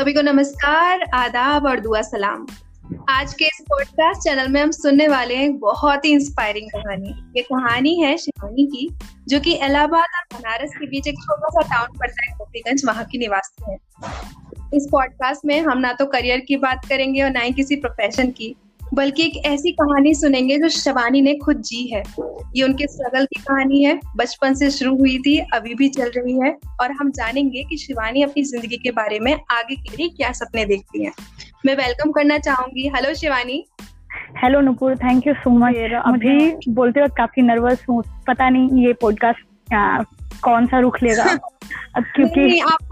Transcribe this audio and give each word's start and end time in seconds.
सभी 0.00 0.12
को 0.12 0.22
नमस्कार, 0.22 1.02
आदाब 1.14 1.66
और 1.66 1.80
दुआ 1.80 2.02
सलाम। 2.02 2.46
आज 3.08 3.34
के 3.34 3.44
इस 3.44 3.60
पॉडकास्ट 3.60 4.20
चैनल 4.20 4.48
में 4.48 4.62
हम 4.62 4.70
सुनने 4.70 5.08
वाले 5.08 5.34
हैं 5.34 5.58
बहुत 5.58 6.04
ही 6.04 6.10
इंस्पायरिंग 6.10 6.70
कहानी। 6.70 7.08
ये 7.36 7.42
कहानी 7.42 8.00
है 8.00 8.16
शिवानी 8.16 8.66
की, 8.66 8.98
जो 9.28 9.40
कि 9.40 9.54
इलाहाबाद 9.54 10.02
और 10.02 10.38
बनारस 10.38 10.70
के 10.70 10.86
बीच 10.86 11.06
एक 11.06 11.14
छोटा 11.14 11.48
सा 11.48 11.76
टाउन 11.76 11.98
पड़ता 11.98 12.30
है, 12.30 12.36
गोपीगंज, 12.38 12.82
वहाँ 12.86 13.04
की 13.04 13.18
निवासी 13.18 13.72
है। 13.72 13.76
इस 14.74 14.88
पॉडकास्ट 14.92 15.40
में 15.44 15.60
हम 15.60 15.78
ना 15.78 15.92
तो 15.92 16.06
करियर 16.06 16.40
की 16.40 16.56
बात 16.56 16.86
करेंगे 16.88 17.22
और 17.22 17.30
ना 17.30 17.40
ही 17.40 17.52
किसी 17.52 17.76
प्रोफेशन 17.76 18.30
की। 18.30 18.56
बल्कि 18.94 19.22
एक 19.22 19.36
ऐसी 19.46 19.72
कहानी 19.72 20.14
सुनेंगे 20.14 20.56
जो 20.58 20.68
शिवानी 20.68 21.20
ने 21.20 21.34
खुद 21.34 21.56
जी 21.56 21.86
है। 21.86 22.02
ये 22.56 22.62
उनके 22.62 22.86
स्ट्रगल 22.86 23.24
की 23.24 23.40
कहानी 23.40 23.84
है। 23.84 24.00
बचपन 24.16 24.54
से 24.54 24.70
शुरू 24.70 24.96
हुई 24.96 25.18
थी 25.18 25.38
अभी 25.54 25.74
भी 25.74 25.88
चल 25.88 26.10
रही 26.16 26.38
है 26.38 26.56
और 26.80 26.92
हम 26.92 27.10
जानेंगे 27.10 27.62
कि 27.62 27.76
शिवानी 27.76 28.22
अपनी 28.22 28.42
ज़िंदगी 28.42 28.76
के 28.76 28.90
बारे 28.90 29.18
में 29.18 29.32
आगे 29.32 29.76
के 29.76 29.96
लिए 29.96 30.08
क्या 30.08 30.32
सपने 30.32 30.64
देखती 30.64 31.04
है। 31.04 31.12
मैं 31.66 31.76
वेलकम 31.76 32.10
करना 32.10 32.38
चाहूँगी। 32.38 32.88
Hello 32.88 33.14
Shivani. 33.14 33.64
Hello 34.42 34.60
Nupur 34.60 34.96
thank 34.96 35.26
you 35.26 35.34
so 35.34 35.50
much 35.50 35.76
अभी 36.06 36.72
बोलते 36.72 37.02
वक्त 37.02 37.14
काफ़ी 37.16 37.42
नर्वस 37.42 37.84
हूँ। 37.88 38.02
पता 38.26 38.48
नहीं 38.48 38.86
ये 38.86 38.92
पॉडकास्ट 38.92 39.46
कौन 40.42 40.66
सा 40.66 40.78
रुख 40.78 41.02
लेगा? 41.02 41.24
अब 41.96 42.04
क्योंकि 42.16 42.58
आप 42.60 42.89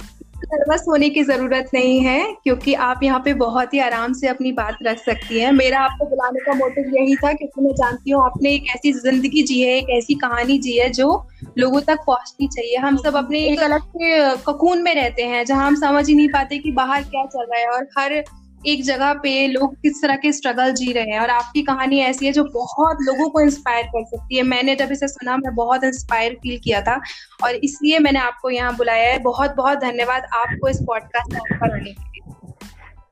नर्वस 0.49 0.85
होने 0.89 1.09
की 1.11 1.23
ज़रूरत 1.25 1.71
नहीं 1.75 1.99
है 2.01 2.21
क्योंकि 2.45 2.75
आप 2.83 3.03
यहाँ 3.03 3.21
पे 3.25 3.33
बहुत 3.37 3.75
ही 3.75 3.79
आराम 3.79 4.13
से 4.13 4.29
अपनी 4.29 4.53
बात 4.53 4.79
रख 4.83 4.99
सकती 4.99 5.41
हैं। 5.41 5.51
मेरा 5.53 5.81
आपको 5.81 6.05
बुलाने 6.05 6.41
का 6.41 6.55
मोटिव 6.55 6.95
यही 6.95 7.17
था 7.17 7.33
क्योंकि 7.33 7.63
मैं 7.63 7.73
जानती 7.75 8.11
हूँ 8.11 8.25
आपने 8.25 8.53
एक 8.55 8.71
ऐसी 8.77 8.93
ज़िंदगी 8.93 9.43
जी 9.43 9.61
है 9.61 9.77
एक 9.77 9.91
ऐसी 9.99 10.15
कहानी 10.19 10.59
जी 10.59 10.77
है 10.79 10.89
जो 10.91 11.11
लोगों 11.59 11.81
तक 11.81 11.99
पहुंचनी 12.07 12.49
चाहिए। 12.49 12.77
हम 12.77 12.97
सब 12.97 13.17
अपने 13.17 13.41
एक 13.47 13.61
अलग 13.61 13.83
से 13.97 14.37
ककून 14.47 14.83
में 14.83 14.95
रहते 14.95 15.23
हैं 15.25 15.45
जहाँ 15.45 15.67
हम 15.67 15.77
समझ 15.77 16.09
ही 16.09 16.15
नहीं 16.15 16.29
पाते 16.29 16.59
कि 16.59 16.73
बाहर 16.73 17.03
क्या 17.05 17.25
चल 17.27 17.45
रहा 17.45 17.61
है 17.61 17.69
और 17.69 17.87
हर 17.99 18.23
एक 18.67 18.83
जगह 18.85 19.13
पे 19.15 19.47
लोग 19.47 19.75
किस 19.75 20.03
तरह 20.03 20.17
के 20.17 20.33
स्ट्रगल 20.33 20.73
जी 20.73 20.93
रहे 20.93 21.11
हैं 21.11 21.21
और 21.21 21.31
आपकी 21.31 21.63
कहानी 21.63 21.99
ऐसी 22.01 22.27
है 22.27 22.33
जो 22.33 22.45
बहुत 22.45 22.99
लोगों 23.03 23.29
को 23.31 23.41
इंस्पायर 23.41 23.87
कर 23.87 24.05
सकती 24.07 24.37
है। 24.37 24.43
मैंने 24.45 24.75
जब 24.77 24.93
इसे 24.93 25.09
सुना 25.09 25.37
मैं 25.37 25.55
बहुत 25.55 25.85
इंस्पायर 25.85 26.35
फील 26.43 26.59
किया 26.65 26.81
था 26.81 27.01
और 27.45 27.55
इसलिए 27.55 27.99
मैंने 27.99 28.19
आपको 28.21 28.51
यहाँ 28.51 28.77
बुलाया 28.77 29.11
है। 29.13 29.19
बहुत 29.23 29.55
बहुत 29.57 29.79
धन्यवाद 29.79 30.27
आपको 30.35 30.69
इस 30.69 30.83
पॉडकास्ट 30.87 31.33
में 31.33 31.41
आने 31.41 31.79
के 31.79 31.85
लिए। 31.85 31.93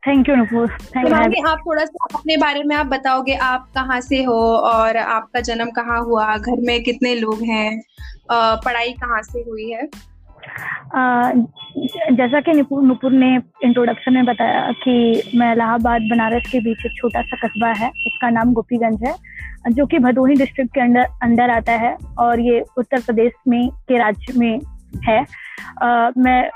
थैंक 0.03 0.29
यू 0.29 0.35
नुपुर 0.37 0.71
आप 1.49 1.63
थोड़ा 1.67 1.85
सा 1.85 2.07
अपने 2.15 2.37
बारे 2.37 2.63
में 2.63 2.75
आप 2.77 2.87
बताओगे 2.87 3.35
आप 3.45 3.71
कहाँ 3.75 4.01
से 4.01 4.23
हो 4.25 4.41
और 4.57 4.97
आपका 4.97 5.41
जन्म 5.41 5.71
कहाँ 5.71 6.01
हुआ 6.05 6.37
घर 6.37 6.61
में 6.61 6.83
कितने 6.83 7.15
लोग 7.15 7.43
हैं 7.45 7.81
पढ़ाई 8.33 8.93
कहाँ 8.93 9.23
से 9.23 9.41
हुई 9.49 9.71
है? 9.71 9.89
जैसा 12.17 12.41
कि 12.41 12.53
नुपुर 12.53 13.13
ने 13.13 13.35
इंट्रोडक्शन 13.65 14.15
में 14.15 14.25
बताया 14.25 14.71
कि 14.85 15.23
मैं 15.35 15.53
इलाहाबाद 15.53 16.03
बनारस 16.11 16.51
के 16.53 16.61
बीच 16.61 16.85
एक 16.87 16.93
छोटा 16.97 17.23
सा 17.23 17.37
कस्बा 17.47 17.73
है। 17.79 17.89
उसका 17.89 18.31
नाम 18.31 18.53
गोपीगंज 18.53 19.05
है 19.05 19.15
जो 19.73 19.87
कि 19.87 19.99
भदोही 19.99 20.35
डिस्ट्रिक्ट 20.35 20.75
के 20.75 20.81
अंदर 20.81 21.07
अंदर 21.23 21.51
आता 21.51 21.73
है 21.73 21.97
और 22.19 22.41
ये 22.41 22.65
उत्तर 22.79 23.01
प्रदेश 23.01 23.33
में 23.49 23.69
के 23.89 23.99
राज्य 23.99 24.39
में 24.39 24.61
है। 25.05 25.19
आ, 25.83 26.11
मैं 26.19 26.51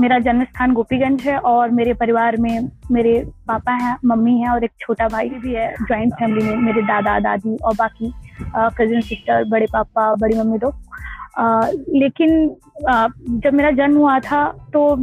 मेरा 0.00 0.18
जन्म 0.18 0.44
स्थान 0.44 0.72
गोपीगंज 0.72 1.22
है 1.22 1.36
और 1.38 1.70
मेरे 1.70 1.92
परिवार 1.94 2.36
में 2.36 2.68
मेरे 2.92 3.12
पापा 3.48 3.72
हैं 3.74 3.96
मम्मी 4.04 4.38
हैं 4.40 4.48
और 4.48 4.64
एक 4.64 4.70
छोटा 4.80 5.08
भाई 5.08 5.28
भी 5.28 5.54
है 5.54 5.72
ज्वाइंट 5.74 6.14
फैमिली 6.14 6.44
में 6.46 6.56
मेरे 6.62 6.82
दादा 6.82 7.18
दादी 7.20 7.56
और 7.56 7.74
बाकी 7.74 8.12
कजिन 8.78 9.00
सिस्टर 9.00 9.44
बड़े 9.44 9.66
पापा 9.72 10.14
बड़ी 10.14 10.38
मम्मी 10.38 10.58
लोग। 10.58 10.74
लेकिन 11.38 12.56
आ, 12.88 13.06
जब 13.28 13.54
मेरा 13.54 13.70
जन्म 13.72 13.96
हुआ 13.96 14.18
था 14.20 14.46
तो 14.72 14.94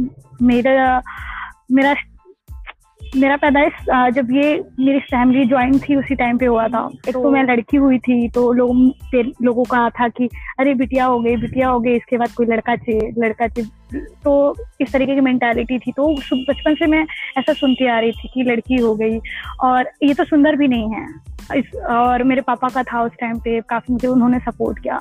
मेरा 0.42 1.02
मेरा 1.72 1.94
मेरा 3.16 3.36
पैदाइश 3.36 3.72
जब 4.14 4.30
ये 4.32 4.52
मेरी 4.80 5.00
फैमिली 5.00 5.44
ज्वाइन 5.48 5.78
थी 5.78 5.96
उसी 5.96 6.14
टाइम 6.14 6.38
पे 6.38 6.46
हुआ 6.46 6.66
था। 6.68 6.88
एक 7.08 7.14
तो 7.14 7.30
मैं 7.30 7.42
लड़की 7.44 7.76
हुई 7.76 7.98
थी 7.98 8.28
तो 8.28 8.52
लोग 8.52 9.14
लोगों 9.42 9.64
का 9.64 9.88
था 9.90 10.08
कि 10.08 10.28
अरे 10.60 10.74
बिटिया 10.74 11.04
हो 11.04 11.20
गई 11.20 11.36
बिटिया 11.36 11.68
हो 11.68 11.80
गई 11.80 11.94
इसके 11.96 12.16
बाद 12.18 12.32
कोई 12.36 12.46
लड़का 12.46 12.76
चाहिए 12.76 13.12
लड़का 13.18 13.46
चाहिए। 13.46 14.00
तो 14.24 14.54
इस 14.80 14.92
तरीके 14.92 15.14
की 15.14 15.20
मेंटालिटी 15.20 15.78
थी। 15.78 15.92
तो 15.92 16.12
बचपन 16.48 16.74
से 16.74 16.86
मैं 16.86 17.04
ऐसा 17.38 17.52
सुनती 17.52 17.86
आ 17.86 17.98
रही 17.98 18.12
थी 18.12 18.28
कि 18.34 18.42
लड़की 18.42 18.76
हो 18.76 18.94
गई 18.94 19.18
और 19.62 19.90
ये 20.02 20.14
तो 20.14 20.24
सुंदर 20.24 20.56
भी 20.56 20.68
नहीं 20.68 20.90
है। 20.90 21.06
इस, 21.56 21.74
और 21.76 22.22
मेरे 22.22 22.40
पापा 22.40 22.68
का 22.68 22.82
था 22.82 23.02
उस 23.02 23.12
टाइम 23.20 23.38
पे, 23.38 23.60
काफ़ी 23.60 23.92
मुझे 23.92 24.08
उन्होंने 24.08 24.38
सपोर्ट 24.40 24.78
किया। 24.78 25.00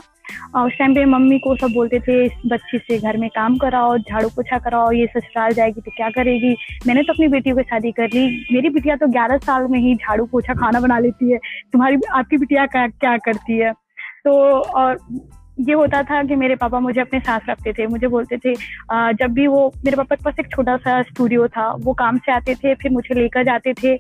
और 0.56 0.68
उस 0.68 0.74
टाइम 0.80 0.96
पे 0.96 1.04
मम्मी 1.06 1.38
को 1.40 1.56
सब 1.56 1.74
बोलते 1.74 2.00
थे, 2.00 2.24
इस 2.26 2.32
बच्ची 2.46 2.78
से 2.78 2.98
घर 3.00 3.18
में 3.18 3.30
काम 3.30 3.58
कराओ, 3.58 3.98
झाड़ू 3.98 4.30
पोछा 4.30 4.58
कराओ, 4.60 4.92
ये 4.92 5.08
ससुराल 5.08 5.54
जाएगी 5.54 5.82
तो 5.82 5.92
क्या 5.92 6.10
करेगी? 6.10 6.56
मैंने 6.88 7.04
तो 7.04 7.14
अपनी 7.14 7.28
बेटियों 7.28 7.56
की 7.58 7.64
शादी 7.64 7.92
कर 7.92 8.08
ली। 8.14 8.26
मेरी 8.54 8.70
बिटिया 8.70 8.96
तो 8.96 9.08
ग्यारह 9.08 9.38
साल 9.40 9.68
में 9.68 9.80
ही 9.80 9.96
झाड़ू 9.96 10.26
पोछा 10.26 10.54
खाना 10.54 10.80
बना 10.80 11.00
लेती 11.00 11.32
है। 11.32 11.38
तुम्हारी, 11.74 11.98
आपकी 12.12 12.38
बिटिया 12.38 12.66
क्या 12.66 12.88
क्या 12.88 13.18
करती 13.20 13.58
है? 13.60 13.72
तो 14.26 14.32
और 14.60 15.00
ये 15.60 15.74
होता 15.74 16.02
था 16.04 16.22
कि 16.24 16.36
मेरे 16.36 16.56
पापा 16.56 16.80
मुझे 16.80 17.00
अपने 17.02 17.20
साथ 17.20 17.50
रखते 17.50 17.72
थे। 17.74 17.86
मुझे 17.88 18.08
बोलते 18.08 18.38
थे 18.38 18.54
जब 19.14 19.34
भी 19.34 19.46
वो, 19.48 19.72
मेरे 19.86 19.98
पापा 19.98 20.16
के 20.16 20.24
पास 20.24 20.40
एक 20.40 20.50
छोटा 20.52 20.76
सा 20.78 21.02
स्टूडियो 21.04 21.48
था, 21.48 21.68
वो 21.80 21.94
काम 21.94 22.18
से 22.18 22.32
आते 22.32 22.56
थे, 22.56 22.74
फिर 22.76 22.92
मुझे 22.92 23.16
लेकर 23.16 23.44
जाते 23.44 23.74
थे। 23.74 23.96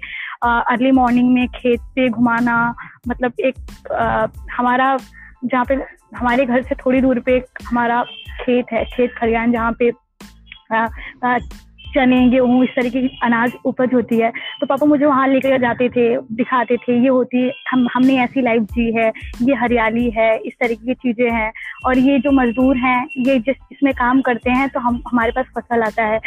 अर्ली 0.49 0.91
मॉर्निंग 0.91 1.33
में 1.33 1.47
खेत 1.47 1.79
पे 1.95 2.09
घुमाना 2.09 2.75
मतलब 3.07 3.33
एक 3.39 3.91
आ, 3.91 4.27
हमारा 4.57 4.97
जहाँ 5.45 5.65
पे 5.65 5.75
हमारे 6.17 6.45
घर 6.45 6.61
से 6.61 6.75
थोड़ी 6.75 7.01
दूर 7.01 7.19
पे 7.19 7.37
हमारा 7.67 8.03
खेत 8.41 8.65
है 8.73 8.85
खेत 8.85 9.13
खलियान 9.17 9.51
जहाँ 9.51 9.71
पे 9.79 9.91
आ, 10.75 10.87
आ, 11.25 11.37
चने 11.95 12.27
गेहूँ 12.29 12.63
इस 12.63 12.69
तरीके 12.75 13.01
की 13.01 13.19
अनाज 13.23 13.51
उपज 13.65 13.93
होती 13.93 14.19
है। 14.19 14.31
तो 14.61 14.65
पापा 14.67 14.85
मुझे 14.85 15.05
वहाँ 15.05 15.27
लेकर 15.27 15.57
जाते 15.61 15.89
थे, 15.89 16.05
दिखाते 16.33 16.77
थे, 16.77 16.99
ये 17.01 17.07
होती, 17.07 17.51
हम, 17.71 17.87
हमने 17.93 18.17
ऐसी 18.23 18.41
लाइफ 18.41 18.63
जी 18.73 18.91
है, 18.91 19.11
ये 19.41 19.55
हरियाली 19.55 20.09
है, 20.09 20.35
इस 20.37 20.53
तरीके 20.53 20.85
की 20.85 20.93
चीज़ें 21.03 21.31
हैं। 21.31 21.51
और 21.85 21.97
ये 21.99 22.17
जो 22.19 22.31
मजदूर 22.31 22.77
हैं, 22.77 23.07
ये 23.19 23.37
जिस 23.39 23.55
इसमें 23.71 23.93
काम 23.93 24.21
करते 24.21 24.51
हैं 24.51 24.67
तो 24.69 24.79
हम, 24.79 25.01
हमारे 25.07 25.31
पास 25.31 25.45
फ़सल 25.55 25.83
आता 25.83 26.03
है। 26.05 26.19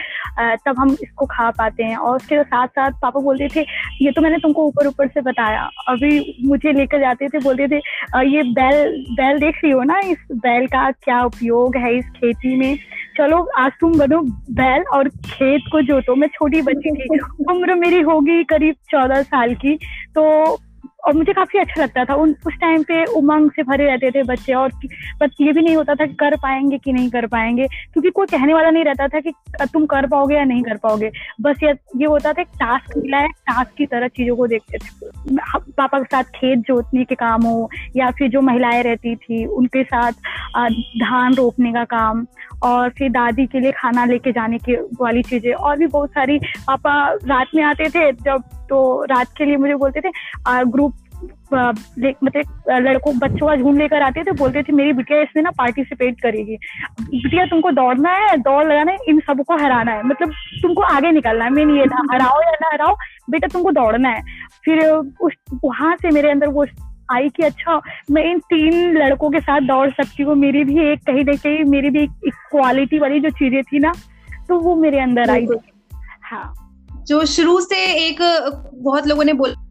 तब 0.66 0.78
हम 0.78 0.96
इसको 1.02 1.26
खा 1.26 1.50
पाते 1.50 1.84
हैं। 1.84 1.96
और 1.96 2.16
उसके 2.16 2.42
साथ 2.44 2.68
साथ 2.68 2.92
पापा 3.02 3.20
बोलते 3.20 3.48
थे, 3.56 3.64
ये 4.02 4.12
तो 4.12 4.22
मैंने 4.22 4.38
तुमको 4.38 4.66
ऊपर 4.66 4.86
ऊपर 4.86 5.08
से 5.08 5.20
बताया। 5.22 5.68
अभी 5.88 6.36
मुझे 6.44 6.72
लेकर 6.72 7.00
जाते 7.00 7.28
थे, 7.28 7.38
बोलते 7.38 7.68
थे 7.68 7.80
ये 8.26 8.42
बैल 8.52 9.04
बैल 9.12 9.38
देख 9.38 9.60
रही 9.64 9.72
हो 9.72 9.82
ना 9.82 9.98
इस 10.06 10.26
बैल 10.34 10.66
का 10.66 10.90
क्या 10.92 11.22
उपयोग 11.24 11.76
है 11.76 11.96
इस 11.98 12.08
खेती 12.10 12.56
में? 12.56 12.78
चलो, 13.18 13.48
आज 13.58 13.72
तुम 13.80 13.98
बनो 13.98 14.20
बैल 14.54 14.82
और 14.82 15.08
खेत 15.08 15.62
को 15.72 15.82
जोतो। 15.82 16.14
मैं 16.14 16.28
छोटी 16.28 16.62
बच्ची 16.62 16.90
थी। 16.90 17.18
उम्र 17.50 17.74
मेरी 17.74 18.00
होगी 18.00 18.44
करीब 18.44 18.74
चौदह 18.90 19.22
साल 19.22 19.54
की। 19.54 19.78
तो 20.14 20.54
और 21.04 21.14
मुझे 21.14 21.32
काफ़ी 21.32 21.58
अच्छा 21.58 21.82
लगता 21.82 22.04
था। 22.04 22.14
उन, 22.14 22.34
उस 22.46 22.54
टाइम 22.54 22.82
पे 22.82 23.04
उमंग 23.04 23.50
से 23.50 23.62
भरे 23.62 23.86
रहते 23.86 24.10
थे 24.10 24.22
बच्चे 24.22 24.52
और 24.52 24.72
बस 25.20 25.30
ये 25.40 25.52
भी 25.52 25.62
नहीं 25.62 25.76
होता 25.76 25.94
था 25.94 26.06
कि 26.06 26.14
कर 26.14 26.36
पाएँगे 26.36 26.78
कि 26.78 26.92
नहीं 26.92 27.10
कर 27.10 27.26
पाएँगे। 27.26 27.66
क्योंकि 27.66 28.10
कोई 28.10 28.26
कहने 28.26 28.54
वाला 28.54 28.70
नहीं 28.70 28.84
रहता 28.84 29.08
था 29.08 29.20
कि 29.20 29.32
तुम 29.60 29.86
कर 29.86 30.06
पाओगे 30.06 30.34
या 30.34 30.44
नहीं 30.44 30.62
कर 30.62 30.76
पाओगे? 30.76 31.10
बस 31.40 31.56
ये 31.96 32.04
होता 32.04 32.32
था 32.32 32.42
टास्क 32.42 32.96
मिला 32.98 33.18
है 33.18 33.28
टास्क 33.28 33.74
की 33.74 33.86
तरह 33.86 34.08
चीज़ों 34.08 34.36
को 34.36 34.46
देखते 34.46 34.78
थे। 34.78 35.06
पापा 35.54 35.98
के 35.98 36.04
साथ 36.04 36.24
खेत 36.34 36.58
जोतने 36.58 37.04
के 37.04 37.14
काम 37.14 37.42
हो, 37.42 37.70
या 37.96 38.10
फिर 38.10 38.30
जो 38.30 38.40
महिलाएँ 38.40 38.82
रहती 38.82 39.14
थी, 39.16 39.44
उनके 39.46 39.82
साथ 39.84 40.12
धान 41.00 41.34
रोपने 41.34 41.72
का 41.72 41.84
काम, 41.84 42.26
और 42.62 42.90
फिर 42.90 43.10
दादी 43.10 43.46
के 43.46 43.60
लिए 43.60 43.72
खाना 43.72 44.04
लेके 44.04 44.32
जाने 44.32 44.58
के 44.58 44.76
वाली 45.00 45.22
चीज़ें, 45.22 45.52
और 45.52 45.76
भी 45.76 45.86
बहुत 45.86 46.10
सारी 46.10 46.38
पापा 46.66 46.96
रात 47.24 47.46
में 47.54 47.62
आते 47.64 47.88
थे, 47.90 48.12
जब 48.12 48.42
तो 48.68 49.04
रात 49.04 49.26
के 49.38 49.44
लिए 49.44 49.56
मुझे 49.56 49.74
बोलते 49.74 50.00
थे 50.00 50.10
ग्रुप 50.48 50.94
मतलब 51.52 52.82
लड़कों 52.86 53.16
बच्चों 53.18 53.46
का 53.46 53.54
झूठ 53.56 53.76
लेकर 53.76 54.02
आते 54.02 54.22
थे 54.24 54.32
बोलते 54.38 54.62
थे 54.62 54.72
मेरी 54.72 54.92
बिटिया 54.92 55.20
इसमें 55.22 55.42
ना 55.42 55.50
पार्टिसिपेट 55.58 56.20
करेगी। 56.20 56.56
बिटिया 57.02 57.44
तुमको 57.46 57.70
दौड़ना 57.72 58.12
है 58.12 58.36
दौड़ 58.38 58.64
लगाना 58.64 58.92
है 58.92 58.98
इन 59.08 59.20
सबको 59.20 59.56
हराना 59.56 59.92
है। 59.92 60.02
मतलब 60.06 60.32
तुमको 60.62 60.82
आगे 60.84 61.10
निकलना 61.12 61.44
है। 61.44 61.50
मैं 61.50 61.66
ये 61.76 61.86
था 61.86 62.02
हराओ 62.12 62.40
या 62.42 62.52
ना 62.52 62.70
हराओ 62.72 62.96
बेटा 63.30 63.48
तुमको 63.48 63.70
दौड़ना 63.72 64.08
है। 64.08 64.22
फिर 64.64 64.84
उस 64.86 65.32
वहाँ 65.64 65.94
से 65.96 66.10
मेरे 66.10 66.30
अंदर 66.30 66.48
वो 66.48 66.66
आई 67.12 67.28
कि 67.28 67.42
अच्छा 67.42 67.80
मैं 68.10 68.24
इन 68.24 68.38
तीन 68.50 68.96
लड़कों 68.96 69.30
के 69.30 69.40
साथ 69.40 69.60
दौड़ 69.60 69.88
सकती 69.90 70.22
हूँ। 70.22 70.34
मेरी 70.36 70.64
भी 70.64 70.78
एक 70.92 71.04
कहीं 71.06 71.24
ना 71.24 71.34
कहीं 71.34 71.64
मेरी 71.70 71.90
भी 71.90 72.02
एक 72.02 72.32
क्वालिटी 72.50 72.98
वाली 72.98 73.20
जो 73.20 73.30
चीज़ें 73.32 73.62
थी 73.62 73.78
ना 73.78 73.92
तो 74.48 74.58
वो 74.60 74.74
मेरे 74.76 75.00
अंदर 75.00 75.30
आई 75.30 75.46
हाँ। 76.22 76.54
जो 77.08 77.24
शुरू 77.26 77.60
से 77.60 77.76
एक 78.06 78.18
बहुत 78.74 79.06
लोगों 79.06 79.24
ने 79.24 79.32
बोला 79.32 79.62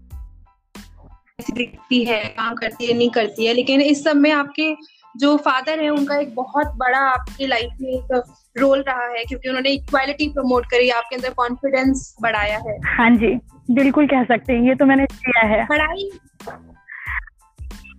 दिखती 1.56 2.04
है 2.06 2.24
काम 2.38 2.54
करती 2.56 2.86
है 2.86 2.94
नहीं 2.98 3.10
करती 3.10 3.46
है 3.46 3.54
लेकिन 3.54 3.82
इस 3.82 4.04
सब 4.04 4.16
में 4.16 4.32
आपके 4.32 4.76
जो 5.16 5.36
फादर 5.38 5.80
है 5.80 5.90
उनका 5.90 6.16
एक 6.18 6.34
बहुत 6.36 6.68
बड़ा 6.76 7.00
आपकी 7.00 7.48
लाइफ 7.48 7.78
में 7.82 7.90
एक 7.90 8.24
रोल 8.58 8.82
रहा 8.82 9.06
है 9.08 9.24
क्योंकि 9.24 9.50
उन्होंने 9.50 9.70
इक्वालिटी 9.70 10.28
प्रमोट 10.30 10.66
करी 10.66 10.90
आपके 10.90 11.16
अंदर 11.16 11.34
कॉन्फिडेंस 11.34 12.16
बढ़ाया 12.22 12.58
है। 12.68 12.78
हाँ 12.88 13.10
जी 13.16 13.34
बिल्कुल 13.72 14.08
कह 14.08 14.24
सकते 14.24 14.54
हैं 14.54 14.68
ये 14.68 14.76
तो 14.76 14.86
मैंने 14.86 15.06
किया 15.06 15.46
है। 15.48 15.66
पढ़ाई 15.66 16.10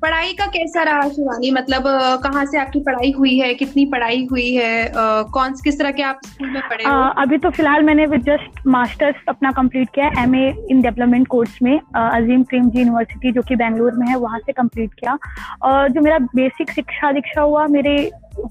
पढ़ाई 0.02 0.32
का 0.38 0.46
कैसा 0.46 0.82
रहा 0.82 1.08
शिवानी? 1.08 1.50
मतलब 1.50 1.84
कहाँ 2.22 2.44
से 2.46 2.58
आपकी 2.58 2.80
पढ़ाई 2.80 3.12
हुई 3.18 3.36
है? 3.38 3.52
कितनी 3.54 3.84
पढ़ाई 3.92 4.26
हुई 4.30 4.50
है? 4.54 4.92
कौन 5.32 5.52
किस 5.64 5.78
तरह 5.78 5.90
के 5.90 6.02
आप 6.02 6.20
स्कूल 6.26 6.50
में 6.50 6.60
पढ़े 6.70 6.84
हो? 6.84 6.90
अभी 7.22 7.38
तो 7.38 7.50
फ़िलहाल 7.50 7.82
मैंने 7.82 8.06
जस्ट 8.18 8.66
मास्टर्स 8.66 9.16
अपना 9.28 9.50
कंप्लीट 9.52 9.88
किया 9.94 10.10
M 10.22 10.34
A 10.36 10.46
in 10.70 10.82
development 10.82 11.26
course 11.28 11.58
में 11.62 11.78
अजीम 11.96 12.42
प्रेम 12.42 12.70
जी 12.70 12.78
यूनिवर्सिटी 12.78 13.32
जो 13.32 13.42
कि 13.48 13.56
बेंगलोर 13.56 13.94
में 13.98 14.06
है 14.08 14.16
वहाँ 14.16 14.38
से 14.38 14.52
कंप्लीट 14.52 14.94
किया। 14.94 15.18
और 15.62 15.88
जो 15.92 16.00
मेरा 16.00 16.18
बेसिक 16.34 16.70
शिक्षा 16.70 17.12
दीक्षा 17.12 17.42
हुआ 17.42 17.66
मेरे 17.70 17.96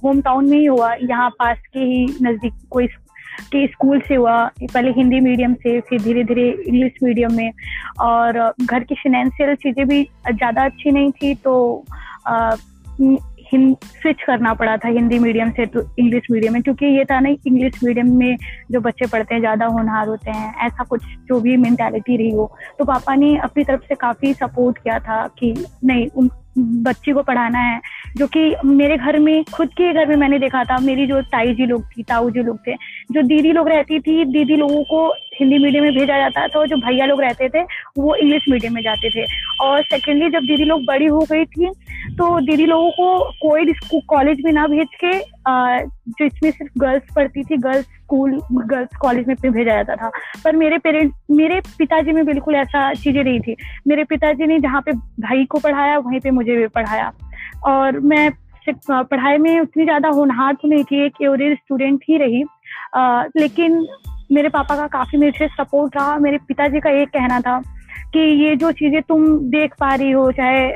होम 0.04 0.22
टाउन 0.22 0.50
में 0.50 0.58
ही 0.58 0.66
हुआ 0.66 0.94
यहाँ 0.94 1.30
पास 1.40 1.58
के 1.74 1.80
ही 1.80 2.06
नज़दीक 2.22 2.54
कोई 2.72 2.88
कि 3.52 3.66
स्कूल 3.72 4.00
से 4.08 4.16
हुआ, 4.16 4.44
पहले 4.64 4.92
हिंदी 4.92 5.20
मीडियम 5.20 5.54
से, 5.56 5.80
फिर 5.82 6.02
धीरे 6.02 6.24
धीरे 6.24 6.50
इंग्लिश 6.68 6.94
मीडियम 7.04 7.34
में। 7.34 7.52
और, 8.02 8.40
घर 8.62 8.84
की 8.84 8.96
फिनेंशियल 8.96 9.56
चीज़ें 9.56 9.88
भी 9.88 10.04
ज़्यादा 10.28 10.66
अच्छी 10.66 10.92
नहीं 10.92 11.12
थी 11.14 11.36
तो 11.38 11.84
स्विच 13.54 14.22
करना 14.28 14.54
पड़ा 14.54 14.76
था 14.78 14.88
हिंदी 14.90 15.18
मीडियम 15.20 15.50
से 15.52 15.66
तो 15.66 15.82
इंग्लिश 16.00 16.24
मीडियम 16.32 16.54
में, 16.54 16.62
क्योंकि 16.62 16.86
ये 16.88 17.04
था 17.06 17.20
नहीं 17.20 17.38
इंग्लिश 17.48 17.74
मीडियम 17.84 18.08
में 18.18 18.38
जो 18.72 18.80
बच्चे 18.82 19.08
पढ़ते 19.08 19.34
हैं, 19.34 19.42
ज़्यादा 19.42 19.66
होनहार 19.66 20.08
होते 20.08 20.32
हैं, 20.32 20.54
ऐसा 20.66 20.84
कुछ 20.84 21.04
जो 21.28 21.40
भी 21.42 21.58
मेंटालिटी 21.58 22.18
रही 22.18 22.32
हो। 22.32 22.52
तो 22.80 22.86
पापा 22.86 23.16
ने 23.16 23.36
अपनी 23.38 23.64
तरफ़ 23.64 23.82
से 23.82 23.96
काफ़ी 23.96 24.34
सपोर्ट 24.34 24.78
किया 24.78 25.00
था 25.00 25.26
कि 25.40 25.54
नहीं, 25.86 26.08
उन 26.10 26.30
बच्ची 26.58 27.12
को 27.12 27.22
पढ़ाना 27.24 27.60
है, 27.60 27.80
जो 28.18 28.28
कि 28.28 28.56
मेरे 28.66 28.98
घर 28.98 29.20
में, 29.20 29.44
खुद 29.46 29.70
के 29.70 29.94
घर 29.94 30.08
में 30.08 30.16
मैंने 30.16 30.40
देखा 30.40 30.64
था, 30.64 30.78
मेरी 30.80 31.06
जो 31.08 31.22
ताई 31.24 31.54
जी 31.54 31.66
लोग 31.66 31.84
थी, 31.88 32.04
ताऊ 32.04 32.30
जी 32.30 32.44
लोग 32.44 32.60
थे 32.68 32.76
जो 33.10 33.22
दीदी 33.24 33.52
लोग 33.52 33.68
रहती 33.70 34.00
थी, 34.00 34.24
दीदी 34.26 34.56
लोगों 34.56 34.84
को 34.84 35.08
हिंदी 35.36 35.58
मीडियम 35.60 35.84
में 35.84 35.94
भेजा 35.94 36.18
जाता 36.18 36.48
था 36.48 36.60
और 36.60 36.68
जो 36.68 36.76
भैया 36.78 37.06
लोग 37.06 37.22
रहते 37.22 37.48
थे, 37.50 37.62
वो 37.98 38.16
इंग्लिश 38.16 38.46
मीडियम 38.50 38.74
में 38.74 38.82
जाते 38.82 39.10
थे। 39.10 39.26
और 39.62 39.82
सेकेंडली 39.84 40.30
जब 40.30 40.44
दीदी 40.44 40.64
लोग 40.66 40.86
बड़ी 40.86 41.06
हो 41.08 41.20
गई 41.32 41.46
थी 41.48 41.70
तो 42.18 42.40
दीदी 42.42 42.66
लोगों 42.66 42.90
को 42.92 43.32
कोई 43.42 43.74
कॉलेज 44.10 44.42
में 44.46 44.52
ना 44.52 44.66
भेज 44.68 44.88
के 45.04 45.18
जो 45.18 46.26
इसमें 46.26 46.50
सिर्फ़ 46.52 46.80
गर्ल्स 46.80 47.14
पढ़ती 47.16 47.44
थी 47.44 47.58
गर्ल्स 47.58 47.86
स्कूल 47.86 48.40
गर्ल्स 48.52 48.96
कॉलेज 49.02 49.28
में 49.28 49.36
भेजा 49.44 49.74
जाता 49.74 49.96
था। 49.96 50.10
पर 50.44 50.56
मेरे 50.56 50.78
पेरेंट्स 50.78 51.16
मेरे 51.32 51.60
पिताजी 51.78 52.12
में 52.12 52.26
बिल्कुल 52.26 52.56
ऐसा 52.56 52.94
चीज़ें 52.94 53.24
नहीं 53.24 53.40
थी। 53.40 53.56
मेरे 53.88 54.04
पिताजी 54.06 54.48
ने 54.48 54.60
जहाँ 54.60 54.82
पे 54.82 54.92
भाई 54.92 55.46
को 55.46 55.60
पढ़ाया, 55.60 55.98
वहीं 56.00 56.20
पे 56.20 56.32
मुझे 56.32 56.56
भी 56.56 56.68
पढ़ाया। 56.70 57.12
और 57.66 58.00
मैं 58.02 58.30
पढ़ाई 58.80 59.38
में 59.38 59.60
उतनी 59.60 59.84
ज़्यादा 59.84 60.10
होनहार 60.10 60.54
तो 60.54 60.68
नहीं 60.68 60.84
थी, 60.84 61.06
एक 61.06 61.22
एवरेज 61.22 61.58
स्टूडेंट 61.58 62.04
ही 62.10 62.18
रही। 62.18 62.44
आ, 62.96 63.24
लेकिन 63.38 63.86
मेरे 64.32 64.50
पापा 64.50 64.76
का 64.76 64.88
काफ़ी 64.90 65.18
मेरे 65.18 65.38
से 65.38 65.48
सपोर्ट 65.56 65.96
रहा। 65.98 66.18
मेरे 66.20 66.38
पिताजी 66.48 66.80
का 66.80 66.90
एक 67.02 67.10
कहना 67.10 67.40
था 67.42 67.60
कि 68.14 68.20
ये 68.20 68.56
जो 68.56 68.72
चीज़ें 68.74 69.02
तुम 69.02 69.26
देख 69.50 69.74
पा 69.80 69.94
रही 69.96 70.12
हो 70.12 70.32
चाहे 70.32 70.70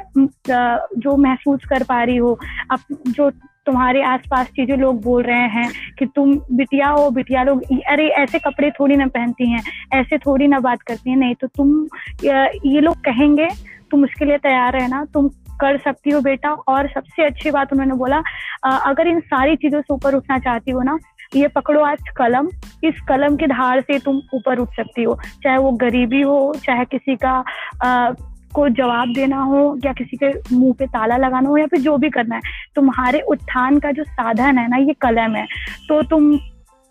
जो 0.98 1.16
महसूस 1.18 1.66
कर 1.69 1.83
पा 1.83 2.04
रही 2.04 2.18
हो 2.18 2.38
अब 2.71 2.80
जो 3.10 3.30
तुम्हारे 3.66 4.01
आसपास 4.04 4.48
चीज़ें 4.48 4.75
लोग 4.77 5.01
बोल 5.04 5.24
रहे 5.24 5.48
हैं 5.50 5.69
कि 6.00 6.06
तुम 6.16 6.33
बिटिया 6.54 6.88
हो 6.89 7.10
बिटिया 7.12 7.44
लोग 7.44 7.63
अरे 7.88 8.07
ऐसे 8.18 8.39
कपड़े 8.39 8.69
थोड़ी 8.72 8.95
ना 8.95 9.07
पहनती 9.07 9.50
हैं 9.51 9.62
ऐसे 9.94 10.18
थोड़ी 10.18 10.48
ना 10.48 10.60
बात 10.60 10.81
करती 10.81 11.10
हैं। 11.10 11.18
नहीं 11.18 11.36
तो 11.36 11.48
तुम 11.48 11.88
ये 12.24 12.80
लोग 12.81 13.04
कहेंगे 13.06 13.48
तुम 13.92 14.04
उसके 14.04 14.25
लिए 14.25 14.38
तैयार 14.38 14.74
रहना 14.74 15.04
तुम 15.13 15.27
कर 15.62 15.77
सकती 15.77 16.10
हो 16.10 16.22
बेटा। 16.22 16.51
और 16.68 16.88
सबसे 16.88 17.25
अच्छी 17.25 17.51
बात 17.51 17.72
उन्होंने 17.74 17.95
बोला 17.95 18.22
अगर 18.65 19.07
इन 19.07 19.19
सारी 19.22 19.56
चीज़ों 19.56 19.81
से 19.81 19.94
ऊपर 19.94 20.15
उठना 20.15 20.38
चाहती 20.39 20.72
हो 20.72 20.81
ना 20.81 20.98
ये 21.31 21.47
पकड़ो 21.47 21.81
आज 21.81 22.09
कलम। 22.17 22.47
इस 22.83 22.99
कलम 23.09 23.35
के 23.37 23.47
धार 23.47 23.81
से 23.81 23.99
तुम 23.99 24.21
ऊपर 24.33 24.59
उठ 24.59 24.69
सकती 24.75 25.03
हो। 25.03 25.17
चाहे 25.43 25.57
वो 25.57 25.71
गरीबी 25.81 26.21
हो 26.21 26.53
चाहे 26.65 26.85
किसी 26.85 27.15
का 27.15 27.43
आ, 27.83 28.11
को 28.55 28.67
जवाब 28.69 29.13
देना 29.15 29.41
हो 29.41 29.59
या 29.85 29.91
किसी 29.93 30.17
के 30.17 30.29
मुँह 30.55 30.73
पे 30.79 30.85
ताला 30.87 31.17
लगाना 31.17 31.49
हो 31.49 31.57
या 31.57 31.65
फिर 31.67 31.79
जो 31.79 31.97
भी 31.97 32.09
करना 32.09 32.35
है। 32.35 32.41
तुम्हारे 32.75 33.19
उत्थान 33.29 33.79
का 33.79 33.91
जो 33.91 34.03
साधन 34.03 34.57
है 34.57 34.67
ना 34.69 34.77
ये 34.77 34.93
कलम 35.01 35.35
है। 35.35 35.45
तो 35.87 36.01
तुम 36.03 36.35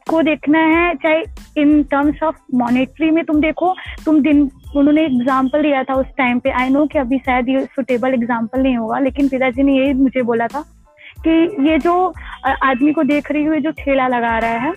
को 0.07 0.23
देखना 0.23 0.59
है 0.59 0.95
चाहे 0.95 1.23
इन 1.59 1.83
टर्म्स 1.85 2.23
ऑफ़ 2.23 2.37
मॉनेटरी 2.55 3.11
में 3.11 3.25
तुम 3.25 3.41
देखो 3.41 3.75
तुम 4.05 4.21
दिन 4.23 4.51
उन्होंने 4.77 5.05
एग्ज़ाम्पल 5.05 5.63
दिया 5.63 5.83
था 5.85 5.95
उस 5.95 6.07
टाइम 6.19 6.39
पे। 6.39 6.51
आई 6.53 6.69
नो 6.69 6.87
कि 6.87 6.99
अभी 6.99 7.19
शायद 7.19 7.49
ये 7.49 7.65
सुटेबल 7.67 8.15
एग्ज़ाम्पल 8.15 8.63
नहीं 8.63 8.77
होगा 8.77 8.99
लेकिन 8.99 9.29
पिताजी 9.29 9.63
ने 9.63 9.77
यही 9.77 9.93
मुझे 9.95 10.23
बोला 10.23 10.47
था 10.47 10.65
कि 11.27 11.67
ये 11.69 11.79
जो 11.79 11.95
आदमी 12.63 12.93
को 12.93 13.03
देख 13.05 13.31
रही 13.33 13.45
हुई 13.45 13.61
जो 13.61 13.71
ठेला 13.79 14.07
लगा 14.09 14.39
रहा 14.39 14.59
है, 14.59 14.73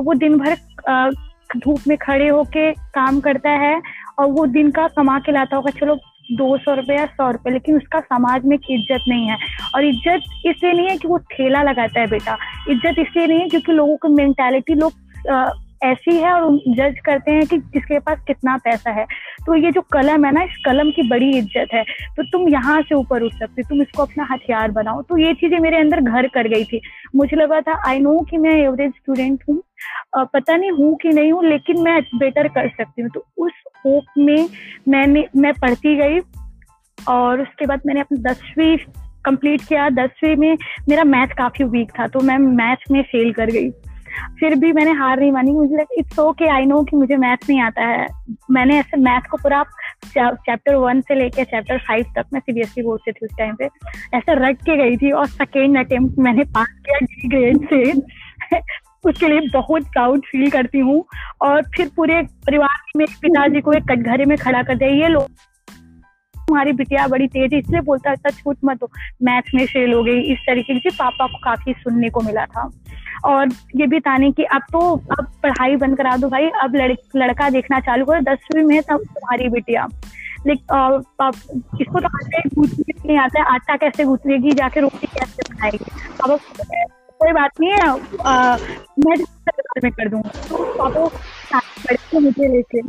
वो 0.00 0.14
दिन 0.14 0.38
भर 0.38 0.56
धूप 1.56 1.80
में 1.88 1.96
खड़े 1.98 2.28
होके 2.28 2.70
काम 2.72 3.20
करता 3.20 3.50
है 3.60 3.80
और 4.18 4.30
वो 4.32 4.46
दिन 4.48 4.70
का 4.70 4.86
कमा 4.88 5.18
के 5.18 5.32
लाता 5.32 5.56
होगा, 5.56 5.70
चलो, 5.70 5.94
दो 6.32 6.56
सौ 6.58 6.74
रुपये 6.74 6.96
या 6.96 7.06
सौ 7.06 7.30
रुपये 7.30 7.52
लेकिन 7.52 7.76
उसका 7.76 8.00
समाज 8.00 8.44
में 8.44 8.56
इज़्ज़त 8.56 9.04
नहीं 9.08 9.26
है। 9.28 9.36
और 9.74 9.84
इज़्ज़त 9.84 10.46
इसलिए 10.46 10.72
नहीं 10.72 10.88
है 10.88 10.96
कि 10.98 11.08
वो 11.08 11.16
ठेला 11.32 11.62
लगाता 11.62 12.00
है 12.00 12.06
बेटा, 12.08 12.36
इज़्ज़त 12.70 12.98
इसलिए 12.98 13.26
नहीं 13.26 13.40
है 13.40 13.48
क्योंकि 13.48 13.72
लोगों 13.72 13.96
की 13.96 14.14
मेंटेलिटी 14.14 14.74
लोग 14.74 14.92
ऐसी 15.82 16.16
है 16.16 16.32
और 16.32 16.56
जज 16.68 16.98
करते 17.04 17.30
हैं 17.30 17.46
कि 17.46 17.58
किसके 17.58 17.98
पास 17.98 18.18
कितना 18.26 18.56
पैसा 18.64 18.90
है। 18.90 19.04
तो 19.46 19.54
ये 19.56 19.70
जो 19.72 19.80
कलम 19.92 20.24
है 20.24 20.32
ना, 20.32 20.42
इस 20.42 20.56
कलम 20.64 20.90
की 20.90 21.08
बड़ी 21.08 21.30
इज़्ज़त 21.38 21.74
है। 21.74 21.82
तो 22.16 22.22
तुम 22.22 22.48
यहाँ 22.48 22.80
से 22.82 22.94
ऊपर 22.94 23.22
उठ 23.22 23.32
सकते 23.34 23.62
तुम 23.62 23.82
इसको 23.82 24.02
अपना 24.02 24.26
हथियार 24.30 24.70
बनाओ। 24.72 25.02
तो 25.02 25.18
ये 25.18 25.32
चीज़ें 25.34 25.58
मेरे 25.58 25.76
अंदर 25.76 26.00
घर 26.00 26.28
कर 26.34 26.48
गई 26.48 26.64
थी। 26.64 26.80
मुझे 27.16 27.36
लगा 27.36 27.60
था 27.60 27.80
आई 27.88 27.98
नो 28.00 28.18
कि 28.30 28.38
मैं 28.38 28.54
एवरेज 28.54 28.92
स्टूडेंट 28.92 29.44
हूँ। 29.48 29.62
पता 30.16 30.56
नहीं 30.56 30.70
हूँ 30.72 30.96
कि 31.02 31.08
नहीं 31.10 31.32
हूँ, 31.32 31.44
लेकिन 31.44 31.80
मैं 31.82 32.00
बेटर 32.14 32.48
कर 32.48 32.68
सकती 32.70 33.02
हूँ। 33.02 33.10
तो 33.10 33.24
उस 33.38 33.52
होप 33.86 34.04
में 34.18 34.48
मैंने, 34.88 35.26
मैं 35.36 35.52
पढ़ती 35.54 35.96
गई 35.96 36.20
और 36.98 37.40
उसके 37.42 37.66
बाद 37.66 37.80
मैंने 37.86 38.00
अपनी 38.00 38.18
दसवीं 38.22 38.76
कंप्लीट 39.24 39.62
किया। 39.62 39.88
दसवीं 39.90 40.36
में 40.36 40.56
मेरा 40.88 41.04
मैथ 41.04 41.34
काफ़ी 41.38 41.64
वीक 41.66 41.90
था 41.98 42.06
तो 42.08 42.20
मैं 42.20 42.36
मैथ 42.38 42.90
में 42.90 43.02
फेल 43.02 43.32
कर 43.32 43.50
गई। 43.50 43.70
फिर 44.40 44.54
भी 44.54 44.72
मैंने 44.72 44.92
हार 44.92 45.20
नहीं 45.20 45.32
मानी। 45.32 45.52
मुझे 45.52 45.74
लगा 45.74 45.94
इट्स 45.98 46.18
ओके 46.18 46.48
आई 46.48 46.66
नो 46.66 46.82
कि 46.82 46.96
मुझे 46.96 47.16
मैथ 47.16 47.48
नहीं 47.48 47.60
आता 47.60 47.86
है। 47.86 48.06
मैंने 48.50 48.78
ऐसे 48.78 48.96
मैथ 48.96 49.28
को 49.30 49.36
पूरा 49.36 49.64
चैप्टर 50.06 50.74
वन 50.74 51.00
से 51.00 51.14
लेके 51.14 51.44
चैप्टर 51.44 51.78
फाइव 51.78 52.04
तक, 52.16 52.24
मैं 52.32 52.40
सीबीएसई 52.40 52.82
बोर्ड 52.82 53.02
से 53.04 53.12
थी 53.12 53.26
उस 53.26 53.32
टाइम 53.38 53.54
पे, 53.54 53.64
ऐसे 54.14 54.34
रट 54.34 54.62
के 54.62 54.76
गई 54.76 54.96
थी 54.96 55.10
और 55.10 55.26
सेकेंड 55.26 55.78
अटेम्प्ट 55.78 56.18
मैंने 56.18 56.44
पास 56.44 56.68
किया 56.86 56.98
डी 57.02 57.28
ग्रेड 57.28 57.68
से। 57.68 58.60
उसके 59.04 59.28
लिए 59.28 59.40
बहुत 59.52 59.82
प्राउड 59.82 60.24
फील 60.26 60.50
करती 60.50 60.78
हूँ 60.78 61.04
और 61.42 61.62
फिर 61.76 61.90
पूरे 61.96 62.22
परिवार 62.22 62.82
में 62.96 63.06
पिताजी 63.22 63.60
को 63.60 63.72
एक 63.72 63.82
कटघरे 63.82 64.24
में 64.24 64.36
खड़ा 64.38 64.62
कर 64.62 64.74
दिया। 64.74 64.90
ये 64.90 65.08
लोग 65.08 65.26
तुम्हारी 66.42 66.72
बिटिया 66.72 67.06
बड़ी 67.08 67.26
तेज 67.28 67.52
है 67.52 67.58
इसलिए 67.58 67.80
बोलता 67.80 68.10
है 68.10 68.30
छूट 68.30 68.56
मत 68.64 68.82
हो 68.82 68.90
मैथ 69.22 69.54
में 69.54 69.64
फेल 69.66 69.92
हो 69.92 70.02
गई 70.04 70.20
इस 70.32 70.38
तरीके 70.46 70.78
से 70.78 70.90
पापा 70.96 71.26
को 71.26 71.38
काफ़ी 71.44 71.72
सुनने 71.78 72.10
को 72.10 72.20
मिला 72.20 72.44
था। 72.46 72.70
और 73.24 73.48
ये 73.76 73.86
भी 73.86 74.00
ताने 74.00 74.30
कि 74.32 74.44
अब 74.44 74.62
तो 74.72 74.80
अब 75.18 75.26
पढ़ाई 75.42 75.76
बंद 75.76 75.96
करा 75.96 76.16
दो 76.16 76.28
भाई 76.28 76.48
अब 76.62 76.74
लड़, 76.76 76.92
लड़का 77.16 77.48
देखना 77.50 77.80
चालू 77.80 78.04
करो 78.04 78.20
दसवीं 78.32 78.64
में 78.64 78.80
तब 78.82 78.98
तुम्हारी 78.98 79.48
बिटिया। 79.48 79.86
इसको 80.46 82.00
तो 82.00 82.06
आटे 82.06 82.48
गूंथने 82.54 82.94
नहीं 83.06 83.18
आता 83.18 83.40
है 83.40 83.44
आटा 83.54 83.76
कैसे 83.76 84.04
गूंथेगी 84.04 84.52
जाके 84.52 84.80
रोटी 84.80 85.06
कैसे 85.06 85.52
बनाएगी? 85.52 85.84
अब 86.24 86.38
कोई 87.20 87.32
बात 87.32 87.60
नहीं 87.60 87.70
है 87.70 87.78
आ, 88.26 88.56
में 89.84 89.90
कर 89.92 90.08
दूँगा। 90.08 90.30
तो 90.48 90.64
पापा 90.78 91.06
मुझे 91.54 92.48
लेके। 92.48 92.82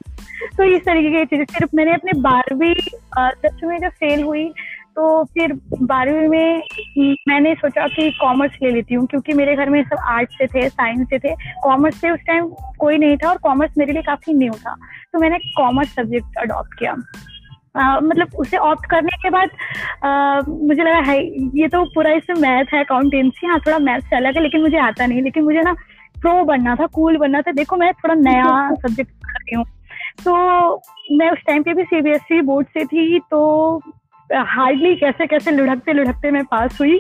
तो 0.58 0.64
इस 0.64 0.82
तरीके 0.86 1.10
की 1.10 1.26
चीज़ें। 1.26 1.46
सिर्फ़ 1.46 1.76
मैंने 1.76 1.94
अपने 1.94 2.12
बारहवीं 2.22 2.74
दसवीं 3.18 3.70
में 3.70 3.80
जब 3.80 3.90
फेल 3.90 4.24
हुई 4.24 4.48
तो 4.96 5.24
फिर 5.24 5.54
बारहवीं 5.82 6.28
में 6.28 6.64
मैंने 7.28 7.54
सोचा 7.56 7.88
कि 7.88 8.10
कॉमर्स 8.12 8.58
ले 8.64 8.72
लेती 8.72 8.96
हूँ 8.96 9.06
क्योंकि 9.08 9.34
मेरे 9.34 9.56
घर 9.56 9.70
में 9.70 9.82
सब 9.84 9.98
आर्ट्स 10.08 10.38
से 10.38 10.48
थे 10.48 10.68
साइंस 10.70 11.08
से 11.10 11.20
थे। 11.20 11.34
कॉमर्स 11.64 11.96
से 12.02 12.10
उस 12.12 12.20
टाइम 12.28 12.50
कोई 12.80 12.98
नहीं 12.98 13.18
था 13.18 13.30
और 13.30 13.38
कॉमर्स 13.38 13.78
मेरे 13.78 13.94
लिए 13.94 14.02
काफ़ी 14.02 14.34
न्यू 14.34 14.54
था। 14.54 14.76
तो 15.14 15.20
मैंने 15.20 15.38
कॉमर्स 15.38 15.96
सब्जेक्ट 15.96 16.38
अडॉप्ट 16.38 16.80
किया। 16.80 16.96
Uh, 17.80 18.02
मतलब 18.04 18.36
उसे 18.40 18.58
ऑप्ट 18.58 18.86
करने 18.90 19.18
के 19.18 19.30
बाद 19.30 19.50
uh, 19.50 20.48
मुझे 20.48 20.84
लगा 20.84 20.98
है 20.98 21.18
ये 21.60 21.68
तो 21.68 21.84
पूरा 21.86 22.12
इसमें 22.12 22.42
मैथ 22.42 22.74
है 22.74 22.84
अकाउंटेंसी 22.84 23.48
हाँ 23.48 23.60
थोड़ा 23.60 23.80
मैथ 23.80 24.00
से 24.00 24.16
अलग 24.16 24.36
है 24.36 24.44
लेकिन 24.44 24.62
मुझे 24.62 24.78
आता 24.78 25.06
नहीं। 25.06 25.22
लेकिन 25.22 25.44
मुझे 25.44 25.62
ना 25.62 25.76
प्रो 26.24 26.44
बनना 26.44 26.76
था 26.76 26.86
कूल 26.86 27.18
बनना 27.18 27.42
था। 27.42 27.52
देखो 27.52 27.78
मैं 27.78 27.94
थोड़ा 27.94 28.16
नया 28.16 28.70
सब्जेक्ट 28.76 29.12
कर 29.12 29.40
रही 29.40 29.56
हूँ। 29.56 29.66
तो 30.26 30.34
मैं 31.18 31.30
उस 31.32 31.40
टाइम 31.48 31.64
पे 31.64 31.74
भी 31.74 31.84
सीबीएसई 31.84 32.42
बोर्ड 32.42 32.68
से 32.68 32.86
थी 32.86 33.20
तो 33.32 33.42
हार्डली 34.30 34.96
कैसे 34.96 35.26
कैसे 35.28 35.52
लुढ़कते 35.52 35.94
लुढ़कते 35.94 36.32
मैं 36.32 36.44
पास 36.46 36.78
हुई 36.82 37.00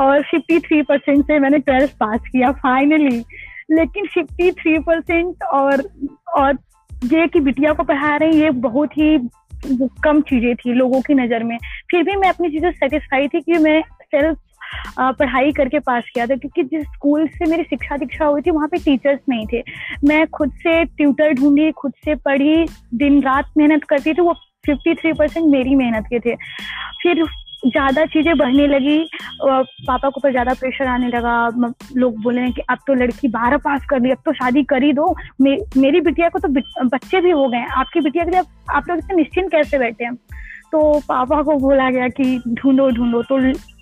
और 0.00 0.22
53 0.34 0.82
परसेंट 0.82 1.24
से 1.26 1.38
मैंने 1.38 1.58
ट्वेल्थ 1.58 1.90
पास 2.00 2.20
किया 2.20 2.50
फाइनली 2.52 3.18
लेकिन 3.70 4.06
53 4.18 4.82
परसेंट 4.82 5.42
और 5.42 5.82
और 6.34 6.58
ये 7.04 7.26
कि 7.26 7.40
बिटिया 7.40 7.72
को 7.72 7.82
पढ़ा 7.82 8.16
रहे 8.16 8.28
हैं 8.28 8.36
ये 8.36 8.50
बहुत 8.50 8.96
ही 8.98 9.18
कम 10.04 10.20
चीज़ें 10.20 10.54
थी 10.56 10.72
लोगों 10.72 11.00
की 11.00 11.14
नज़र 11.14 11.44
में। 11.44 11.56
फिर 11.90 12.02
भी 12.02 12.16
मैं 12.16 12.28
अपनी 12.28 12.48
चीज़ें 12.50 12.70
सेटिस्फाई 12.72 13.28
थी 13.28 13.40
कि 13.40 13.58
मैं 13.58 13.80
सेल्फ 14.04 14.38
पढ़ाई 15.00 15.52
करके 15.52 15.78
पास 15.80 16.04
किया 16.14 16.26
था 16.26 16.36
क्योंकि 16.36 16.62
जिस 16.66 16.84
स्कूल 16.84 17.26
से 17.28 17.50
मेरी 17.50 17.62
शिक्षा 17.64 17.96
दीक्षा 17.96 18.24
हुई 18.24 18.42
थी 18.42 18.50
वहाँ 18.50 18.68
पे 18.68 18.78
टीचर्स 18.80 19.20
नहीं 19.28 19.46
थे। 19.52 19.62
मैं 20.04 20.26
खुद 20.28 20.52
से 20.62 20.84
ट्यूटर 20.86 21.32
ढूंढी 21.34 21.70
खुद 21.72 21.92
से 22.04 22.14
पढ़ी 22.24 22.66
दिन 22.96 23.22
रात 23.22 23.52
मेहनत 23.58 23.84
करती 23.84 24.14
थी 24.14 24.22
वो 24.22 24.32
फिफ्टी 24.66 24.94
थ्री 24.94 25.12
परसेंट 25.12 25.46
मेरी 25.46 25.74
मेहनत 25.76 26.04
के 26.10 26.20
थे। 26.20 26.34
फिर 27.02 27.24
ज़्यादा 27.64 28.04
चीज़ें 28.06 28.36
बढ़ने 28.38 28.66
लगी 28.66 28.98
पापा 29.42 30.08
को 30.08 30.20
ऊपर 30.20 30.30
ज़्यादा 30.30 30.54
प्रेशर 30.54 30.86
आने 30.86 31.08
लगा 31.08 31.34
लोग 31.96 32.16
बोले 32.22 32.50
कि 32.52 32.62
अब 32.70 32.78
तो 32.86 32.94
लड़की 32.94 33.28
बारह 33.30 33.56
पास 33.64 33.84
कर 33.90 34.00
ली 34.00 34.10
अब 34.10 34.18
तो 34.26 34.32
शादी 34.32 34.62
कर 34.64 34.82
ही 34.82 34.92
दो। 34.92 35.14
मे, 35.40 35.56
मेरी 35.76 36.00
बिटिया 36.00 36.28
को 36.28 36.38
तो 36.38 36.48
बच्चे 36.86 37.20
भी 37.20 37.30
हो 37.30 37.48
गए 37.48 37.64
आपकी 37.76 38.00
बिटिया 38.00 38.24
के 38.24 38.30
लिए 38.30 38.42
आप 38.70 38.88
लोग 38.88 38.98
इतने 38.98 39.16
निश्चिंत 39.16 39.50
कैसे 39.50 39.78
बैठे 39.78 40.04
हैं? 40.04 40.14
तो 40.72 40.98
पापा 41.08 41.42
को 41.42 41.56
बोला 41.58 41.90
गया 41.90 42.08
कि 42.10 42.38
ढूंढो 42.48 42.88
ढूंढो। 42.90 43.22
तो 43.22 43.38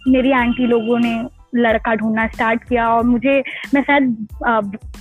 मेरी 0.09 0.33
आंटी 0.33 0.67
लोगों 0.67 0.99
ने 0.99 1.15
लड़का 1.55 1.95
ढूंढना 1.95 2.27
स्टार्ट 2.29 2.65
किया 2.65 2.89
और 2.89 3.05
मुझे, 3.05 3.39
मैं 3.75 3.83
शायद 3.83 4.27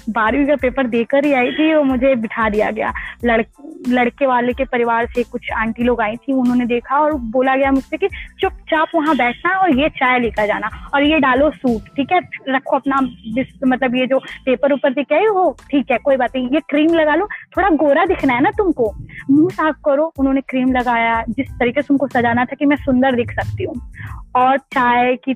बारहवीं 0.09 0.45
का 0.47 0.55
पेपर 0.55 0.87
देकर 0.87 1.25
ही 1.25 1.33
आई 1.33 1.51
थी 1.51 1.73
और 1.73 1.83
मुझे 1.83 2.13
बिठा 2.15 2.49
दिया 2.49 2.69
गया। 2.71 2.93
लड़, 3.25 3.41
लड़के 3.89 4.25
वाले 4.25 4.53
के 4.53 4.65
परिवार 4.65 5.05
से 5.05 5.23
कुछ 5.23 5.51
आंटी 5.57 5.83
लोग 5.83 6.01
आई 6.01 6.15
थी, 6.17 6.33
उन्होंने 6.33 6.65
देखा 6.65 6.99
और 6.99 7.13
बोला 7.31 7.55
गया 7.55 7.71
मुझसे 7.71 7.97
कि 7.97 8.07
चुपचाप 8.41 8.95
वहाँ 8.95 9.15
बैठना 9.17 9.55
और 9.57 9.77
ये 9.79 9.89
चाय 9.89 10.19
लेकर 10.19 10.47
जाना 10.47 10.69
और 10.93 11.03
ये 11.03 11.19
डालो 11.19 11.49
सूट, 11.51 11.89
ठीक 11.95 12.11
है? 12.11 12.19
रखो 12.49 12.75
अपना 12.75 13.01
मतलब 13.65 13.95
ये 13.95 14.07
जो 14.07 14.19
पेपर 14.45 14.73
ऊपर 14.73 14.93
दिख 14.93 15.11
है, 15.11 15.27
वो 15.29 15.55
ठीक 15.71 15.91
है, 15.91 15.97
कोई 15.97 16.17
बात 16.17 16.35
नहीं। 16.35 16.49
ये 16.49 16.59
क्रीम 16.69 16.93
लगा 16.93 17.15
लो, 17.15 17.27
थोड़ा 17.57 17.69
गोरा 17.77 18.05
दिखना 18.05 18.33
है 18.33 18.41
ना 18.41 18.51
तुमको। 18.51 18.91
मुँह 19.31 19.49
साफ़ 19.49 19.75
करो, 19.85 20.11
उन्होंने 20.19 20.41
क्रीम 20.41 20.71
लगाया, 20.71 21.21
जिस 21.29 21.51
तरीके 21.51 21.81
से 21.81 21.93
उनको 21.93 22.07
सजाना 22.07 22.45
था 22.45 22.55
कि 22.55 22.65
मैं 22.65 22.75
सुंदर 22.77 23.15
दिख 23.15 23.31
सकती 23.33 23.63
हूँ। 23.63 23.75
और 24.35 24.57
चाय 24.57 25.15
की 25.15 25.33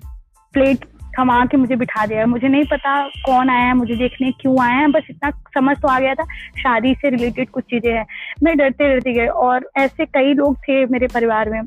प्लेट 0.53 0.85
थमा 1.13 1.43
के 1.45 1.57
मुझे 1.57 1.75
बिठा 1.75 2.05
दिया। 2.05 2.25
मुझे 2.25 2.47
नहीं 2.47 2.63
पता 2.65 3.01
कौन 3.25 3.49
आया 3.49 3.65
है, 3.65 3.73
मुझे 3.73 3.95
देखने 3.95 4.31
क्यों 4.41 4.55
आया 4.63 4.77
है, 4.77 4.87
बस 4.91 5.07
इतना 5.09 5.29
समझ 5.53 5.77
तो 5.77 5.87
आ 5.87 5.99
गया 5.99 6.13
था, 6.15 6.23
शादी 6.61 6.93
से 6.93 7.09
रिलेटेड 7.09 7.49
कुछ 7.49 7.63
चीज़ें 7.65 7.93
हैं। 7.93 8.05
मैं 8.43 8.57
डरते 8.57 8.89
डरते 8.89 9.13
गए 9.13 9.27
और 9.27 9.69
ऐसे 9.77 10.05
कई 10.07 10.33
लोग 10.33 10.57
थे 10.59 10.85
मेरे 10.87 11.07
परिवार 11.13 11.49
में 11.49 11.61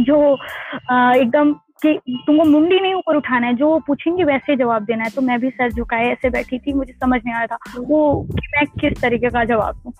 जो 0.00 0.34
एकदम 0.34 1.52
कि 1.82 1.92
तुमको 2.08 2.44
मुंडी 2.44 2.78
नहीं 2.80 2.94
ऊपर 2.94 3.16
उठाना 3.16 3.46
है, 3.46 3.54
जो 3.54 3.78
पूछेंगे 3.86 4.24
वैसे 4.24 4.56
जवाब 4.56 4.84
देना 4.84 5.04
है। 5.04 5.10
तो 5.10 5.22
मैं 5.22 5.38
भी 5.40 5.50
सर 5.50 5.72
झुकाए, 5.72 6.08
ऐसे 6.12 6.30
बैठी 6.30 6.58
थी, 6.58 6.72
मुझे 6.72 6.92
समझ 6.92 7.20
नहीं 7.24 7.34
आया 7.34 7.46
था 7.46 7.58
वो 7.78 8.22
कि 8.32 8.48
मैं 8.54 8.66
किस 8.80 9.00
तरीके 9.02 9.30
का 9.30 9.44
जवाब 9.44 9.74
दूँ। 9.74 9.92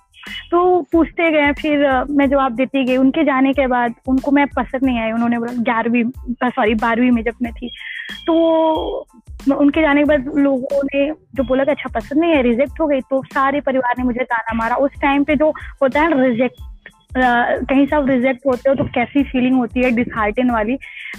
तो 0.50 0.80
पूछते 0.92 1.30
गए, 1.30 1.52
फिर 1.52 1.86
मैं 2.10 2.28
जवाब 2.28 2.54
देती 2.56 2.84
गई। 2.84 2.96
उनके 2.96 3.24
जाने 3.24 3.52
के 3.52 3.66
बाद 3.66 3.94
उनको 4.08 4.30
मैं 4.30 4.46
पसंद 4.46 4.84
नहीं 4.84 4.98
आई। 5.00 5.12
उन्होंने 5.12 5.38
बोला, 5.38 5.52
ग्यारहवीं 5.62 6.04
सॉरी 6.44 6.74
बारहवीं 6.76 7.10
में 7.10 7.22
जब 7.22 7.34
मैं 7.42 7.52
थी 7.52 7.70
तो 8.26 9.06
उनके 9.54 9.80
जाने 9.80 10.00
के 10.00 10.04
बाद 10.04 10.30
लोगों 10.36 10.82
ने 10.84 11.10
जो 11.10 11.44
बोला 11.44 11.64
कि 11.64 11.70
अच्छा 11.70 11.90
पसंद 11.94 12.20
नहीं 12.20 12.32
है 12.32 12.42
रिजेक्ट 12.42 12.80
हो 12.80 12.86
गई 12.86 13.00
तो 13.00 13.22
सारे 13.24 13.60
परिवार 13.60 13.94
ने 13.98 14.04
मुझे 14.04 14.24
ताना 14.24 14.54
मारा। 14.54 14.76
उस 14.76 14.90
टाइम 15.02 15.24
पे 15.24 15.36
जो 15.36 15.50
होता 15.82 16.02
है 16.02 16.22
रिजेक्ट 16.22 16.60
कहीं 17.18 17.86
सब 17.86 18.06
रिजेक्ट 18.08 18.46
होते 18.46 18.68
हो 18.70 18.74
तो 18.74 18.84
कैसी 18.84 19.22
फीलिंग 19.24 19.54
होती 19.56 19.82
है 19.82 19.90
डिसहार्टन 19.90 20.50
वाली? 20.50 20.76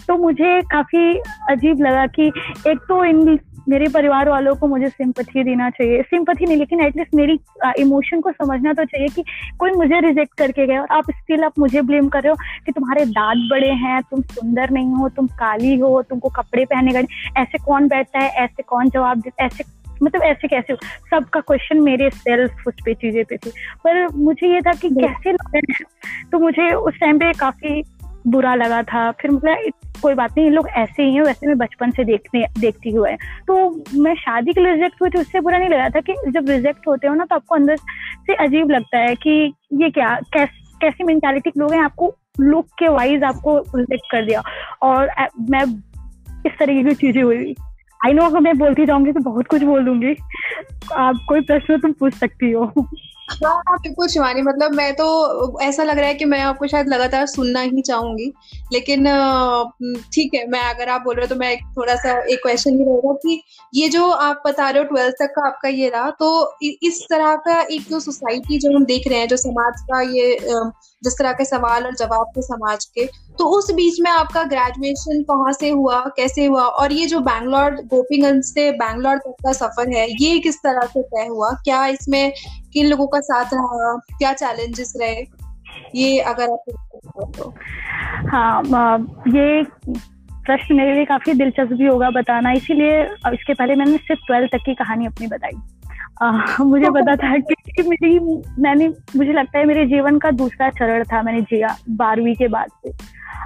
तो 0.07 0.17
मुझे 0.17 0.61
काफ़ी 0.61 1.17
अजीब 1.49 1.81
लगा 1.81 2.05
कि 2.07 2.27
एक 2.67 2.79
तो 2.89 3.03
इन 3.05 3.39
मेरे 3.69 3.87
परिवार 3.87 4.29
वालों 4.29 4.55
को 4.55 4.67
मुझे 4.67 4.89
सिंपथी 4.89 5.43
देना 5.43 5.69
चाहिए। 5.69 6.01
सिंपथी 6.01 6.45
नहीं 6.45 6.57
लेकिन 6.57 6.81
एटलीस्ट 6.81 7.13
मेरी 7.15 7.39
इमोशन 7.79 8.21
को 8.21 8.31
समझना 8.31 8.73
तो 8.73 8.85
चाहिए 8.85 9.07
कि 9.07 9.23
कोई 9.59 9.71
मुझे 9.71 9.99
रिजेक्ट 9.99 10.37
करके 10.37 10.67
गया 10.67 10.81
और 10.81 10.87
आप 10.91 11.11
स्टिल 11.11 11.43
आप 11.43 11.59
मुझे 11.59 11.81
ब्लेम 11.81 12.09
कर 12.09 12.21
रहे 12.21 12.29
हो 12.29 12.35
कि 12.65 12.71
तुम्हारे 12.71 13.05
दांत 13.05 13.49
बड़े 13.51 13.71
हैं 13.75 14.01
तुम 14.01 14.21
सुंदर 14.21 14.69
नहीं 14.69 14.93
हो 14.93 15.09
तुम 15.09 15.27
काली 15.27 15.77
हो 15.79 16.01
तुमको 16.01 16.29
कपड़े 16.29 16.65
पहने 16.65 16.91
गए। 16.91 17.05
ऐसे 17.37 17.57
कौन 17.57 17.87
बैठता 17.87 18.19
है? 18.19 18.29
ऐसे 18.29 18.63
कौन 18.63 18.89
जवाब 18.89 19.19
देता 19.19 19.45
ऐसे 19.45 19.63
मतलब 20.03 20.23
ऐसे 20.23 20.47
कैसे 20.47 20.73
हो? 20.73 20.77
सबका 21.09 21.39
क्वेश्चन 21.39 21.79
मेरे 21.81 22.09
सेल्फ 22.09 22.67
उस 22.67 22.73
पे 22.85 22.93
चीज़ें 22.93 23.23
पे 23.25 23.37
थी। 23.37 23.49
पर 23.83 24.07
मुझे 24.07 24.53
ये 24.53 24.61
था 24.61 24.73
कि 24.73 24.89
कैसे 24.89 25.31
लोग 25.31 25.57
तो 26.31 26.39
मुझे 26.39 26.73
उस 26.73 26.99
टाइम 26.99 27.19
पे 27.19 27.31
काफ़ी 27.33 27.83
बुरा 28.27 28.53
लगा 28.55 28.81
था। 28.83 29.09
फिर 29.11 29.31
मतलब 29.31 29.71
कोई 30.01 30.13
बात 30.13 30.37
नहीं 30.37 30.49
लोग 30.51 30.67
ऐसे 30.69 31.03
ही 31.03 31.13
हैं 31.13 31.21
वैसे 31.21 31.47
मैं 31.47 31.57
बचपन 31.57 31.91
से 31.91 32.03
देखने 32.03 32.45
देखती 32.59 32.91
हुआ 32.91 33.09
है। 33.09 33.17
तो 33.47 33.69
मैं 34.01 34.13
शादी 34.15 34.53
के 34.53 34.61
लिए 34.61 34.73
रिजेक्ट 34.73 35.01
हुई 35.01 35.09
थी 35.09 35.19
उससे 35.19 35.39
बुरा 35.41 35.57
नहीं 35.57 35.69
लगा 35.69 35.89
था 35.89 35.99
कि 36.01 36.13
जब 36.31 36.49
रिजेक्ट 36.49 36.87
होते 36.87 37.07
हो 37.07 37.13
ना 37.13 37.25
तो 37.25 37.35
आपको 37.35 37.55
अंदर 37.55 37.77
से 38.27 38.35
अजीब 38.45 38.71
लगता 38.71 38.99
है 38.99 39.15
कि 39.15 39.31
ये 39.73 39.89
क्या 39.89 40.13
कैस, 40.33 40.49
कैसी 40.81 41.03
मेंटालिटी 41.03 41.49
के 41.49 41.59
लोग 41.59 41.73
हैं 41.73 41.81
आपको 41.81 42.13
लुक 42.39 42.65
के 42.79 42.87
वाइज 42.87 43.23
आपको 43.23 43.57
रिजेक्ट 43.75 44.11
कर 44.11 44.25
दिया। 44.25 44.41
और 44.81 45.09
मैं 45.49 45.63
इस 46.45 46.57
तरीके 46.59 46.83
की 46.83 46.95
चीज़ें 46.95 47.23
हुई। 47.23 47.55
आई 48.05 48.13
नो 48.13 48.23
अगर 48.23 48.39
मैं 48.39 48.57
बोलती 48.57 48.85
जाऊँगी 48.85 49.11
तो 49.11 49.19
बहुत 49.21 49.47
कुछ 49.47 49.63
बोल 49.63 49.85
दूँगी। 49.85 50.15
आप 50.95 51.25
कोई 51.29 51.41
प्रश्न 51.41 51.79
तुम 51.79 51.91
पूछ 51.91 52.13
सकती 52.13 52.51
हो। 52.51 52.71
हाँ, 53.27 53.55
हाँ 53.67 53.77
बिल्कुल 53.79 54.07
शिवानी 54.07 54.41
मतलब 54.41 54.71
मैं 54.71 54.93
तो 54.95 55.59
ऐसा 55.61 55.83
लग 55.83 55.97
रहा 55.97 56.07
है 56.07 56.13
कि 56.15 56.25
मैं 56.25 56.39
आपको 56.41 56.67
शायद 56.67 56.87
लगातार 56.87 57.25
सुनना 57.27 57.61
ही 57.61 57.81
चाहूँगी। 57.81 58.31
लेकिन 58.73 59.03
ठीक 60.13 60.33
है 60.33 60.45
मैं 60.47 60.61
अगर 60.61 60.89
आप 60.89 61.01
बोल 61.01 61.15
रहे 61.15 61.25
हो 61.25 61.33
तो 61.33 61.39
मैं 61.39 61.51
एक 61.51 61.63
थोड़ा 61.77 61.95
सा 61.95 62.17
एक 62.23 62.39
क्वेश्चन 62.43 62.77
ही 62.77 62.85
रहेगा 62.85 63.13
कि 63.13 63.41
ये 63.73 63.89
जो 63.89 64.07
आप 64.09 64.41
बता 64.45 64.69
रहे 64.69 64.83
हो 64.83 64.89
ट्वेल्थ 64.89 65.15
तक 65.19 65.33
का 65.35 65.45
आपका 65.47 65.69
ये 65.69 65.89
रहा 65.89 66.09
तो 66.19 66.57
इस 66.63 67.05
तरह 67.09 67.35
का 67.35 67.61
एक 67.61 67.89
जो 67.89 67.99
सोसाइटी 67.99 68.59
जो 68.59 68.75
हम 68.75 68.85
देख 68.85 69.07
रहे 69.07 69.19
हैं 69.19 69.27
जो 69.27 69.37
समाज 69.37 69.81
का 69.81 70.01
ये 70.11 70.37
जिस 71.03 71.13
तरह 71.13 71.33
के 71.33 71.45
सवाल 71.45 71.85
और 71.85 71.95
जवाब 71.95 72.31
थे 72.37 72.41
समाज 72.41 72.85
के 72.85 73.09
तो 73.39 73.45
उस 73.57 73.71
बीच 73.75 73.99
में 74.01 74.09
आपका 74.11 74.43
ग्रेजुएशन 74.45 75.21
कहाँ 75.23 75.51
से 75.53 75.69
हुआ? 75.69 75.99
कैसे 76.17 76.45
हुआ? 76.45 76.63
और 76.63 76.91
ये 76.91 77.05
जो 77.07 77.19
बैंगलोर 77.21 77.75
गोपीगंज 77.85 78.43
से 78.43 78.69
बैंगलोर 78.73 79.17
तक 79.17 79.35
का 79.43 79.51
सफ़र 79.53 79.89
है, 79.89 80.07
ये 80.11 80.39
किस 80.39 80.57
तरह 80.57 80.87
से 80.87 81.01
तय 81.03 81.27
हुआ? 81.27 81.51
क्या 81.65 81.85
इसमें 81.87 82.31
किन 82.73 82.87
लोगों 82.87 83.07
का 83.07 83.19
साथ 83.21 83.53
रहा? 83.53 83.95
क्या 84.17 84.33
चैलेंजेस 84.33 84.93
रहे? 85.01 85.25
ये 85.95 86.19
अगर 86.19 86.51
आप 86.51 87.31
तो 87.37 87.53
हाँ 88.29 88.97
ये 89.27 89.63
प्रश्न 89.63 90.75
मेरे 90.75 90.93
लिए 90.93 91.05
काफ़ी 91.05 91.33
दिलचस्पी 91.33 91.85
होगा 91.85 92.09
बताना। 92.09 92.51
इसीलिए 92.51 93.01
इसके 93.33 93.53
पहले 93.53 93.75
मैंने 93.75 93.97
सिर्फ़ 93.97 94.21
ट्वेल्थ 94.27 94.51
तक 94.51 94.63
की 94.65 94.73
कहानी 94.75 95.05
अपनी 95.05 95.27
बताई। 95.27 95.57
आ, 96.21 96.31
मुझे 96.63 96.89
पता 96.89 97.15
था 97.15 97.37
कि 97.37 97.83
मेरी 97.83 98.19
मैंने 98.61 98.87
मुझे 99.15 99.33
लगता 99.33 99.59
है 99.59 99.65
मेरे 99.65 99.85
जीवन 99.85 100.19
का 100.19 100.31
दूसरा 100.31 100.69
चरण 100.69 101.03
था 101.03 101.21
मैंने 101.21 101.41
जिया 101.41 101.77
बारहवीं 101.89 102.35
के 102.35 102.47
बाद 102.47 102.67
से। 102.67 102.93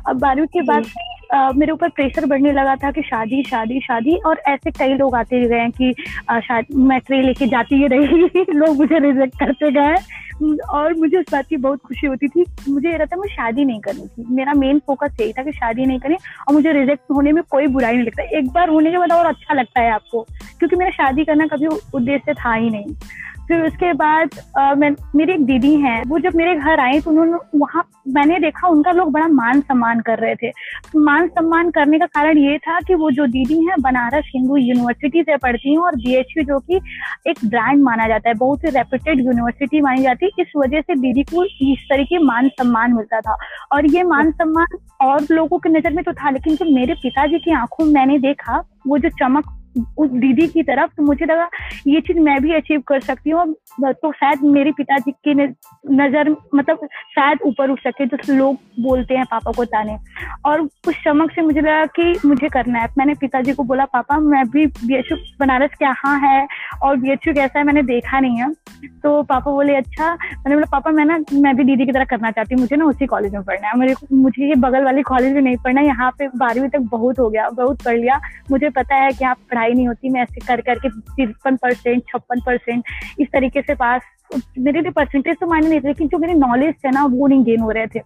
अब 0.07 0.19
बारहवीं 0.19 0.47
के 0.47 0.61
बाद 0.61 0.83
से 0.83 1.11
मेरे 1.59 1.71
ऊपर 1.71 1.89
प्रेशर 1.89 2.25
बढ़ने 2.25 2.51
लगा 2.51 2.75
था 2.75 2.91
कि 2.91 3.01
शादी 3.01 3.43
शादी 3.43 3.79
शादी 3.79 4.15
और 4.15 4.41
ऐसे 4.47 4.71
कई 4.71 4.93
लोग 4.93 5.15
आते 5.15 5.47
गए 5.47 5.69
कि 5.69 5.93
शादी 6.31 6.77
मैं 6.77 6.99
ट्रे 6.99 7.21
लेके 7.21 7.47
जाती 7.47 7.75
ही 7.75 7.87
रही। 7.87 8.45
लोग 8.49 8.77
मुझे 8.77 8.99
रिजेक्ट 8.99 9.39
करते 9.39 9.71
गए 9.71 9.95
और 10.69 10.93
मुझे 10.93 11.17
उस 11.17 11.25
बात 11.31 11.45
की 11.45 11.57
बहुत 11.57 11.79
खुशी 11.79 12.07
होती 12.07 12.27
थी। 12.27 12.45
मुझे 12.69 12.89
ये 12.89 12.97
रहता 12.97 13.17
मैं 13.17 13.27
शादी 13.27 13.65
नहीं 13.65 13.79
करनी 13.79 14.07
थी। 14.07 14.25
मेरा 14.35 14.53
मेन 14.53 14.79
फोकस 14.79 15.17
यही 15.21 15.33
था 15.33 15.43
कि 15.43 15.51
शादी 15.51 15.85
नहीं 15.85 15.99
करनी 15.99 16.15
और 16.47 16.53
मुझे 16.53 16.73
रिजेक्ट 16.73 17.11
होने 17.11 17.31
में 17.31 17.43
कोई 17.51 17.67
बुराई 17.67 17.95
नहीं 17.95 18.05
लगता। 18.05 18.23
एक 18.37 18.51
बार 18.51 18.69
होने 18.69 18.91
के 18.91 18.97
बाद 18.97 19.11
और 19.11 19.25
अच्छा 19.25 19.53
लगता 19.53 19.81
है 19.81 19.91
आपको, 19.91 20.21
क्योंकि 20.59 20.75
मेरा 20.75 20.91
शादी 20.91 21.25
करना 21.25 21.47
कभी 21.47 21.67
उद्देश्य 21.93 22.33
था 22.33 22.53
ही 22.53 22.69
नहीं। 22.69 22.95
फिर 23.51 23.65
उसके 23.65 23.91
बाद 23.93 24.29
आ, 24.57 24.73
मैं 24.75 24.89
मेरी 25.15 25.33
एक 25.33 25.45
दीदी 25.45 25.73
हैं 25.75 26.03
वो 26.07 26.19
जब 26.19 26.35
मेरे 26.35 26.55
घर 26.55 26.79
आई 26.79 26.99
तो 26.99 27.09
उन्होंने 27.11 27.59
वहाँ 27.59 27.83
मैंने 28.07 28.39
देखा 28.39 28.67
उनका 28.67 28.91
लोग 28.91 29.11
बड़ा 29.11 29.27
मान 29.27 29.61
सम्मान 29.61 29.99
कर 29.99 30.19
रहे 30.19 30.35
थे। 30.35 30.51
मान 30.97 31.27
सम्मान 31.27 31.71
करने 31.71 31.99
का 31.99 32.05
कारण 32.05 32.37
ये 32.37 32.57
था 32.57 32.79
कि 32.79 32.95
वो 32.95 33.11
जो 33.11 33.25
दीदी 33.27 33.59
हैं 33.65 33.75
बनारस 33.81 34.31
हिंदू 34.35 34.55
यूनिवर्सिटी 34.55 35.23
से 35.23 35.37
पढ़ती 35.37 35.71
हैं 35.71 35.77
और 35.77 35.95
बीएचयू 35.95 36.43
जो 36.43 36.59
कि 36.59 36.79
एक 37.27 37.45
ब्रांड 37.45 37.83
माना 37.83 38.07
जाता 38.07 38.29
है 38.29 38.35
बहुत 38.35 38.63
ही 38.63 38.69
रेपुटेड 38.69 39.25
यूनिवर्सिटी 39.25 39.81
मानी 39.81 40.01
जाती 40.01 40.25
है 40.25 40.31
इस 40.39 40.53
वजह 40.57 40.81
से 40.81 40.95
दीदी 40.95 41.23
को 41.23 41.43
इस 41.43 41.85
तरीके 41.89 42.23
मान 42.23 42.49
सम्मान 42.49 42.93
मिलता 42.93 43.21
था। 43.21 43.37
और 43.71 43.85
ये 43.85 44.03
मान 44.03 44.31
सम्मान 44.31 44.77
और 45.01 45.25
लोगों 45.31 45.59
की 45.59 45.69
नज़र 45.69 45.93
में 45.93 46.03
तो 46.03 46.13
था 46.13 46.29
लेकिन 46.29 46.55
जब 46.55 46.73
मेरे 46.73 46.93
पिताजी 46.93 47.39
की 47.39 47.51
आँखों 47.51 47.85
में 47.85 47.93
मैंने 47.93 48.17
देखा 48.19 48.63
वो 48.87 48.97
जो 48.97 49.09
चमक 49.09 49.57
उस 49.97 50.09
दीदी 50.11 50.47
की 50.47 50.63
तरफ़ 50.63 50.91
तो 50.97 51.03
मुझे 51.03 51.25
लगा, 51.25 51.49
ये 51.87 52.01
चीज़ 52.01 52.19
मैं 52.19 52.41
भी 52.41 52.53
अचीव 52.53 52.81
कर 52.87 52.99
सकती 53.01 53.29
हूँ। 53.29 53.53
तो 53.81 54.11
शायद 54.11 54.43
मेरे 54.45 54.71
पिताजी 54.71 55.11
की 55.11 55.33
नज़र 55.33 56.29
मतलब 56.55 56.87
शायद 57.11 57.39
ऊपर 57.45 57.69
उठ 57.69 57.79
सके, 57.79 58.05
जो 58.05 58.33
लोग 58.33 58.57
बोलते 58.79 59.15
हैं 59.15 59.25
पापा 59.25 59.51
को 59.51 59.65
ताने। 59.65 59.97
और 60.45 60.61
उस 60.61 60.95
चमक 61.05 61.31
से 61.31 61.41
मुझे 61.41 61.59
लगा 61.61 61.85
कि 61.99 62.15
मुझे 62.25 62.49
करना 62.49 62.79
है। 62.79 62.87
मैंने 62.97 63.13
पिताजी 63.21 63.53
को 63.53 63.63
बोला, 63.63 63.85
पापा, 63.85 64.17
मैं 64.19 64.45
भी 64.49 64.65
बी 64.65 64.95
एच 64.95 65.13
बनारस 65.39 65.75
क्या 65.77 65.95
है 66.05 66.47
और 66.83 66.97
बी 66.97 67.11
एच 67.11 67.23
कैसा 67.25 67.59
है 67.59 67.65
मैंने 67.65 67.83
देखा 67.83 68.19
नहीं 68.19 68.37
है। 68.37 68.51
तो 69.03 69.21
पापा 69.23 69.51
बोले 69.51 69.75
अच्छा। 69.75 70.13
मैंने 70.13 70.55
बोला, 70.55 70.67
पापा, 70.71 70.91
मैं 70.91 71.05
ना, 71.05 71.17
मैं 71.33 71.55
भी 71.55 71.63
दीदी 71.63 71.85
की 71.85 71.91
तरह 71.91 72.05
करना 72.05 72.31
चाहती 72.31 72.55
हूँ। 72.55 72.61
मुझे 72.61 72.75
ना 72.75 72.85
उसी 72.85 73.05
कॉलेज 73.05 73.33
में 73.33 73.43
पढ़ना 73.43 73.67
है। 73.67 73.77
मेरे 73.79 73.95
मुझे 74.13 74.47
ये 74.47 74.55
बगल 74.57 74.83
वाली 74.83 75.01
कॉलेज 75.03 75.33
में 75.33 75.41
नहीं 75.41 75.57
पढ़ना 75.63 75.81
है। 75.81 75.87
यहाँ 75.87 76.11
पे 76.19 76.27
बारहवीं 76.29 76.69
तक 76.69 76.87
बहुत 76.91 77.19
हो 77.19 77.29
गया, 77.29 77.49
बहुत 77.51 77.83
पढ़ 77.83 77.97
लिया। 77.97 78.19
मुझे 78.51 78.69
पता 78.71 78.95
है 78.95 79.11
कि 79.11 79.25
आप 79.25 79.37
पढ़ाई 79.61 79.73
नहीं 79.73 79.87
होती, 79.87 80.09
मैं 80.09 80.21
ऐसे 80.21 80.45
कर, 80.45 80.61
करके 80.61 80.89
तिरपन 80.89 81.55
परसेंट 81.55 82.03
छप्पन 82.07 82.39
परसेंट 82.45 82.83
इस 83.19 83.27
तरीके 83.33 83.61
से 83.61 83.75
पास। 83.75 84.01
मेरे 84.57 84.81
लिए 84.81 84.91
परसेंटेज 84.91 85.37
तो 85.41 85.47
मायने 85.47 85.69
नहीं 85.69 85.79
थे 85.79 85.87
लेकिन 85.87 86.07
जो 86.07 86.17
मेरे 86.17 86.33
नॉलेज 86.33 86.75
थे 86.85 86.91
ना, 86.91 87.05
वो 87.05 87.27
नहीं 87.27 87.43
गेन 87.43 87.59
हो 87.59 87.71
रहे 87.71 87.87
थे। 87.87 87.99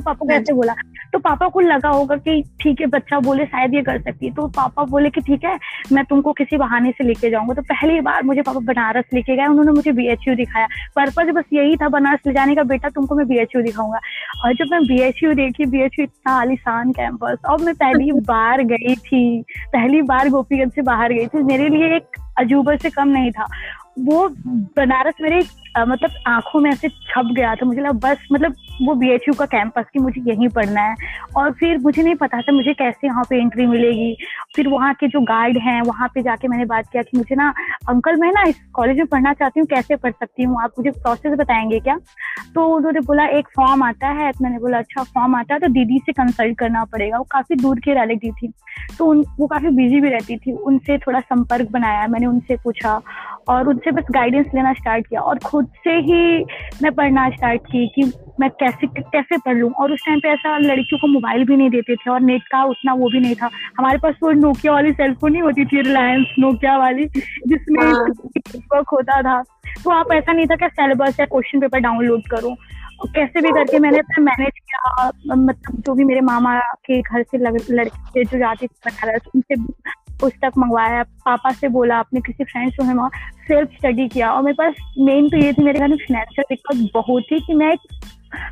तो 0.00 0.04
तो 0.04 0.14
पापा 0.14 0.26
को 0.26 0.32
ऐसे 0.32 0.52
बोला 0.52 0.74
तो 1.12 1.18
पापा 1.18 1.48
को 1.48 1.60
लगा 1.60 1.88
होगा 1.88 2.16
कि 2.16 2.42
ठीक 2.60 2.80
है 2.80 2.86
बच्चा 2.86 3.18
बोले 3.20 3.44
शायद 3.44 3.74
ये 3.74 3.82
कर 3.82 4.00
सकती 4.00 4.26
है। 4.26 4.32
तो 4.34 4.46
पापा 4.48 4.84
बोले 4.84 5.10
कि 5.10 5.20
ठीक 5.20 5.44
है 5.44 5.58
मैं 5.92 6.04
तुमको 6.04 6.32
किसी 6.32 6.56
बहाने 6.56 6.90
से 6.90 7.04
लेके 7.04 7.30
जाऊँगा। 7.30 7.54
तो 7.54 7.62
पहली 7.62 8.00
बार 8.00 8.22
मुझे 8.22 8.42
पापा 8.42 8.60
बनारस 8.60 9.04
लेके 9.14 9.36
गए 9.36 9.46
उन्होंने 9.46 9.72
मुझे 9.72 9.92
बी 9.92 10.34
दिखाया। 10.36 10.66
पर्पज 10.96 11.30
बस 11.30 11.44
यही 11.52 11.76
था 11.76 11.88
बनारस 11.88 12.20
ले 12.26 12.32
जाने 12.32 12.54
का 12.54 12.62
बेटा 12.62 12.88
तुमको 12.88 13.14
मैं 13.14 13.26
बी 13.28 13.38
एच 13.38 13.56
यू 13.56 13.62
दिखाऊँगा। 13.62 14.00
और 14.44 14.54
जब 14.54 14.64
मैं 14.70 14.82
बी 14.86 15.00
एच 15.00 15.22
यू 15.22 15.34
देखी 15.34 15.66
बी 15.66 15.82
एच 15.82 15.98
यू 15.98 16.04
इतना 16.04 16.32
आलिशान 16.32 16.92
कैंपस 16.92 17.36
और 17.46 17.62
मैं 17.62 17.74
पहली 17.74 18.12
बार 18.30 18.62
गई 18.62 18.94
थी 18.94 19.42
पहली 19.72 20.02
बार 20.02 20.28
गोपीगंज 20.28 20.72
से 20.72 20.82
बाहर 20.82 21.12
गई 21.12 21.26
थी 21.26 21.42
मेरे 21.42 21.68
लिए 21.68 21.96
एक 21.96 22.20
अजूबा 22.38 22.76
से 22.76 22.90
कम 22.90 23.08
नहीं 23.08 23.30
था। 23.30 23.46
वो 23.98 24.28
बनारस 24.76 25.14
मेरे 25.22 25.42
मतलब 25.78 26.10
आँखों 26.26 26.60
में 26.60 26.70
ऐसे 26.70 26.88
छप 26.88 27.28
गया 27.32 27.54
था, 27.54 27.66
मुझे 27.66 27.80
लगा, 27.80 27.92
बस 27.92 28.28
मतलब 28.32 28.54
वो 28.82 28.94
बी 28.94 29.10
एच 29.10 29.24
यू 29.28 29.34
का 29.34 29.46
कैंपस 29.46 29.84
की 29.92 29.98
मुझे 29.98 30.30
यहीं 30.30 30.48
पढ़ना 30.48 30.80
है। 30.80 30.96
और 31.36 31.52
फिर 31.52 31.78
मुझे 31.78 32.02
नहीं 32.02 32.14
पता 32.14 32.40
था 32.40 32.52
मुझे 32.52 32.74
कैसे 32.74 33.06
यहाँ 33.06 33.24
पे 33.30 33.36
एंट्री 33.36 33.66
मिलेगी। 33.66 34.16
फिर 34.56 34.68
वहाँ 34.68 34.94
के 34.94 35.08
जो 35.08 35.20
गाइड 35.20 35.58
हैं, 35.58 35.82
वहाँ 35.82 36.08
पे 36.14 36.22
जाके 36.22 36.48
मैंने 36.48 36.64
बात 36.64 36.84
किया 36.92 37.02
कि 37.02 37.18
मुझे 37.18 37.34
ना 37.34 37.54
अंकल 37.88 38.16
मैं 38.16 38.32
ना 38.32 38.42
इस 38.42 38.56
कॉलेज 38.74 38.96
में 38.96 39.06
पढ़ना 39.06 39.32
चाहती 39.32 39.60
हूँ, 39.60 39.66
कैसे 39.66 39.96
पढ़ 39.96 40.12
सकती 40.12 40.42
हूँ? 40.42 40.62
आप 40.62 40.70
मुझे 40.78 40.90
प्रोसेस 40.90 41.38
बताएँगे 41.38 41.80
क्या? 41.80 41.98
तो 42.54 42.66
उन्होंने 42.76 43.00
बोला, 43.00 43.26
एक 43.26 43.48
फॉर्म 43.56 43.82
आता 43.82 44.08
है। 44.08 44.32
तो 44.32 44.44
मैंने 44.44 44.58
बोला 44.58 44.78
अच्छा 44.78 45.02
फॉर्म 45.02 45.34
आता 45.34 45.54
है 45.54 45.60
तो 45.60 45.68
दीदी 45.68 45.98
से 45.98 46.12
कंसल्ट 46.12 46.58
करना 46.58 46.84
पड़ेगा। 46.84 47.18
वो 47.18 47.24
काफ़ी 47.24 47.56
दूर 47.56 47.80
की 47.80 47.94
रिलेटिव 47.94 48.34
थी। 48.42 48.52
तो 48.98 49.06
उन, 49.06 49.24
वो 49.38 49.46
काफ़ी 49.46 49.68
बिज़ी 49.68 50.00
भी 50.00 50.08
रहती 50.08 50.36
थी। 50.36 50.52
उनसे 50.52 50.98
थोड़ा 50.98 51.20
संपर्क 51.20 51.70
बनाया 51.70 52.06
मैंने, 52.06 52.26
उनसे 52.26 52.56
पूछा 52.56 53.00
और 53.48 53.68
उनसे 53.68 53.90
बस 53.90 54.04
गाइडेंस 54.10 54.46
लेना 54.54 54.72
स्टार्ट 54.72 55.06
किया। 55.06 55.20
और 55.20 55.38
खुद 55.38 55.59
से 55.62 55.90
ही 55.90 56.44
मैं 56.82 56.92
पढ़ना 56.92 57.30
स्टार्ट 57.30 57.60
की 57.60 57.88
कि 57.88 58.12
मैं 58.40 58.50
कैसे 58.50 58.86
कैसे 58.86 59.38
पढ़? 59.38 59.56
लूँ 59.56 59.70
और 59.70 59.92
उस 59.92 60.00
टाइम 60.06 60.20
पे 60.20 60.28
ऐसा 60.28 60.58
लड़कियों 60.58 60.98
को 60.98 61.06
मोबाइल 61.06 61.44
भी 61.44 61.56
नहीं 61.56 61.70
देते 61.70 61.96
थे 61.96 62.10
और 62.10 62.20
नेट 62.20 62.42
का 62.42 62.64
उतना 62.64 62.92
वो 62.92 63.10
भी 63.10 63.20
नहीं 63.20 63.34
था। 63.34 63.50
हमारे 63.78 63.98
पास 63.98 64.14
वो 64.22 64.30
नोकिया 64.30 64.72
वाली 64.72 64.92
सेलफोन 64.92 65.32
नहीं 65.32 65.42
होती 65.42 65.64
थी 65.64 65.80
रिलायंस 65.80 66.26
नोकिया 66.38 66.78
वाली 66.78 67.04
जिसमें 67.46 67.86
वर्क 67.86 68.72
हाँ। 68.72 68.82
होता 68.92 69.22
था। 69.22 69.42
तो 69.84 69.90
आप 69.90 70.12
ऐसा 70.12 70.32
नहीं 70.32 70.46
था 70.46 70.56
कि 70.56 70.68
सिलेबस 70.68 71.20
या 71.20 71.26
क्वेश्चन 71.26 71.60
पेपर 71.60 71.78
डाउनलोड 71.78 72.20
करूँ। 72.20 72.56
कैसे 73.06 73.40
भी 73.40 73.48
करके 73.48 73.78
मैंने 73.78 73.98
अपना 73.98 74.24
मैनेज 74.24 74.52
किया। 74.58 75.10
मतलब 75.34 75.82
जो 75.86 75.94
भी 75.94 76.04
मेरे 76.04 76.20
मामा 76.20 76.58
के 76.58 77.02
घर 77.02 77.22
से 77.22 77.38
लड़के 77.74 78.24
जो 78.24 78.38
जाते 78.38 78.66
थे 78.66 78.90
बनारस 78.90 79.20
उनसे 79.34 79.54
पुस्तक 80.20 80.52
मंगवाया। 80.58 81.02
पापा 81.26 81.52
से 81.52 81.68
बोला 81.70 81.98
अपने 81.98 82.20
किसी 82.20 82.44
फ्रेंड 82.44 82.72
से 82.72 82.84
वहाँ 82.84 83.08
सेल्फ 83.48 83.76
स्टडी 83.76 84.08
किया। 84.08 84.30
और 84.32 84.42
मेरे 84.42 84.54
पास 84.54 84.74
मेन 84.98 85.28
तो 85.28 85.36
ये 85.36 85.52
थी, 85.52 85.62
मेरे 85.62 85.78
घर 85.78 85.88
में 85.88 85.96
फाइनेंशियल 85.96 86.44
दिक्कत 86.50 86.90
बहुत 86.94 87.22
थी 87.32 87.40
कि 87.46 87.54
मैं 87.54 87.72
एक 87.72 87.80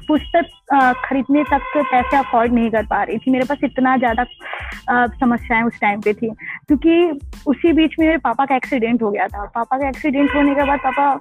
पुस्तक 0.09 0.95
खरीदने 1.05 1.43
तक 1.45 1.63
के 1.75 1.83
पैसे 1.83 2.17
अफोर्ड 2.17 2.53
नहीं 2.53 2.71
कर 2.71 2.87
पा 2.87 3.03
रही 3.03 3.19
थी। 3.19 3.31
मेरे 3.31 3.45
पास 3.45 3.59
इतना 3.65 3.97
ज़्यादा 3.97 4.25
समस्याएँ 5.17 5.63
उस 5.65 5.81
टाइम 5.81 6.01
पे 6.01 6.13
थी। 6.15 6.31
क्योंकि 6.69 7.21
उसी 7.47 7.73
बीच 7.73 7.95
में 7.99 8.07
मेरे 8.07 8.19
पापा 8.19 8.45
का 8.45 8.57
एक्सीडेंट 8.57 9.03
हो 9.03 9.11
गया 9.11 9.27
था। 9.29 9.45
पापा 9.55 9.79
का 9.79 9.89
एक्सीडेंट 9.89 10.35
होने 10.35 10.55
के 10.55 10.65
बाद 10.65 10.79
पापा 10.85 11.21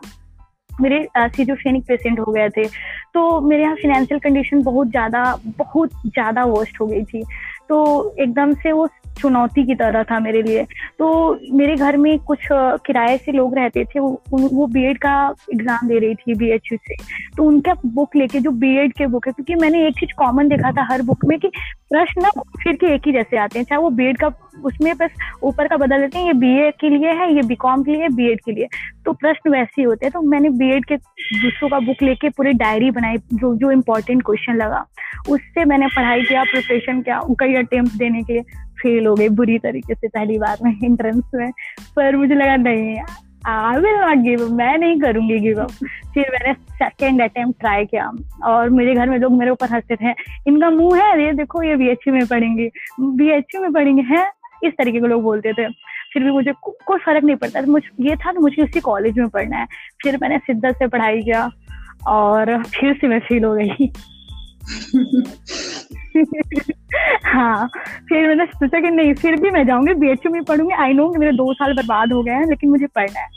मेरे 0.82 1.08
सीजोफ्रेनिक 1.18 1.84
पेशेंट 1.84 2.20
हो 2.20 2.32
गए 2.32 2.50
थे। 2.50 2.66
तो 3.14 3.40
मेरे 3.42 3.64
यहाँ 3.64 3.76
फाइनेंशियल 3.76 4.20
कंडीशन 4.20 4.62
बहुत 4.64 4.88
ज़्यादा 4.88 5.24
बहुत 5.58 5.92
ज़्यादा 6.06 6.44
वर्स्ट 6.46 6.82
हो 6.82 6.88
गई 6.88 7.04
थी। 7.04 7.24
तो 7.70 7.78
एकदम 8.20 8.54
से 8.56 8.72
वो 8.72 8.88
चुनौती 9.18 9.66
की 9.66 9.76
तरह 9.76 10.04
था 10.04 10.20
मेरे 10.20 10.42
लिए। 10.42 10.64
तो 11.00 11.08
मेरे 11.54 11.76
घर 11.76 11.98
में 11.98 12.18
कुछ 12.20 12.48
किराए 12.52 13.18
से 13.18 13.32
लोग 13.32 13.56
रहते 13.58 13.84
थे, 13.86 14.00
वो 14.00 14.22
वो 14.32 14.68
बीएड 14.68 14.98
का 14.98 15.16
एग्ज़ाम 15.54 15.88
दे 15.88 16.00
रही 16.00 16.16
थी 16.16 16.34
बीएचयू 16.36 16.78
से। 16.80 16.96
तो 17.38 17.44
उनका 17.44 17.74
बुक 17.86 18.16
लेके, 18.16 18.40
जो 18.40 18.52
बीएड 18.54 18.94
के 18.94 19.08
बुक 19.08 19.28
है, 19.28 19.34
क्योंकि 19.34 19.56
मैंने 19.56 19.86
एक 19.88 20.00
चीज़ 20.00 20.14
कॉमन 20.18 20.48
देखा 20.48 20.72
था 20.72 20.88
हर 20.92 21.02
बुक 21.02 21.26
में 21.26 21.38
कि 21.40 21.48
प्रश्न 21.90 22.22
ना 22.22 22.30
फिर 22.64 22.76
के 22.76 22.94
एक 22.96 23.08
ही 23.08 23.12
जैसे 23.14 23.38
आते 23.38 23.60
हैं। 23.60 23.66
चाहे 23.66 23.82
वो 23.82 23.90
बीएड 23.92 24.18
का, 24.18 24.28
उसमें 24.66 24.94
बस 24.98 25.12
ऊपर 25.44 25.68
का 25.68 25.78
बदल 25.78 26.02
देते 26.02 26.20
हैं, 26.20 26.26
ये 26.26 26.34
बीए 26.36 26.70
के 26.72 26.90
लिए 26.90 27.12
है, 27.14 27.34
ये 27.36 27.42
बीकॉम 27.44 27.84
के 27.84 27.92
लिए 27.92 28.08
बीएड 28.10 28.40
के 28.46 28.52
लिए 28.52 28.68
तो 29.06 29.14
प्रश्न 29.14 29.50
वैसे 29.50 29.82
ही 29.82 29.84
होते 29.84 30.06
हैं। 30.06 30.12
तो 30.14 30.22
मैंने 30.22 30.50
बीएड 30.52 30.86
के 30.86 30.96
दूसरों 30.96 31.70
का 31.70 31.80
बुक 31.80 32.02
लेके 32.04 32.30
पूरी 32.30 32.54
डायरी 32.56 32.92
बनाई, 32.92 33.18
जो 33.18 33.56
जो 33.56 33.72
इम्पोर्टेंट 33.72 34.24
क्वेश्चन 34.26 34.56
लगा। 34.56 34.86
उससे 35.30 35.66
मैंने 35.66 35.88
पढ़ाई 35.88 36.22
किया 36.22 36.44
प्रिपरेशन 36.44 37.02
किया 37.02 37.22
कई 37.40 37.56
अटेम्प्ट 37.56 37.98
देने 37.98 38.24
के 38.24 38.34
लिए। 38.34 38.66
फेल 38.82 39.06
हो 39.08 39.16
गई 39.16 39.30
बुरी 39.30 39.58
तरीके 39.60 39.94
से 39.94 40.08
पहली 40.08 40.38
बार 40.38 40.58
में 40.64 40.72
एंट्रेंस 40.84 41.24
में। 41.36 41.50
पर 41.96 42.16
मुझे 42.16 42.36
लगा 42.36 42.56
नहीं 42.56 42.98
I 43.48 43.80
will 43.80 43.96
not 43.96 44.18
give 44.18 44.44
up 44.46 44.52
मैं 44.52 44.78
नहीं 44.78 45.00
करूँगी 45.02 45.40
गिव 45.40 45.62
अप 45.64 45.72
फिर 46.14 46.30
मैंने 46.32 46.54
सेकेंड 46.54 47.22
अटेम्प्ट 47.22 47.60
ट्राई 47.60 47.86
किया 47.86 48.10
और 48.46 48.70
मेरे 48.70 48.96
घर 48.96 49.10
में 49.10 49.18
लोग 49.20 49.32
मेरे 49.32 49.52
ऊपर 49.52 49.70
हँसते 49.70 49.96
थे। 49.96 50.12
इनका 50.48 50.70
मुँह 50.70 51.02
है 51.02 51.24
ये 51.24 51.32
देखो 51.34 51.64
ये 51.64 51.76
बीएचयू 51.76 52.14
में 52.14 52.26
पढ़ेंगे। 52.28 52.70
बीएचयू 53.00 53.62
में 53.62 53.72
पढ़ेंगे 53.74 54.02
हैं 54.02 54.26
इस 54.64 54.74
तरीके 54.74 55.00
के 55.00 55.08
लोग 55.08 55.22
बोलते 55.24 55.54
थे। 55.54 55.68
फिर 56.14 56.24
भी 56.24 56.32
मुझे 56.32 56.52
को, 56.52 56.76
कोई 56.86 57.00
फ़र्क 57.00 57.24
नहीं 57.24 57.36
पड़ता 57.36 57.62
मुझे 57.62 58.10
ये 58.10 58.16
था 58.16 58.32
कि 58.32 58.40
मुझे 58.40 58.62
उसी 58.64 58.80
कॉलेज 58.80 59.18
में 59.20 59.30
पढ़ना 59.30 59.58
है। 59.58 59.66
फिर 60.04 60.18
मैंने 60.22 60.38
शिद्दत 60.38 60.76
से 60.80 60.88
पढ़ाई 60.88 61.22
किया 61.22 61.50
और 62.08 62.64
फिर 62.64 62.94
से 62.94 63.08
मैं 63.08 63.20
फेल 63.20 63.44
हो 63.44 63.56
गई। 63.56 63.92
हाँ 67.26 67.68
फिर 68.10 68.28
मैंने 68.28 68.46
सोचा 68.46 68.80
कि 68.80 68.90
नहीं 68.90 69.14
फिर 69.14 69.42
भी 69.42 69.52
मैं 69.52 69.68
जाऊँगी 69.68 69.94
बी 69.94 70.12
एच 70.12 70.28
में 70.28 70.44
पढ़ूँगी। 70.44 70.74
आई 70.74 70.94
नो 70.94 71.10
कि 71.10 71.20
मेरे 71.20 71.32
दो 71.32 71.54
साल 71.54 71.74
बर्बाद 71.74 72.14
हो 72.14 72.24
गए 72.24 72.32
हैं 72.32 72.46
लेकिन 72.46 72.70
मुझे 72.70 72.88
पढ़ना 72.88 73.20
है। 73.20 73.28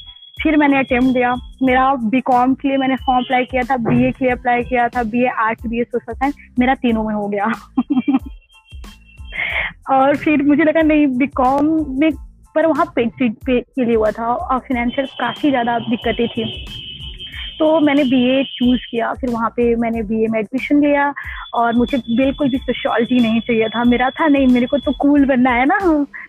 फिर 0.43 0.57
मैंने 0.57 0.79
अटेम्प्ट 0.79 1.15
दिया 1.15 1.37
मेरा 1.63 1.95
बी 1.95 2.21
कॉम 2.21 2.55
के 2.55 2.69
लिए 2.69 2.77
मैंने 2.77 2.97
फॉर्म 2.97 3.25
अप्लाई 3.25 3.45
किया 3.45 3.63
था 3.63 3.77
बी 3.77 4.05
ए 4.05 4.11
के 4.11 4.25
लिए 4.25 4.33
अप्लाई 4.33 4.63
किया 4.63 4.89
था 4.89 5.03
B 5.03 5.25
A 5.25 5.29
arts 5.39 5.73
a 5.73 5.85
social 5.85 6.13
science 6.13 6.35
मेरा 6.59 6.75
तीनों 6.75 7.05
में 7.05 7.15
हो 7.15 7.29
गया। 7.29 7.47
और 9.91 10.17
फिर 10.17 10.43
मुझे 10.43 10.65
लगा 10.65 10.83
नहीं 10.83 11.07
बी 11.07 11.27
कॉम 11.27 11.67
में 12.01 12.11
पर 12.55 12.67
वहाँ 12.67 12.93
पे, 12.97 13.07
पे 13.07 13.61
के 13.61 13.85
लिए 13.85 13.97
हुआ 13.97 14.11
था। 14.11 14.27
और 14.27 14.59
फाइनेंशियल 14.59 15.07
काफ़ी 15.07 15.51
ज़्यादा 15.51 15.79
दिक्कतें 15.79 16.29
थी। 16.29 16.67
तो 17.61 17.69
मैंने 17.81 18.05
बीए 18.05 18.43
चूज़ 18.49 18.87
किया। 18.91 19.13
फिर 19.21 19.31
वहाँ 19.31 19.49
पे 19.57 19.75
मैंने 19.77 20.03
बीए 20.03 20.27
में 20.31 20.39
एडमिशन 20.39 20.81
लिया 20.83 21.13
और 21.55 21.75
मुझे 21.77 21.99
बिल्कुल 21.99 22.49
भी 22.51 22.59
सोशोलॉजी 22.59 23.19
नहीं 23.21 23.41
चाहिए 23.41 23.69
था। 23.69 23.85
मेरा 23.85 24.09
था 24.11 24.29
नहीं 24.29 24.47
मेरे 24.47 24.67
को 24.67 24.79
तो 24.79 24.93
कूल 25.01 25.25
बनना 25.27 25.51
है 25.51 25.67
ना 25.67 25.79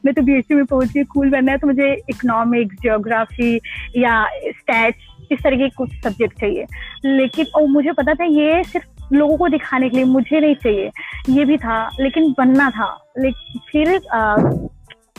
मैं 0.05 0.13
तो 0.13 0.21
बीएससी 0.21 0.55
में 0.55 0.65
पहुँच 0.65 0.91
गई 0.93 1.03
कूल 1.13 1.29
बनना 1.29 1.51
है 1.51 1.57
तो 1.57 1.67
मुझे 1.67 1.91
इकोनॉमिक्स 2.09 2.81
जियोग्राफी 2.81 3.55
या 3.97 4.23
स्टैट्स 4.49 5.27
इस 5.31 5.43
तरह 5.43 5.57
के 5.57 5.69
कुछ 5.69 5.93
सब्जेक्ट 6.03 6.39
चाहिए। 6.39 6.65
लेकिन 7.05 7.45
और 7.55 7.67
मुझे 7.69 7.91
पता 7.91 8.13
था 8.13 8.25
ये 8.25 8.63
सिर्फ़ 8.63 9.13
लोगों 9.13 9.37
को 9.37 9.47
दिखाने 9.49 9.89
के 9.89 9.97
लिए 9.97 10.05
मुझे 10.07 10.39
नहीं 10.39 10.55
चाहिए। 10.55 10.89
ये 11.29 11.45
भी 11.45 11.57
था 11.57 11.79
लेकिन 11.99 12.33
बनना 12.37 12.69
था। 12.69 12.89
लेकिन 13.19 13.59
फिर 13.71 13.95
आ, 14.13 14.35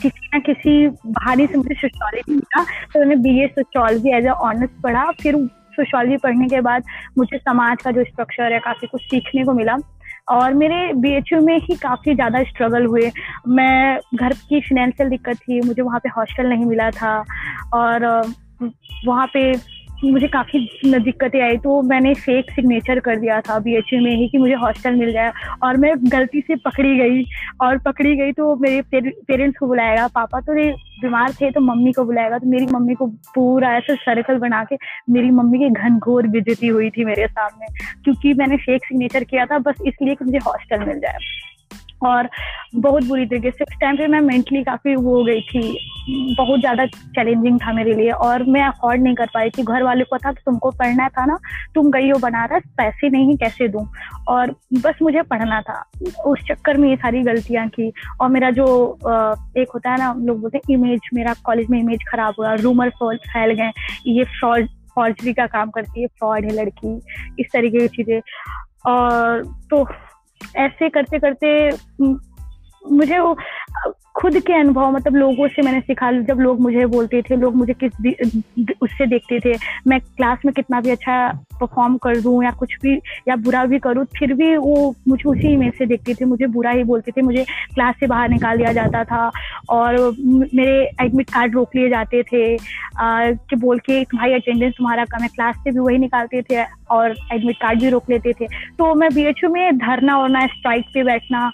किसी 0.03 0.29
ना 0.33 0.39
किसी 0.43 0.87
बहाने 0.89 1.47
से 1.47 1.57
मुझे 1.57 1.75
सोशोलॉजी 1.75 2.35
मिला 2.35 2.63
तो 2.93 3.01
मैंने 3.01 3.17
B 3.23 3.39
A 3.43 3.47
sociology 3.49 4.17
as 4.17 4.27
a 4.27 4.29
honours 4.29 4.71
पढ़ा। 4.83 5.11
फिर 5.23 5.37
सोशोलॉजी 5.73 6.17
पढ़ने 6.17 6.49
के 6.49 6.61
बाद 6.61 6.85
मुझे 7.19 7.39
समाज 7.39 7.83
का 7.83 7.91
जो 7.91 8.05
स्ट्रक्चर 8.05 8.53
है, 8.53 8.59
काफ़ी 8.59 8.87
कुछ 8.87 9.03
सीखने 9.03 9.45
को 9.45 9.53
मिला। 9.53 9.77
और 10.31 10.55
मेरे 10.55 10.93
बीएचयू 10.93 11.41
में 11.41 11.57
ही 11.59 11.75
काफ़ी 11.75 12.15
ज़्यादा 12.15 12.43
स्ट्रगल 12.43 12.85
हुए। 12.87 13.11
मैं 13.49 13.99
घर 14.15 14.33
की 14.33 14.61
फिनेंशियल 14.61 15.09
दिक्कत 15.09 15.37
थी, 15.37 15.61
मुझे 15.61 15.83
वहाँ 15.83 15.99
पे 15.99 16.09
हॉस्टल 16.09 16.47
नहीं 16.47 16.65
मिला 16.65 16.91
था। 16.91 17.25
और 17.75 18.07
वहाँ 19.07 19.27
पे 19.27 19.53
मुझे 20.05 20.29
काफ़ी 20.29 20.59
दिक्कतें 20.85 21.41
आई 21.41 21.57
तो 21.57 21.81
मैंने 21.83 22.13
फेक 22.15 22.51
सिग्नेचर 22.51 23.01
कर 23.01 23.17
दिया 23.17 23.41
था 23.41 23.59
बी 23.59 23.75
एच 23.77 23.93
में 23.95 24.11
ही 24.11 24.29
कि 24.29 24.39
मुझे 24.39 24.55
हॉस्टल 24.55 24.95
मिल 24.95 25.13
जाए 25.13 25.33
और 25.63 25.77
मैं 25.77 25.93
गलती 26.13 26.41
से 26.41 26.57
पकड़ी 26.65 26.97
गई 26.99 27.25
और 27.63 27.79
पकड़ी 27.79 28.17
गई 28.17 28.33
तो 28.33 28.55
मेरे 28.57 28.81
पेरेंट्स 28.93 29.59
को 29.59 29.67
बुलाएगा, 29.67 30.07
पापा 30.09 30.41
तो 30.41 30.55
बीमार 31.03 31.33
थे 31.33 31.51
तो 31.51 31.61
मम्मी 31.61 31.93
को 31.93 32.05
बुलाएगा 32.05 32.39
तो 32.39 32.47
मेरी 32.47 32.67
मम्मी 32.67 32.95
को 32.95 33.07
पूरा 33.35 33.77
ऐसे 33.77 33.95
सर्कल 33.97 34.39
बना 34.39 34.63
के 34.65 34.77
मेरी 35.11 35.31
मम्मी 35.31 35.59
की 35.59 35.69
घनघोर 35.71 36.27
बेजती 36.29 36.67
हुई 36.69 36.91
थी 36.91 37.05
मेरे 37.05 37.27
सामने, 37.29 37.67
क्योंकि 38.05 38.35
मैंने 38.35 38.57
फेक 38.57 38.85
सिग्नेचर 38.85 39.25
किया 39.25 39.47
था, 39.47 39.59
बस 39.59 39.83
इसलिए 39.87 40.15
कि 40.15 40.25
मुझे 40.25 40.39
हॉस्टल 40.47 40.85
मिल 40.85 41.01
जाए। 41.01 41.19
और 42.03 42.29
बहुत 42.75 43.05
बुरी 43.05 43.27
तरीके 43.27 43.51
से। 43.51 43.65
उस 43.65 43.77
टाइम 43.81 43.97
पे 43.97 44.07
मैं 44.07 44.21
मेंटली 44.21 44.63
काफ़ी 44.65 44.95
वो 44.97 45.17
हो 45.17 45.25
गई 45.25 45.41
थी। 45.43 46.35
बहुत 46.37 46.61
ज़्यादा 46.61 46.87
चैलेंजिंग 46.87 47.59
था 47.61 47.73
मेरे 47.73 47.95
लिए 47.95 48.11
और 48.11 48.43
मैं 48.45 48.63
अफोर्ड 48.63 49.03
नहीं 49.03 49.15
कर 49.15 49.27
पाई 49.35 49.51
थी। 49.51 49.63
घर 49.63 49.83
वाले 49.83 50.05
को 50.05 50.19
था 50.19 50.33
कि 50.33 50.43
तुमको 50.47 50.71
पढ़ना 50.73 51.09
था 51.09 51.25
ना, 51.27 51.39
तुम 51.75 51.91
गई 51.91 52.11
हो 52.11 52.19
बनारस, 52.19 52.63
पैसे 52.77 53.11
नहीं, 53.11 53.37
कैसे 53.37 53.69
दूँ? 53.69 53.87
और 54.29 54.55
बस 54.75 54.99
मुझे 55.03 55.23
पढ़ना 55.25 55.61
था। 55.63 55.83
उस 56.27 56.45
चक्कर 56.49 56.77
में 56.77 56.89
ये 56.89 56.97
सारी 56.97 57.23
गलतियाँ 57.23 57.69
की 57.69 57.93
और 58.21 58.29
मेरा 58.29 58.51
जो 58.51 58.67
एक 59.59 59.71
होता 59.75 59.91
है 59.91 59.99
ना 59.99 60.13
लोग 60.19 60.41
बोलते 60.41 60.59
हैं 60.59 60.75
इमेज 60.75 61.09
मेरा 61.15 61.35
कॉलेज 61.45 61.71
में 61.71 61.79
इमेज 61.81 62.05
खराब 62.09 62.35
हुआ 62.39 62.55
रूमर 62.55 62.91
फैल 63.03 63.53
गए, 63.53 63.71
ये 64.07 64.25
फ्रॉड 64.39 64.67
फॉर्जरी 64.95 65.33
का 65.33 65.47
काम 65.47 65.71
करती 65.71 66.01
है 66.03 66.07
फ्रॉड 66.09 66.45
है 66.45 66.53
लड़की, 66.55 66.97
इस 67.41 67.47
तरीके 67.53 67.79
की 67.79 67.89
चीज़ें। 67.97 68.21
और 68.87 69.43
तो 69.71 69.85
ऐसे 70.57 70.89
करते 70.89 71.19
करते 71.19 71.71
मुझे 72.83 73.19
वो 73.19 73.37
खुद 74.15 74.39
के 74.39 74.53
अनुभव 74.53 74.91
मतलब 74.91 75.15
लोगों 75.17 75.47
से 75.49 75.63
मैंने 75.63 75.81
सीखा। 75.81 76.11
जब 76.23 76.41
लोग 76.41 76.61
मुझे 76.61 76.87
बोलते 76.87 77.21
थे 77.23 77.37
लोग 77.37 77.55
मुझे 77.57 77.75
किस 77.85 77.93
उससे 78.83 79.07
देखते 79.07 79.39
थे 79.41 79.53
मैं 79.87 79.99
क्लास 80.01 80.39
में 80.45 80.53
कितना 80.55 80.81
भी 80.81 80.91
अच्छा 80.91 81.17
परफॉर्म 81.61 81.97
कर 81.97 82.21
दूँ 82.21 82.43
या 82.45 82.51
कुछ 82.51 82.75
भी 82.83 82.95
या 83.29 83.37
बुरा 83.37 83.65
भी 83.65 83.79
करूँ 83.79 84.05
फिर 84.19 84.35
भी 84.35 84.57
वो 84.57 84.95
मुझे 85.09 85.29
उसी 85.29 85.57
में 85.57 85.71
से 85.71 85.87
देखते 85.87 86.15
थे। 86.15 86.25
मुझे 86.25 86.47
बुरा 86.47 86.71
ही 86.71 86.85
बोलते 86.85 87.11
थे 87.11 87.23
मुझे 87.23 87.45
क्लास 87.75 87.95
से 88.01 88.07
बाहर 88.07 88.29
निकाल 88.29 88.57
दिया 88.57 88.73
जाता 88.73 89.05
था 89.05 89.31
और 89.69 90.15
मेरे 90.55 90.91
एडमिट 91.01 91.31
कार्ड 91.31 91.55
रोक 91.55 91.77
लिए 91.77 91.89
जाते 91.89 92.23
थे। 92.23 92.55
आ, 92.99 93.31
कि 93.31 93.57
बोल 93.57 93.79
के 93.79 94.03
भाई 94.03 94.33
अटेंडेंस 94.33 94.75
तुम्हारा 94.79 95.05
कम 95.05 95.23
है। 95.23 95.29
क्लास 95.29 95.57
से 95.57 95.71
भी 95.71 95.79
वही 95.79 95.99
निकालते 95.99 96.43
थे। 96.43 96.63
और 96.93 97.15
एडमिट 97.33 97.57
कार्ड 97.57 97.81
भी 97.81 97.91
रोक 97.91 98.11
लेते 98.11 98.33
थे। 98.33 98.47
तो 98.79 98.95
मैं 98.95 99.13
बीएचयू 99.15 99.51
में 99.51 99.79
धरना 99.79 100.19
वरना 100.19 100.47
स्ट्राइक 100.49 100.87
पे 100.95 101.05
बैठना 101.05 101.51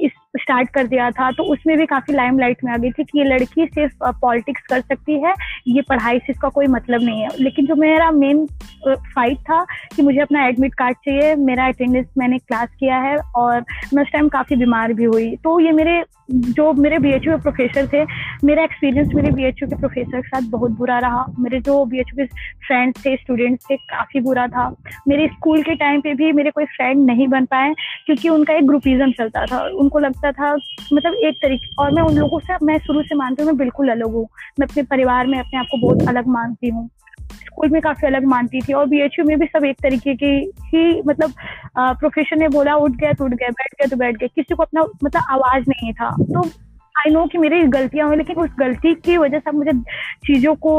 इस 0.00 0.12
स्टार्ट 0.40 0.68
कर 0.70 0.86
दिया 0.86 1.10
था। 1.10 1.30
तो 1.30 1.42
उसमें 1.52 1.76
भी 1.78 1.86
काफ़ी 1.86 2.14
लाइमलाइट 2.14 2.64
में 2.64 2.72
आ 2.72 2.76
गई 2.76 2.90
थी 2.90 3.04
कि 3.04 3.18
ये 3.18 3.24
लड़की 3.24 3.66
सिर्फ़ 3.66 4.10
पॉलिटिक्स 4.20 4.62
कर 4.68 4.80
सकती 4.80 5.20
है, 5.22 5.32
ये 5.68 5.82
पढ़ाई 5.88 6.18
से 6.18 6.32
इसका 6.32 6.48
कोई 6.48 6.66
मतलब 6.66 7.02
नहीं 7.02 7.22
है। 7.22 7.28
लेकिन 7.40 7.66
जो 7.66 7.74
मेरा 7.76 8.10
मेन 8.10 8.46
फाइट 8.86 9.38
था 9.40 9.64
कि 9.96 10.02
मुझे 10.02 10.20
अपना 10.20 10.46
एडमिट 10.46 10.74
कार्ड 10.74 10.96
चाहिए, 10.98 11.34
मेरा 11.36 11.66
अटेंडेंस 11.68 12.06
मैंने 12.18 12.38
क्लास 12.38 12.68
किया 12.80 12.98
है 12.98 13.16
और 13.16 13.64
मैं 13.94 14.02
उस 14.02 14.12
टाइम 14.12 14.28
काफ़ी 14.28 14.56
बीमार 14.56 14.92
भी 14.92 15.04
हुई। 15.04 15.34
तो 15.36 15.58
ये 15.60 15.72
मेरे 15.72 16.02
जो 16.30 16.72
मेरे 16.72 16.98
बीएचयू 16.98 17.36
के 17.36 17.42
प्रोफेसर 17.42 17.86
थे, 17.86 18.04
मेरा 18.44 18.62
एक्सपीरियंस 18.62 19.08
मेरे 19.14 19.30
बीएचयू 19.30 19.68
के 19.68 19.76
प्रोफेसर 19.76 20.20
के 20.20 20.28
साथ 20.28 20.50
बहुत 20.50 20.70
बुरा 20.70 20.98
रहा। 20.98 21.24
मेरे 21.38 21.60
जो 21.60 21.84
बीएचयू 21.84 22.16
के 22.16 22.26
फ्रेंड्स 22.66 23.06
थे 23.06 23.16
स्टूडेंट्स 23.16 23.66
थे, 23.70 23.76
काफ़ी 23.76 24.20
बुरा 24.20 24.46
था। 24.46 24.76
मेरे 25.08 25.26
स्कूल 25.26 25.62
के 25.62 25.74
टाइम 25.74 26.00
पे 26.00 26.14
भी 26.14 26.32
मेरे 26.32 26.50
कोई 26.50 26.64
फ्रेंड 26.64 27.06
नहीं 27.06 27.28
बन 27.28 27.44
पाए, 27.44 27.74
क्योंकि 28.06 28.28
उनका 28.28 28.54
एक 28.54 28.66
ग्रुपिज्म 28.66 29.10
चलता 29.12 29.46
था। 29.46 29.60
उनको 29.78 29.98
लगता 29.98 30.32
था 30.32 30.54
मतलब 30.92 31.14
एक 31.14 31.34
तरीके, 31.34 31.74
और 31.78 31.90
मैं 31.92 32.02
उन 32.02 32.18
लोगों 32.18 32.38
से, 32.38 32.54
मैं 32.62 32.78
शुरू 32.78 33.02
से 33.02 33.14
मानती 33.14 33.42
हूँ, 33.42 33.50
मैं 33.50 33.58
बिल्कुल 33.58 33.88
अलग 33.88 34.12
हूँ। 34.12 34.28
मैं 34.60 34.66
अपने 34.66 34.82
परिवार 34.82 35.26
में 35.26 35.38
अपने 35.38 35.58
आप 35.58 35.66
को 35.70 35.78
बहुत 35.86 36.08
अलग 36.08 36.26
मानती 36.26 36.68
हूँ। 36.68 36.90
स्कूल 37.32 37.68
में 37.68 37.80
काफ़ी 37.82 38.06
अलग 38.06 38.24
मानती 38.24 38.60
थी 38.60 38.72
और 38.72 38.86
बीएचयू 38.86 39.24
में 39.24 39.38
भी 39.38 39.46
सब 39.46 39.64
एक 39.64 39.76
तरीके 39.82 40.14
की 40.14 40.34
ही 40.68 41.02
मतलब 41.02 41.32
प्रोफेशन 41.78 42.38
ने 42.38 42.48
बोला 42.48 42.74
उठ 42.76 42.90
गया 42.92 43.12
तो 43.12 43.24
उठ 43.24 43.32
गया 43.32 43.48
बैठ 43.50 43.74
गया 43.74 43.88
तो 43.88 43.96
बैठ 43.96 44.16
गया। 44.16 44.28
किसी 44.36 44.54
को 44.54 44.62
अपना 44.62 44.84
मतलब 45.04 45.22
आवाज़ 45.30 45.64
नहीं 45.68 45.92
था। 45.92 46.10
तो 46.10 46.48
आई 46.96 47.10
नो 47.10 47.26
कि 47.26 47.38
मेरी 47.38 47.62
गलतियाँ 47.62 48.06
हुई 48.08 48.16
लेकिन 48.16 48.36
उस 48.36 48.50
गलती 48.58 48.94
की 48.94 49.16
वजह 49.16 49.38
से 49.38 49.50
मुझे 49.50 49.72
चीज़ों 50.26 50.54
को 50.56 50.72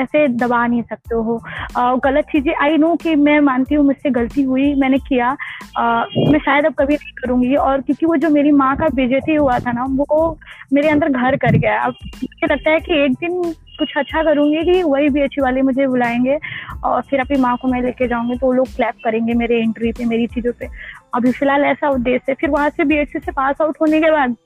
ऐसे 0.00 0.26
दबा 0.28 0.66
नहीं 0.66 0.82
सकते 0.82 1.14
हो। 1.14 1.40
आ, 1.76 1.94
गलत 1.96 2.24
चीज़ें 2.24 2.52
आई 2.62 2.76
नो 2.76 2.94
कि 2.96 3.14
मैं 3.16 3.38
मानती 3.40 3.74
हूँ 3.74 3.84
मुझसे 3.86 4.10
गलती 4.10 4.42
हुई 4.42 4.74
मैंने 4.74 4.98
किया। 4.98 5.36
आ, 5.78 6.04
मैं 6.28 6.38
शायद 6.38 6.66
अब 6.66 6.74
कभी 6.74 6.94
नहीं 6.94 7.12
करूँगी। 7.22 7.54
और 7.56 7.80
क्योंकि 7.80 8.06
वो 8.06 8.16
जो 8.16 8.30
मेरी 8.30 8.52
माँ 8.52 8.74
का 8.76 8.88
बेजती 8.94 9.34
हुआ 9.34 9.58
था 9.58 9.72
ना 9.72 9.84
वो 9.90 10.38
मेरे 10.72 10.88
अंदर 10.88 11.08
घर 11.08 11.36
कर 11.36 11.56
गया 11.56 11.80
अब 11.80 11.94
मुझे 12.04 12.46
लगता 12.46 12.70
है 12.70 12.80
कि 12.80 13.04
एक 13.04 13.12
दिन 13.20 13.42
कुछ 13.78 13.92
अच्छा 13.96 14.22
करूँगी 14.22 14.62
कि 14.64 14.82
वही 14.82 15.08
बी 15.08 15.20
एच 15.20 15.36
वाले 15.40 15.62
मुझे 15.62 15.86
बुलाएँगे 15.86 16.38
और 16.84 17.02
फिर 17.02 17.20
अपनी 17.20 17.38
माँ 17.38 17.56
को 17.62 17.68
मैं 17.68 17.80
लेके 17.82 18.08
जाऊँगी 18.08 18.38
तो 18.38 18.46
वो 18.46 18.52
लोग 18.52 18.74
क्लैप 18.76 18.94
करेंगे 19.04 19.34
मेरे 19.34 19.60
एंट्री 19.60 19.92
पे, 19.92 20.04
मेरी 20.04 20.26
चीज़ों 20.26 20.52
पे। 20.60 20.66
अभी 21.14 21.32
फ़िलहाल 21.32 21.64
ऐसा 21.64 21.88
उद्देश्य 21.88 22.24
है। 22.28 22.34
फिर 22.40 22.50
वहाँ 22.50 22.68
से 22.70 22.84
बी 22.84 23.04
से 23.04 23.32
पास 23.32 23.60
आउट 23.62 23.76
होने 23.80 24.00
के 24.00 24.10
बाद 24.10 24.36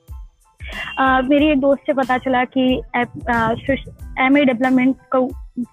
मेरी 1.29 1.51
एक 1.51 1.59
दोस्त 1.59 1.81
से 1.85 1.93
पता 1.93 2.17
चला 2.17 2.43
कि 2.57 2.81
एम 2.95 4.37
ए 4.37 4.43
डेवलपमेंट 4.45 4.95
का 5.11 5.19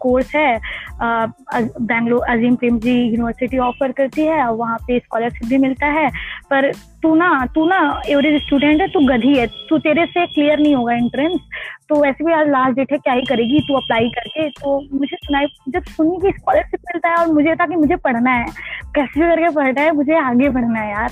कोर्स 0.01 0.35
है 0.35 0.59
बेंगलोर 1.03 2.25
अजीम 2.29 2.55
प्रेम 2.57 2.79
जी 2.79 2.95
यूनिवर्सिटी 2.95 3.59
ऑफ़र 3.61 3.93
करती 3.93 4.23
है 4.23 4.51
वहाँ 4.53 4.79
पे 4.87 4.99
स्कॉलरशिप 4.99 5.49
भी 5.49 5.59
मिलता 5.59 5.87
है। 5.93 6.09
पर 6.51 6.71
तू 7.03 7.15
ना 7.15 7.29
तू 7.55 7.67
ना 7.69 7.79
एवरेज 8.09 8.43
स्टूडेंट 8.43 8.81
है, 8.81 8.89
तू 8.89 9.01
गधी 9.07 9.35
है, 9.37 9.47
तू 9.69 9.79
तेरे 9.79 10.07
से 10.07 10.27
क्लियर 10.27 10.59
नहीं 10.59 10.75
होगा 10.75 10.95
एंट्रेंस 10.95 11.41
तो 11.89 12.01
वैसे 12.03 12.25
भी 12.25 12.33
आज 12.33 12.49
लास्ट 12.49 12.77
डेट 12.77 12.93
है, 12.93 12.99
क्या 12.99 13.15
ही 13.15 13.23
करेगी, 13.29 13.59
तू 13.61 13.75
अप्लाई 13.77 14.09
करके। 14.11 14.49
तो 14.51 14.79
मुझे 14.93 15.17
सुनाई, 15.17 15.47
जब 15.69 15.83
सुनी 15.87 16.17
कि 16.21 16.31
स्कॉलरशिप 16.39 16.81
मिलता 16.85 17.09
है, 17.09 17.17
और 17.17 17.33
मुझे 17.33 17.55
था 17.55 17.67
कि 17.67 17.77
मुझे 17.77 17.97
पढ़ना 17.97 18.31
है, 18.31 18.47
कैसे 18.95 19.21
करके 19.21 19.51
पढ़ना 19.55 19.81
है, 19.81 19.91
मुझे 19.93 20.15
आगे 20.19 20.49
बढ़ना 20.49 20.81
है 20.81 20.91
यार। 20.91 21.11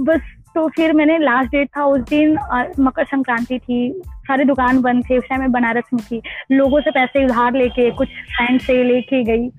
बस 0.00 0.20
तो 0.54 0.66
फिर 0.68 0.92
मैंने 0.92 1.18
लास्ट 1.18 1.50
डेट 1.50 1.68
था, 1.76 1.84
उस 1.84 2.00
दिन 2.08 2.36
मकर 2.80 3.04
संक्रांति 3.06 3.58
थी, 3.58 3.92
सारे 4.26 4.44
दुकान 4.44 4.80
बंद 4.82 5.04
थे, 5.04 5.18
उस 5.18 5.24
टाइम 5.28 5.46
बनारस 5.52 5.84
में 5.94 6.02
थी। 6.04 6.20
लोगों 6.52 6.80
से 6.80 6.90
पैसे 6.90 7.24
उधार 7.24 7.54
लेके, 7.54 7.90
कुछ 7.92 8.08
फ्रेंड 8.36 8.60
से 8.60 8.82
लेके 8.84 9.22
गई 9.24 9.50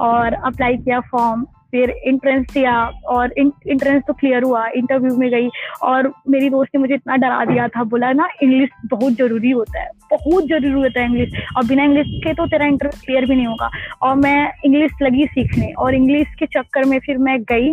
और 0.00 0.34
अप्लाई 0.34 0.76
किया 0.76 1.00
फॉर्म 1.10 1.46
फिर 1.72 1.90
इंट्रेंस 1.90 2.46
दिया 2.52 2.72
और 3.08 3.32
इंट्रेंस 3.38 4.02
तो 4.06 4.12
क्लियर 4.12 4.42
हुआ 4.42 4.66
इंटरव्यू 4.68 5.16
में 5.16 5.28
गई 5.30 5.48
और 5.82 6.10
मेरी 6.30 6.48
दोस्त 6.50 6.70
ने 6.74 6.80
मुझे 6.80 6.94
इतना 6.94 7.16
डरा 7.16 7.44
दिया 7.44 7.66
था, 7.68 7.84
बोला 7.84 8.10
ना 8.12 8.28
इंग्लिश 8.42 8.70
बहुत 8.90 9.12
ज़रूरी 9.12 9.50
होता 9.50 9.80
है, 9.80 9.88
बहुत 10.10 10.44
ज़रूरी 10.44 10.72
होता 10.72 11.00
है 11.00 11.06
इंग्लिश 11.06 11.32
और 11.56 11.66
बिना 11.66 11.84
इंग्लिश 11.84 12.06
के 12.24 12.32
तो 12.34 12.46
तेरा 12.46 12.66
इंटरव्यू 12.66 13.00
क्लियर 13.04 13.26
भी 13.26 13.34
नहीं 13.34 13.46
होगा। 13.46 13.70
और 14.02 14.16
मैं 14.16 14.52
इंग्लिश 14.64 14.92
लगी 15.02 15.26
सीखने 15.28 15.72
और 15.74 15.94
इंग्लिश 15.94 16.34
के 16.38 16.46
चक्कर 16.48 16.84
में 16.84 16.98
फिर 17.06 17.18
मैं 17.18 17.40
गई 17.44 17.72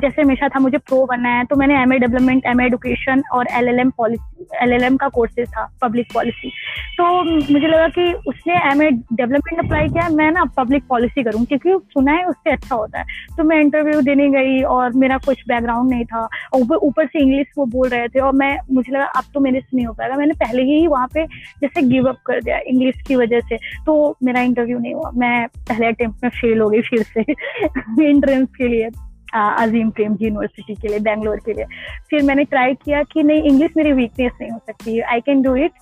जैसे 0.00 0.22
हमेशा 0.22 0.48
था 0.48 0.60
मुझे 0.60 0.78
प्रो 0.78 1.04
बनना 1.06 1.28
है 1.28 1.44
तो 1.44 1.56
मैंने 1.56 1.82
M 1.82 1.92
A 1.92 1.98
development 1.98 2.46
M 2.46 2.60
education 2.60 3.22
और 3.32 3.46
L 3.52 3.68
L 3.68 3.78
M 3.80 3.90
policy 3.90 4.46
L 4.62 4.72
L 4.72 4.84
M 4.84 4.96
का 4.96 5.08
कोर्सेज 5.08 5.48
था 5.48 5.68
पब्लिक 5.82 6.12
पॉलिसी 6.14 6.52
तो 6.98 7.04
मुझे 7.24 7.66
लगा 7.66 7.88
कि 7.88 8.12
उसने 8.28 8.54
एम 8.70 8.82
ए 8.82 8.90
डेवलपमेंट 8.90 9.64
अप्लाई 9.64 9.88
किया, 9.88 10.08
मैं 10.08 10.30
ना 10.30 10.44
पब्लिक 10.56 10.84
पॉलिसी 10.88 11.22
करूँ, 11.22 11.44
क्योंकि 11.44 11.76
सुना 11.92 12.12
है 12.12 12.24
उससे 12.24 12.50
अच्छा 12.50 12.74
होता 12.74 12.98
है. 12.98 13.04
तो 13.36 13.44
मैं 13.44 13.60
इंटरव्यू 13.60 14.00
देने 14.00 14.28
गई 14.30 14.60
और 14.62 14.92
मेरा 14.92 15.18
कुछ 15.18 15.42
बैकग्राउंड 15.48 15.90
नहीं 15.90 16.04
था. 16.04 16.28
और 16.54 16.76
ऊपर 16.76 17.06
से 17.06 17.20
इंग्लिश 17.20 17.46
वो 17.58 17.66
बोल 17.66 17.88
रहे 17.88 18.08
थे 18.08 18.20
और 18.20 18.32
मैं, 18.32 18.56
मुझे 18.72 18.92
लगा 18.92 19.04
अब 19.04 19.24
तो 19.34 19.40
मेरे 19.40 19.60
से 19.60 19.76
नहीं 19.76 19.86
हो 19.86 19.92
पाएगा. 19.92 20.16
मैंने 20.16 20.34
पहले 20.44 20.62
ही 20.62 20.86
वहाँ 20.86 21.08
पे 21.14 21.26
जैसे 21.60 21.82
गिव 21.88 22.08
अप 22.08 22.18
कर 22.26 22.40
दिया 22.40 22.58
इंग्लिश 22.66 23.02
की 23.08 23.16
वजह 23.16 23.40
से 23.40 23.56
तो 23.86 24.16
मेरा 24.24 24.40
इंटरव्यू 24.40 24.78
नहीं 24.78 24.94
हुआ. 24.94 25.10
मैं 25.14 25.46
पहले 25.48 25.86
अटेम्प्ट 25.86 26.24
में 26.24 26.30
फेल 26.30 26.60
हो 26.60 26.68
गई 26.70 26.80
फिर 26.80 27.02
से 27.02 27.20
एंट्रेंस 28.10 28.48
के 28.58 28.68
लिए. 28.68 28.88
अजीम 29.34 29.90
प्रेम 29.90 30.14
जी 30.14 30.24
यूनिवर्सिटी 30.24 30.74
के 30.74 30.88
लिए 30.88 30.98
बैंगलोर 31.00 31.40
के 31.46 31.52
लिए। 31.52 31.64
फिर 32.10 32.22
मैंने 32.22 32.44
ट्राई 32.44 32.74
किया 32.74 33.02
कि 33.12 33.22
नहीं 33.22 33.42
इंग्लिश 33.42 33.70
मेरी 33.76 33.92
वीकनेस 33.92 34.32
नहीं 34.40 34.50
हो 34.50 34.58
सकती। 34.58 35.00
आई 35.00 35.20
कैन 35.20 35.42
डू 35.42 35.54
इट 35.56 35.72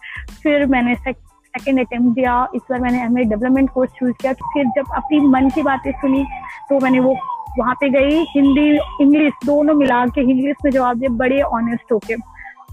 फिर 0.42 0.66
मैंने 0.66 0.94
सेकेंड 0.96 1.80
अटेम्प्ट 1.80 2.14
दिया। 2.14 2.46
इस 2.54 2.62
बार 2.70 2.80
मैंने 2.80 3.02
एम 3.02 3.16
डेवलपमेंट 3.18 3.70
कोर्स 3.70 3.90
चूज़ 3.98 4.12
किया 4.20 4.32
फिर 4.32 4.66
जब 4.76 4.94
अपनी 4.96 5.20
मन 5.28 5.48
की 5.54 5.62
बातें 5.62 5.92
सुनी 5.92 6.24
तो 6.68 6.80
मैंने 6.80 7.00
वो 7.00 7.16
वहाँ 7.58 7.74
पे 7.80 7.88
गई, 7.90 8.20
हिंदी 8.28 8.68
इंग्लिश 9.02 9.32
दोनों 9.46 9.74
मिला 9.74 10.04
के 10.08 10.20
इंग्लिश 10.22 10.56
में 10.64 10.70
जवाब 10.70 10.98
दिए 10.98 11.08
बड़े 11.18 11.40
ऑनेस्ट 11.42 11.92
होके। 11.92 12.14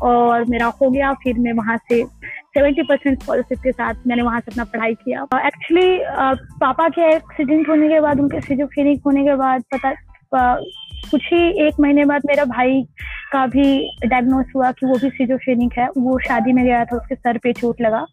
और 0.02 0.44
मेरा 0.50 0.66
हो 0.82 0.90
गया, 0.90 1.12
फिर 1.24 1.40
मैं 1.40 1.54
वहाँ 1.54 1.76
से 1.80 2.04
सेवेंटी 2.04 2.82
परसेंट 2.82 3.22
स्कॉलरशिप 3.22 3.60
के 3.64 3.72
साथ 3.72 4.08
मैंने 4.08 4.22
वहाँ 4.24 4.40
से 4.40 4.52
अपना 4.52 4.64
पढ़ाई 4.66 4.94
किया। 4.96 5.24
एक्चुअली 5.38 6.00
पापा 6.60 6.88
के 6.90 7.10
एक्सीडेंट 7.16 7.70
होने 7.70 7.90
के 7.90 8.00
बाद, 8.00 8.20
उनके 8.20 8.42
सिजोफ्रेनिक 8.42 9.02
होने 9.06 9.24
के 9.24 9.36
बाद 9.36 9.64
पता 9.74 9.92
कुछ 10.34 11.22
ही 11.34 11.68
एक 11.68 11.80
महीने 11.80 12.06
बाद 12.06 12.22
मेरा 12.26 12.46
भाई 12.46 12.82
का 13.32 13.46
भी 13.48 13.92
डायग्नोस 14.06 14.46
हुआ 14.56 14.72
कि 14.72 14.86
वो 14.86 14.98
भी 14.98 15.10
सीजोफ्रेनिक 15.10 15.78
है। 15.78 15.88
वो 15.98 16.20
शादी 16.20 16.54
में 16.54 16.64
गया 16.66 16.84
था, 16.86 16.96
उसके 16.96 17.16
सर 17.16 17.38
पे 17.38 17.54
चोट 17.54 17.82
लगा। 17.82 18.06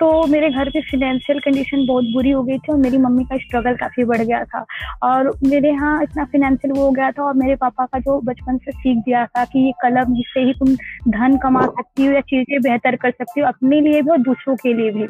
तो 0.00 0.26
मेरे 0.26 0.50
घर 0.50 0.68
की 0.70 0.80
फिनेंशियल 0.80 1.38
कंडीशन 1.38 1.86
बहुत 1.86 2.04
बुरी 2.14 2.30
हो 2.30 2.42
गई 2.42 2.58
थी 2.58 2.72
और 2.72 2.78
मेरी 2.78 2.98
मम्मी 2.98 3.24
का 3.24 3.36
स्ट्रगल 3.36 3.74
काफ़ी 3.74 4.04
बढ़ 4.04 4.22
गया 4.22 4.42
था। 4.44 4.64
और 5.02 5.30
मेरे 5.46 5.70
यहाँ 5.70 6.02
इतना 6.02 6.24
फिनेंशियल 6.24 6.72
वो 6.72 6.84
हो 6.84 6.90
गया 6.90 7.10
था 7.10 7.22
और 7.22 7.34
मेरे 7.34 7.54
पापा 7.56 7.84
का 7.84 7.98
जो 7.98 8.20
बचपन 8.20 8.58
से 8.58 8.72
सीख 8.72 8.98
दिया 8.98 9.24
था 9.26 9.44
कि 9.44 9.58
ये 9.58 9.72
कलम 9.82 10.14
जिससे 10.14 10.40
ही 10.40 10.52
तुम 10.52 10.74
धन 11.12 11.36
कमा 11.36 11.62
सकती 11.66 12.06
हो 12.06 12.12
या 12.12 12.20
चीज़ें 12.20 12.60
बेहतर 12.62 12.96
कर 12.96 13.10
सकती 13.10 13.40
हो 13.40 13.46
अपने 13.46 13.80
लिए 13.80 14.02
भी 14.02 14.10
और 14.10 14.18
दूसरों 14.18 14.56
के 14.56 14.74
लिए 14.74 14.90
भी। 14.90 15.08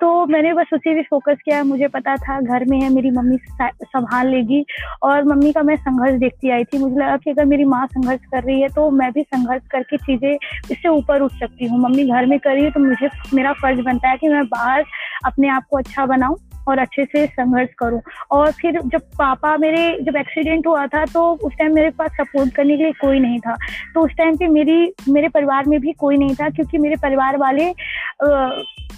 तो 0.00 0.08
मैंने 0.26 0.52
बस 0.54 0.66
उसी 0.74 0.94
भी 0.94 1.02
फोकस 1.02 1.36
किया। 1.44 1.62
मुझे 1.64 1.88
पता 1.88 2.14
था 2.16 2.40
घर 2.40 2.64
में 2.64 2.80
है, 2.80 2.88
मेरी 2.94 3.10
मम्मी 3.10 3.36
संभाल 3.62 4.28
लेगी। 4.28 4.64
और 5.02 5.24
मम्मी 5.24 5.52
का 5.52 5.62
मैं 5.62 5.76
संघर्ष 5.76 6.18
देखती 6.20 6.50
आई 6.50 6.64
थी। 6.64 6.78
मुझे 6.78 6.94
लगा 6.94 7.16
कि 7.16 7.30
अगर 7.30 7.44
मेरी 7.44 7.64
माँ 7.66 7.86
संघर्ष 7.86 8.20
कर 8.32 8.42
रही 8.42 8.60
है 8.60 8.68
तो 8.68 8.90
मैं 8.90 9.10
भी 9.12 9.22
संघर्ष 9.24 9.62
करके 9.70 9.96
चीज़ें 9.98 10.32
इससे 10.32 10.88
ऊपर 10.88 11.22
उठ 11.22 11.32
सकती 11.34 11.66
हूँ। 11.66 11.80
मम्मी 11.80 12.04
घर 12.06 12.26
में 12.26 12.38
कर 12.38 12.54
रही 12.54 12.64
है 12.64 12.70
तो 12.70 12.80
मुझे, 12.80 13.08
मेरा 13.34 13.52
फ़र्ज़ 13.52 13.80
बनता 13.82 14.08
है 14.08 14.16
कि 14.16 14.28
मैं 14.28 14.44
बाहर 14.46 14.84
अपने 15.26 15.48
आप 15.48 15.64
को 15.70 15.78
अच्छा 15.78 16.06
बनाऊँ। 16.06 16.36
और 16.68 16.78
अच्छे 16.78 17.04
से 17.04 17.26
संघर्ष 17.26 17.68
करूँ। 17.78 18.00
और 18.30 18.50
फिर 18.52 18.80
जब 18.86 19.00
पापा 19.18 19.56
मेरे, 19.56 19.98
जब 20.02 20.16
एक्सीडेंट 20.16 20.66
हुआ 20.66 20.86
था 20.86 21.04
तो 21.04 21.30
उस 21.36 21.52
टाइम 21.58 21.74
मेरे 21.74 21.90
पास 21.90 22.10
सपोर्ट 22.12 22.54
करने 22.54 22.76
के 22.76 22.82
लिए 22.82 22.92
कोई 22.92 23.20
नहीं 23.20 23.38
था। 23.38 23.56
तो 23.94 24.00
उस 24.00 24.12
टाइम 24.12 24.36
पे 24.36 24.46
मेरी, 24.48 24.92
मेरे 25.08 25.28
परिवार 25.28 25.64
में 25.66 25.78
भी 25.80 25.92
कोई 25.92 26.16
नहीं 26.16 26.34
था, 26.34 26.48
क्योंकि 26.48 26.78
मेरे 26.78 26.96
परिवार 26.96 27.36
वाले 27.36 27.72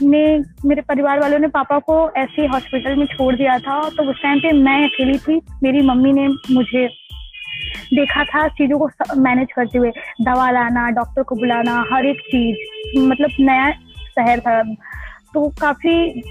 ने, 0.02 0.38
मेरे 0.66 0.80
परिवार 0.80 1.20
वालों 1.20 1.38
ने 1.38 1.48
पापा 1.48 1.78
को 1.78 1.96
ऐसे 2.16 2.46
हॉस्पिटल 2.46 2.96
में 2.96 3.06
छोड़ 3.06 3.34
दिया 3.34 3.58
था। 3.58 3.80
तो 3.88 4.10
उस 4.10 4.22
टाइम 4.22 4.38
पे 4.38 4.52
मैं 4.52 4.84
अकेली 4.84 5.18
थी। 5.18 5.40
मेरी 5.62 5.82
मम्मी 5.82 6.12
ने 6.12 6.28
मुझे 6.54 6.86
देखा 7.94 8.24
था 8.24 8.46
चीज़ों 8.48 8.78
को 8.78 8.88
मैनेज 9.16 9.48
करते 9.56 9.78
हुए। 9.78 9.90
दवा 10.22 10.50
लाना 10.50 10.88
डॉक्टर 10.90 11.22
को 11.22 11.34
बुलाना, 11.34 11.84
हर 11.92 12.06
एक 12.06 12.20
चीज़। 12.20 12.98
मतलब 12.98 13.30
नया 13.40 13.70
शहर 14.16 14.40
था। 14.40 14.62
तो 15.34 15.48
काफ़ी 15.60 16.22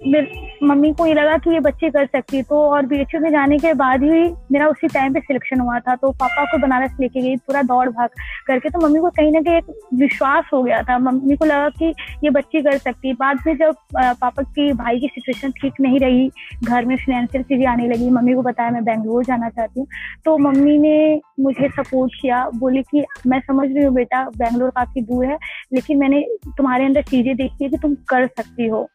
मम्मी 0.00 0.92
को 0.92 1.06
ये 1.06 1.14
लगा 1.14 1.36
कि 1.36 1.50
ये 1.50 1.60
बच्ची 1.60 1.88
कर 1.90 2.06
सकती 2.06 2.42
तो 2.42 2.56
और 2.66 2.86
बी 2.86 2.98
एच 3.00 3.14
में 3.14 3.30
जाने 3.30 3.56
के 3.58 3.72
बाद 3.74 4.02
ही 4.02 4.22
मेरा 4.52 4.66
उसी 4.68 4.88
टाइम 4.88 5.14
पे 5.14 5.20
सिलेक्शन 5.20 5.60
हुआ 5.60 5.78
था। 5.78 5.94
तो 5.94 6.10
पापा 6.12 6.44
को 6.44 6.58
बनारस 6.58 6.96
लेके 7.00 7.20
गई, 7.20 7.36
पूरा 7.36 7.62
दौड़ 7.62 7.88
भाग 7.88 8.08
करके। 8.46 8.70
तो 8.70 8.80
मम्मी 8.80 9.00
को 9.00 9.10
कहीं 9.10 9.32
ना 9.32 9.40
कहीं 9.40 9.56
एक 9.56 9.64
विश्वास 9.94 10.44
हो 10.52 10.62
गया 10.62 10.82
था। 10.82 10.98
मम्मी 10.98 11.36
को 11.36 11.44
लगा 11.44 11.68
कि 11.68 11.92
ये 12.24 12.30
बच्ची 12.30 12.62
कर 12.62 12.78
सकती 12.78 13.12
बाद 13.12 13.38
में 13.46 13.56
जब 13.56 13.74
पापा 13.96 14.42
की 14.42 14.72
भाई 14.72 15.00
की 15.00 15.08
सिचुएशन 15.08 15.50
ठीक 15.50 15.80
नहीं 15.80 15.98
रही, 16.00 16.28
घर 16.64 16.84
में 16.84 16.96
फिनेंशियल 16.96 17.42
चीज़ें 17.42 17.66
आने 17.66 17.88
लगी, 17.88 18.10
मम्मी 18.10 18.34
को 18.34 18.42
बताया, 18.42 18.70
मैं 18.70 18.84
बेंगलोर 18.84 19.24
जाना 19.24 19.48
चाहती 19.48 19.80
हूँ। 19.80 19.86
तो 20.24 20.38
मम्मी 20.38 20.78
ने 20.78 21.20
मुझे 21.40 21.68
सपोर्ट 21.68 22.12
किया। 22.22 22.44
बोली 22.54 22.82
कि, 22.82 23.04
मैं 23.26 23.40
समझ 23.40 23.68
रही 23.72 23.84
हूँ 23.84 23.94
बेटा 23.94 24.24
बेंगलोर 24.38 24.70
काफ़ी 24.70 25.02
दूर 25.02 25.24
है, 25.26 25.38
लेकिन 25.72 25.98
मैंने 25.98 26.26
तुम्हारे 26.56 26.84
अंदर 26.84 27.02
चीज़ें 27.02 27.34
देखी 27.36 27.64
है 27.64 27.70
कि 27.70 27.76
तुम 27.76 27.94
कर 28.08 28.26
सकती 28.26 28.68
हो। 28.68 28.88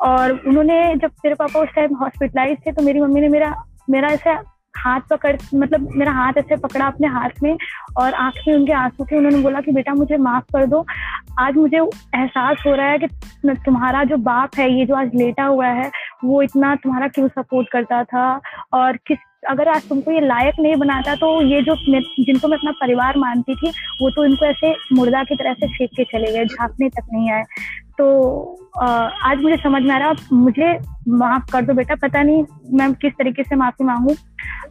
और 0.00 0.32
उन्होंने 0.32 0.96
जब 0.96 1.10
मेरे 1.24 1.34
पापा 1.34 1.60
उस 1.60 1.68
टाइम 1.68 1.94
हॉस्पिटलाइज 1.94 2.58
थे 2.66 2.72
तो 2.72 2.82
मेरी 2.82 3.00
मम्मी 3.00 3.20
ने 3.20 3.28
मेरा 3.28 3.64
मेरा 3.90 4.08
ऐसा 4.08 4.42
हाथ 4.76 5.00
पकड़ 5.10 5.36
मतलब 5.54 5.88
मेरा 5.96 6.12
हाथ 6.12 6.32
ऐसे 6.38 6.56
पकड़ा 6.56 6.86
अपने 6.86 7.06
हाथ 7.06 7.42
में 7.42 7.58
और 7.96 8.14
आँख 8.14 8.34
में 8.48 8.54
उनके 8.54 8.72
आँसू 8.72 9.04
थे। 9.04 9.16
उन्होंने 9.16 9.38
बोला 9.38 9.60
कि, 9.60 9.72
बेटा, 9.72 9.94
मुझे 9.94 10.16
माफ़ 10.16 10.44
कर 10.44 10.66
दो। 10.66 10.86
आज 11.38 11.54
मुझे 11.54 11.78
एहसास 12.14 12.62
हो 12.66 12.74
रहा 12.74 12.86
है 12.86 12.98
कि 12.98 13.06
तुम्हारा 13.44 14.04
जो 14.04 14.16
बाप 14.16 14.50
है, 14.58 14.72
ये 14.72 14.86
जो 14.86 14.94
आज 14.94 15.10
लेटा 15.14 15.44
हुआ 15.44 15.66
है, 15.66 15.90
वो 16.24 16.42
इतना 16.42 16.74
तुम्हारा 16.74 17.08
क्यों 17.08 17.28
सपोर्ट 17.28 17.68
करता 17.68 18.04
था? 18.04 18.40
और 18.72 18.96
किस 18.96 19.18
अगर 19.42 19.68
आज 19.68 19.88
तुमको 19.88 20.10
ये 20.10 20.20
लायक 20.20 20.54
नहीं 20.60 20.76
बनाता 20.76 21.14
तो 21.16 21.28
ये 21.42 21.60
जो 21.62 21.74
जिनको 21.76 22.48
मैं 22.48 22.56
अपना 22.58 22.70
परिवार 22.80 23.16
मानती 23.18 23.54
थी, 23.54 23.70
वो 24.02 24.10
तो 24.10 24.24
इनको 24.24 24.46
ऐसे 24.46 24.74
मुर्दा 24.92 25.22
की 25.24 25.34
तरह 25.34 25.54
से 25.54 25.66
फेंक 25.68 25.90
के 25.96 26.04
चले 26.06 26.32
गए, 26.32 26.44
झांकने 26.44 26.88
तक 26.88 27.06
नहीं 27.12 27.30
आए। 27.30 27.44
तो 27.98 28.06
आज 28.80 29.42
मुझे 29.42 29.56
समझ 29.56 29.82
में 29.82 29.90
आ 29.90 29.98
रहा 29.98 30.12
मुझे 30.32 30.72
माफ़ 31.08 31.50
कर 31.52 31.64
दो 31.64 31.74
बेटा, 31.74 31.94
पता 31.96 32.22
नहीं 32.22 32.44
मैं 32.72 32.92
किस 32.94 33.12
तरीके 33.12 33.42
से 33.42 33.56
माफ़ी 33.56 33.84
मांगू। 33.84 34.14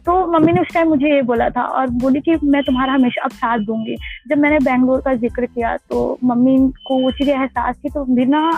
तो 0.06 0.26
मम्मी 0.32 0.52
ने 0.52 0.60
उस 0.60 0.74
टाइम 0.74 0.88
मुझे 0.88 1.14
ये 1.14 1.22
बोला 1.22 1.48
था 1.50 1.62
और 1.62 1.86
बोली 2.02 2.20
कि 2.20 2.36
मैं 2.44 2.62
तुम्हारा 2.64 2.92
हमेशा 2.92 3.24
अब 3.24 3.30
साथ 3.32 3.58
दूँगी। 3.66 3.96
जब 4.28 4.38
मैंने 4.38 4.58
बैंगलोर 4.60 5.00
का 5.00 5.14
ज़िक्र 5.16 5.46
किया 5.46 5.76
तो 5.78 6.18
मम्मी 6.24 6.56
को 6.86 7.02
वो 7.02 7.10
चीज़ें 7.10 7.34
एहसास 7.34 7.76
थी 7.76 7.88
तो 7.88 8.04
बिना 8.14 8.50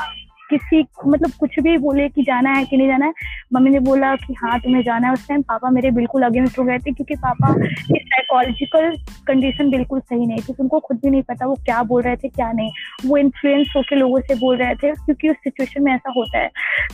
किसी 0.53 0.85
मतलब 1.07 1.31
कुछ 1.41 1.59
भी 1.61 1.77
बोले 1.79 2.09
कि 2.09 2.23
जाना 2.23 2.51
है 2.53 2.65
कि 2.65 2.77
नहीं 2.77 2.89
जाना 2.89 3.07
है, 3.07 3.13
मम्मी 3.53 3.71
ने 3.71 3.81
बोला 3.81 4.15
कि 4.17 4.35
हाँ 4.35 4.59
तुम्हें 4.61 4.83
जाना 4.83 5.07
है 5.07 5.13
उस 5.13 5.29
टाइम 5.29 5.43
पापा 5.43 5.71
मेरे 5.71 5.91
बिल्कुल 5.91 6.23
अगेंस्ट 6.23 6.59
हो 6.59 6.65
गए 6.65 6.79
थे 6.79 6.93
क्योंकि 6.93 7.15
पापा 7.15 7.53
की 7.55 7.99
साइकोलॉजिकल 7.99 8.97
कंडीशन 9.27 9.71
बिल्कुल 9.71 10.01
सही 10.01 10.27
नहीं 10.27 10.39
थी। 10.39 10.55
उनको 10.61 10.81
खुद 10.81 10.97
भी 10.97 11.11
नहीं 11.11 11.23
पता 11.23 11.47
वो 11.47 11.55
क्या 11.55 11.83
बोल 11.83 12.03
रहे 12.03 12.17
थे, 12.17 12.29
क्या 12.29 12.53
नहीं। 12.53 12.71
वो 13.07 13.17
इन्फ्लुएंस 13.17 13.73
होकर 13.77 13.97
लोगों 13.97 14.21
से 14.21 14.35
बोल 14.35 14.57
रहे 14.57 14.75
थे 14.75 14.93
क्योंकि 14.93 15.29
उस 15.29 15.37
सिचुएशन 15.37 15.83
में 15.83 15.93
ऐसा 15.93 16.13
होता 16.17 16.39
है। 16.39 16.51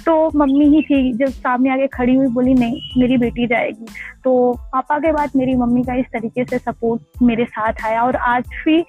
तो 0.07 0.31
मम्मी 0.37 0.69
ही 0.69 0.83
थी, 0.83 1.13
जब 1.13 1.27
सामने 1.27 1.71
आगे 1.71 1.87
खड़ी 1.87 2.15
हुई 2.15 2.27
बोली, 2.27 2.55
नहीं, 2.55 2.81
मेरी 2.99 3.17
बेटी 3.17 3.47
जाएगी। 3.47 3.87
तो 4.25 4.53
पापा 4.53 4.99
के 4.99 5.13
बाद 5.13 5.31
मेरी 5.37 5.55
मम्मी 5.55 5.83
का 5.83 5.95
इस 5.95 6.07
तरीके 6.07 6.45
से 6.45 6.59
सपोर्ट 6.59 7.03
मेरे 7.23 7.45
साथ 7.45 7.73
आया 7.85 8.03
और 8.03 8.17
आज 8.17 8.45
भी 8.65 8.85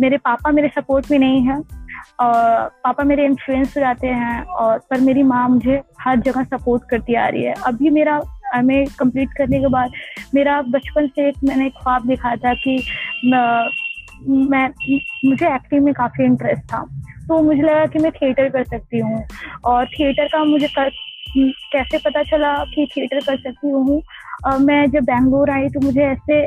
मेरे 0.00 0.18
पापा 0.18 0.50
मेरे 0.50 0.68
सपोर्ट 0.68 1.10
में 1.10 1.18
नहीं 1.18 1.42
है। 1.42 1.81
और 2.20 2.68
पापा 2.84 3.04
मेरे 3.04 3.24
इन्फ्लुएंस 3.24 3.74
जाते 3.78 4.06
हैं 4.06 4.42
और, 4.42 4.78
पर 4.78 5.00
मेरी 5.00 5.22
माँ 5.22 5.48
मुझे 5.48 5.80
हर 6.00 6.20
जगह 6.20 6.44
सपोर्ट 6.44 6.82
करती 6.90 7.14
आ 7.14 7.26
रही 7.28 7.42
है। 7.42 7.54
अभी 7.66 7.90
मेरा 7.90 8.20
एम 8.56 8.70
ए 8.70 8.84
कंप्लीट 8.98 9.28
करने 9.38 9.60
के 9.60 9.68
बाद, 9.68 9.92
मेरा 10.34 10.60
बचपन 10.62 11.06
से 11.06 11.28
एक, 11.28 11.36
मैंने 11.44 11.68
ख्वाब 11.70 12.06
देखा 12.06 12.34
था 12.36 12.54
कि, 12.54 12.82
मैं 14.26 14.68
मुझे 15.24 15.54
एक्टिंग 15.54 15.84
में 15.84 15.94
काफ़ी 15.94 16.24
इंटरेस्ट 16.24 16.62
था। 16.62 16.84
तो 17.28 17.42
मुझे 17.42 17.62
लगा 17.62 17.86
कि 17.86 17.98
मैं 17.98 18.10
थिएटर 18.12 18.48
कर 18.48 18.64
सकती 18.64 18.98
हूँ 18.98 19.24
और 19.64 19.86
थिएटर 19.86 20.26
का 20.26 20.44
मुझे 20.44 20.66
कर 20.68 20.90
कैसे 21.36 21.98
पता 21.98 22.22
चला 22.22 22.52
कि 22.64 22.86
थिएटर 22.96 23.20
कर 23.20 23.36
सकती 23.36 23.70
हूँ? 23.70 24.02
मैं 24.60 24.86
जब 24.90 25.04
बैंगलोर 25.04 25.50
आई 25.50 25.68
तो 25.68 25.80
मुझे 25.80 26.02
ऐसे 26.02 26.38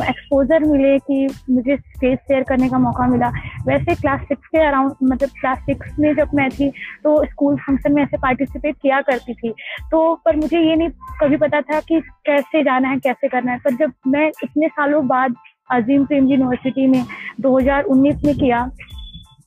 एक्सपोजर 0.00 0.64
मिले 0.64 0.98
कि 1.00 1.26
मुझे 1.50 1.76
स्टेज 1.76 2.18
शेयर 2.18 2.42
करने 2.48 2.68
का 2.68 2.78
मौका 2.78 3.06
मिला। 3.06 3.28
वैसे 3.66 3.94
क्लास 3.94 4.20
सिक्स 4.28 4.46
के 4.46 4.58
अराउंड 4.66 4.94
मतलब 5.02 5.28
क्लास 5.40 5.58
सिक्स 5.60 5.98
में 5.98 6.14
जब 6.16 6.30
मैं 6.34 6.48
थी 6.50 6.70
तो 7.04 7.24
स्कूल 7.24 7.56
फ़ंक्शन 7.58 7.94
में 7.94 8.02
ऐसे 8.02 8.16
पार्टिसिपेट 8.16 8.76
किया 8.82 9.00
करती 9.00 9.34
थी। 9.34 9.50
तो 9.90 10.14
पर 10.24 10.36
मुझे 10.36 10.60
ये 10.60 10.76
नहीं, 10.76 10.88
कभी 11.20 11.36
पता 11.36 11.60
था 11.62 11.80
कि 11.80 12.00
कैसे 12.26 12.62
जाना 12.64 12.88
है, 12.88 12.98
कैसे 12.98 13.28
करना 13.28 13.52
है। 13.52 13.58
पर 13.58 13.74
जब 13.76 13.92
मैं 14.06 14.26
इतने 14.44 14.68
सालों 14.68 15.06
बाद 15.06 15.34
अजीम 15.70 16.04
प्रेम 16.06 16.28
यूनिवर्सिटी 16.28 16.86
में 16.86 17.04
2019 17.40 18.24
में 18.24 18.34
किया 18.36 18.68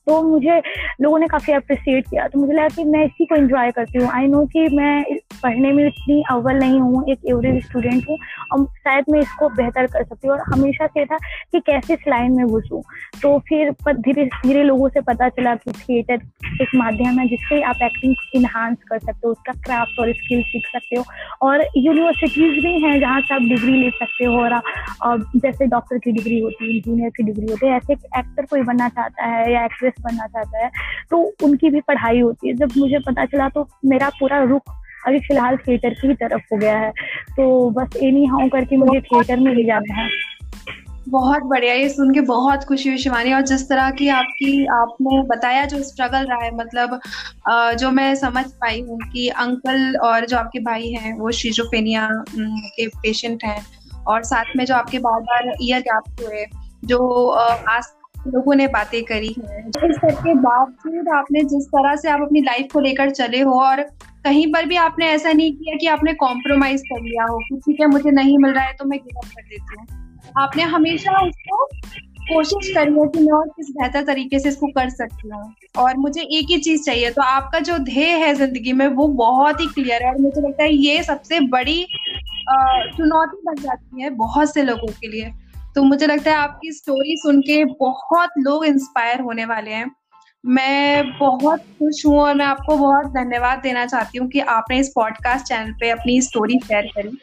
तो 0.06 0.22
मुझे 0.22 0.60
लोगों 1.00 1.18
ने 1.18 1.26
काफ़ी 1.26 1.52
अप्रिसिएट 1.52 2.06
किया। 2.06 2.26
तो 2.28 2.38
मुझे 2.38 2.52
लगा 2.52 2.68
कि 2.68 2.84
मैं 2.84 3.04
इसी 3.04 3.24
को 3.24 3.34
एंजॉय 3.34 3.70
करती 3.70 3.98
हूँ। 3.98 4.10
आई 4.12 4.26
नो 4.28 4.44
कि 4.46 4.68
मैं 4.76 5.04
पढ़ने 5.42 5.72
में 5.72 5.86
इतनी 5.86 6.22
अव्वल 6.30 6.56
नहीं 6.56 6.80
हूँ, 6.80 7.04
एक 7.10 7.20
एवरेज 7.28 7.62
स्टूडेंट 7.64 8.08
हूँ। 8.08 8.16
और 8.52 8.64
शायद 8.64 9.04
मैं 9.10 9.20
इसको 9.20 9.48
बेहतर 9.50 9.86
कर 9.86 10.04
सकती 10.04 10.28
हूँ 10.28 10.36
और 10.36 10.42
हमेशा 10.48 10.86
से 10.86 11.04
था 11.06 11.16
कि 11.52 11.60
कैसे 11.60 11.94
इस 11.94 12.08
लाइन 12.08 12.32
में 12.32 12.46
घुसूँ। 12.46 12.82
तो 13.22 13.38
फिर 13.48 13.70
धीरे 13.90 14.24
धीरे 14.26 14.62
लोगों 14.64 14.88
से 14.88 15.00
पता 15.02 15.28
चला 15.30 15.54
कि 15.56 15.72
थिएटर 15.72 16.20
एक 16.62 16.74
माध्यम 16.74 17.18
है 17.18 17.26
जिससे 17.28 17.60
आप 17.62 17.82
एक्टिंग 17.82 18.14
इन्हांस 18.34 18.76
कर 18.88 18.98
सकते 18.98 19.26
हो, 19.26 19.30
उसका 19.32 19.52
क्राफ्ट 19.62 20.00
और 20.00 20.12
स्किल 20.14 20.42
सीख 20.44 20.66
सकते 20.66 20.96
हो। 20.96 21.04
और 21.42 21.64
यूनिवर्सिटीज 21.76 22.62
भी 22.64 22.78
हैं 22.82 22.98
जहाँ 23.00 23.20
से 23.20 23.34
आप 23.34 23.42
डिग्री 23.42 23.72
ले 23.74 23.90
सकते 23.92 24.24
हो 24.24 24.40
और 24.42 25.24
जैसे 25.36 25.66
डॉक्टर 25.66 25.98
की 25.98 26.12
डिग्री 26.12 26.38
होती 26.40 26.64
है 26.64 26.76
इंजीनियर 26.76 27.10
की 27.16 27.22
डिग्री 27.22 27.46
होती 27.46 27.66
है, 27.66 27.76
ऐसे 27.76 27.92
एक्टर 27.92 28.46
कोई 28.46 28.62
बनना 28.62 28.88
चाहता 28.90 29.26
है 29.26 29.52
या 29.52 29.64
एक्ट्रेस 29.64 29.94
बनना 30.02 30.26
चाहता 30.26 30.64
है 30.64 30.70
तो 31.10 31.22
उनकी 31.44 31.70
भी 31.70 31.80
पढ़ाई 31.82 32.20
होती 32.20 32.48
है। 32.48 32.54
जब 32.56 32.72
मुझे 32.78 32.98
पता 33.06 33.24
चला 33.26 33.48
तो 33.48 33.68
मेरा 33.84 34.08
पूरा 34.20 34.42
रुख 34.44 34.74
अभी 35.06 35.18
फ़िलहाल 35.20 35.56
थिएटर 35.58 35.94
की 35.96 36.14
तरफ़ 36.14 36.42
हो 36.52 36.58
गया 36.58 36.78
है। 36.78 36.90
तो 37.36 37.70
बस 37.70 37.96
एनी 38.02 38.24
हाउ 38.26 38.48
करके 38.48 38.76
मुझे 38.76 39.00
थिएटर 39.00 39.40
में 39.40 39.54
ले 39.54 39.64
जाना 39.64 39.94
है। 39.94 40.08
बहुत 41.08 41.42
बढ़िया 41.42 41.74
ये 41.74 41.88
सुन 41.88 42.12
के 42.14 42.20
बहुत 42.20 42.64
खुशी 42.64 42.88
हुई 42.88 42.98
शिवानी। 42.98 43.32
और 43.32 43.40
जिस 43.42 43.68
तरह 43.68 43.90
की 43.90 44.08
आपकी 44.10 44.64
आपने 44.72 45.22
बताया 45.28 45.64
जो 45.64 45.82
स्ट्रगल 45.82 46.26
रहा 46.26 46.42
है 46.44 46.54
मतलब 46.56 46.98
जो 47.80 47.90
मैं 47.90 48.14
समझ 48.14 48.44
पाई 48.52 48.80
हूँ 48.80 48.98
कि 49.12 49.28
अंकल 49.28 49.96
और 50.04 50.26
जो 50.26 50.36
आपके 50.36 50.60
भाई 50.60 50.90
हैं 50.92 51.16
वो 51.18 51.30
शीजोफेनिया 51.32 52.08
के 52.34 52.86
पेशेंट 52.88 53.44
हैं। 53.44 53.60
और 54.06 54.22
साथ 54.24 54.56
में 54.56 54.64
जो 54.64 54.74
आपके 54.74 54.98
बार 54.98 55.20
बार 55.22 55.52
ईयर 55.62 55.80
गैप 55.80 56.20
हुए 56.20 56.46
जो 56.84 57.28
आस 57.28 57.92
लोगों 58.26 58.54
ने 58.54 58.66
बातें 58.68 59.02
करी 59.04 59.34
है। 59.38 59.60
इस 59.68 59.96
सब 59.96 60.18
के 60.18 60.34
बावजूद 60.36 61.08
आपने 61.14 61.42
जिस 61.46 61.66
तरह 61.68 61.96
से 61.96 62.10
आप 62.10 62.20
अपनी 62.22 62.40
लाइफ 62.42 62.72
को 62.72 62.80
लेकर 62.80 63.10
चले 63.12 63.40
हो 63.40 63.58
और 63.60 63.82
कहीं 64.24 64.46
पर 64.52 64.66
भी 64.66 64.76
आपने 64.78 65.06
ऐसा 65.08 65.32
नहीं 65.32 65.52
किया 65.52 65.76
कि 65.76 65.86
आपने 65.88 66.12
कॉम्प्रोमाइज 66.16 66.82
कर 66.82 67.00
लिया 67.00 67.24
हो 67.24 67.38
कि 67.40 67.56
ठीक 67.56 67.80
है, 67.80 67.86
मुझे 67.88 68.10
नहीं 68.12 68.38
मिल 68.38 68.52
रहा 68.52 68.64
है 68.64 68.72
तो 68.72 68.84
मैं 68.84 68.98
गिव 68.98 69.18
अप 69.18 69.28
कर 69.28 69.42
देती 69.42 69.78
हूँ। 69.78 70.32
आपने 70.38 70.62
हमेशा 70.64 71.20
उसको 71.20 71.64
कोशिश 72.24 72.70
करी 72.74 72.92
है 72.92 73.06
कि 73.08 73.20
मैं 73.20 73.32
और 73.32 73.48
किस 73.48 73.70
बेहतर 73.70 74.04
तरीके 74.04 74.38
से 74.38 74.48
इसको 74.48 74.66
कर 74.72 74.90
सकती 74.90 75.28
हूँ। 75.28 75.42
और 75.78 75.96
मुझे 75.98 76.20
एक 76.20 76.50
ही 76.50 76.58
चीज़ 76.58 76.84
चाहिए 76.84 77.10
तो 77.10 77.22
आपका 77.22 77.58
जो 77.60 77.78
ध्येय 77.80 78.10
है 78.16 78.34
ज़िंदगी 78.34 78.72
में, 78.72 78.86
वो 78.88 79.06
बहुत 79.08 79.60
ही 79.60 79.66
क्लियर 79.68 80.02
है 80.02 80.12
और 80.12 80.20
मुझे 80.20 80.40
लगता 80.40 80.62
है 80.62 80.74
ये 80.74 81.02
सबसे 81.02 81.40
बड़ी 81.48 81.82
चुनौती 82.96 83.42
बन 83.46 83.62
जाती 83.62 84.02
है 84.02 84.10
बहुत 84.16 84.54
से 84.54 84.62
लोगों 84.62 84.92
के 84.92 85.08
लिए। 85.08 85.32
तो 85.76 85.82
मुझे 85.82 86.06
लगता 86.06 86.30
है 86.30 86.36
आपकी 86.36 86.72
स्टोरी 86.72 87.16
सुन 87.16 87.40
के 87.40 87.64
बहुत 87.64 88.30
लोग 88.38 88.64
इंस्पायर 88.66 89.20
होने 89.20 89.44
वाले 89.44 89.70
हैं। 89.70 89.90
मैं 90.44 91.18
बहुत 91.18 91.60
खुश 91.78 92.04
हूँ 92.06 92.18
और 92.20 92.34
मैं 92.34 92.44
आपको 92.44 92.76
बहुत 92.76 93.06
धन्यवाद 93.06 93.58
देना 93.58 93.86
चाहती 93.86 94.18
हूँ 94.18 94.28
कि 94.28 94.40
आपने 94.40 94.78
इस 94.78 94.92
पॉडकास्ट 94.94 95.46
चैनल 95.46 95.72
पे 95.72 95.90
अपनी 95.90 96.20
स्टोरी 96.22 96.58
शेयर 96.64 96.86
करी। 96.86 97.18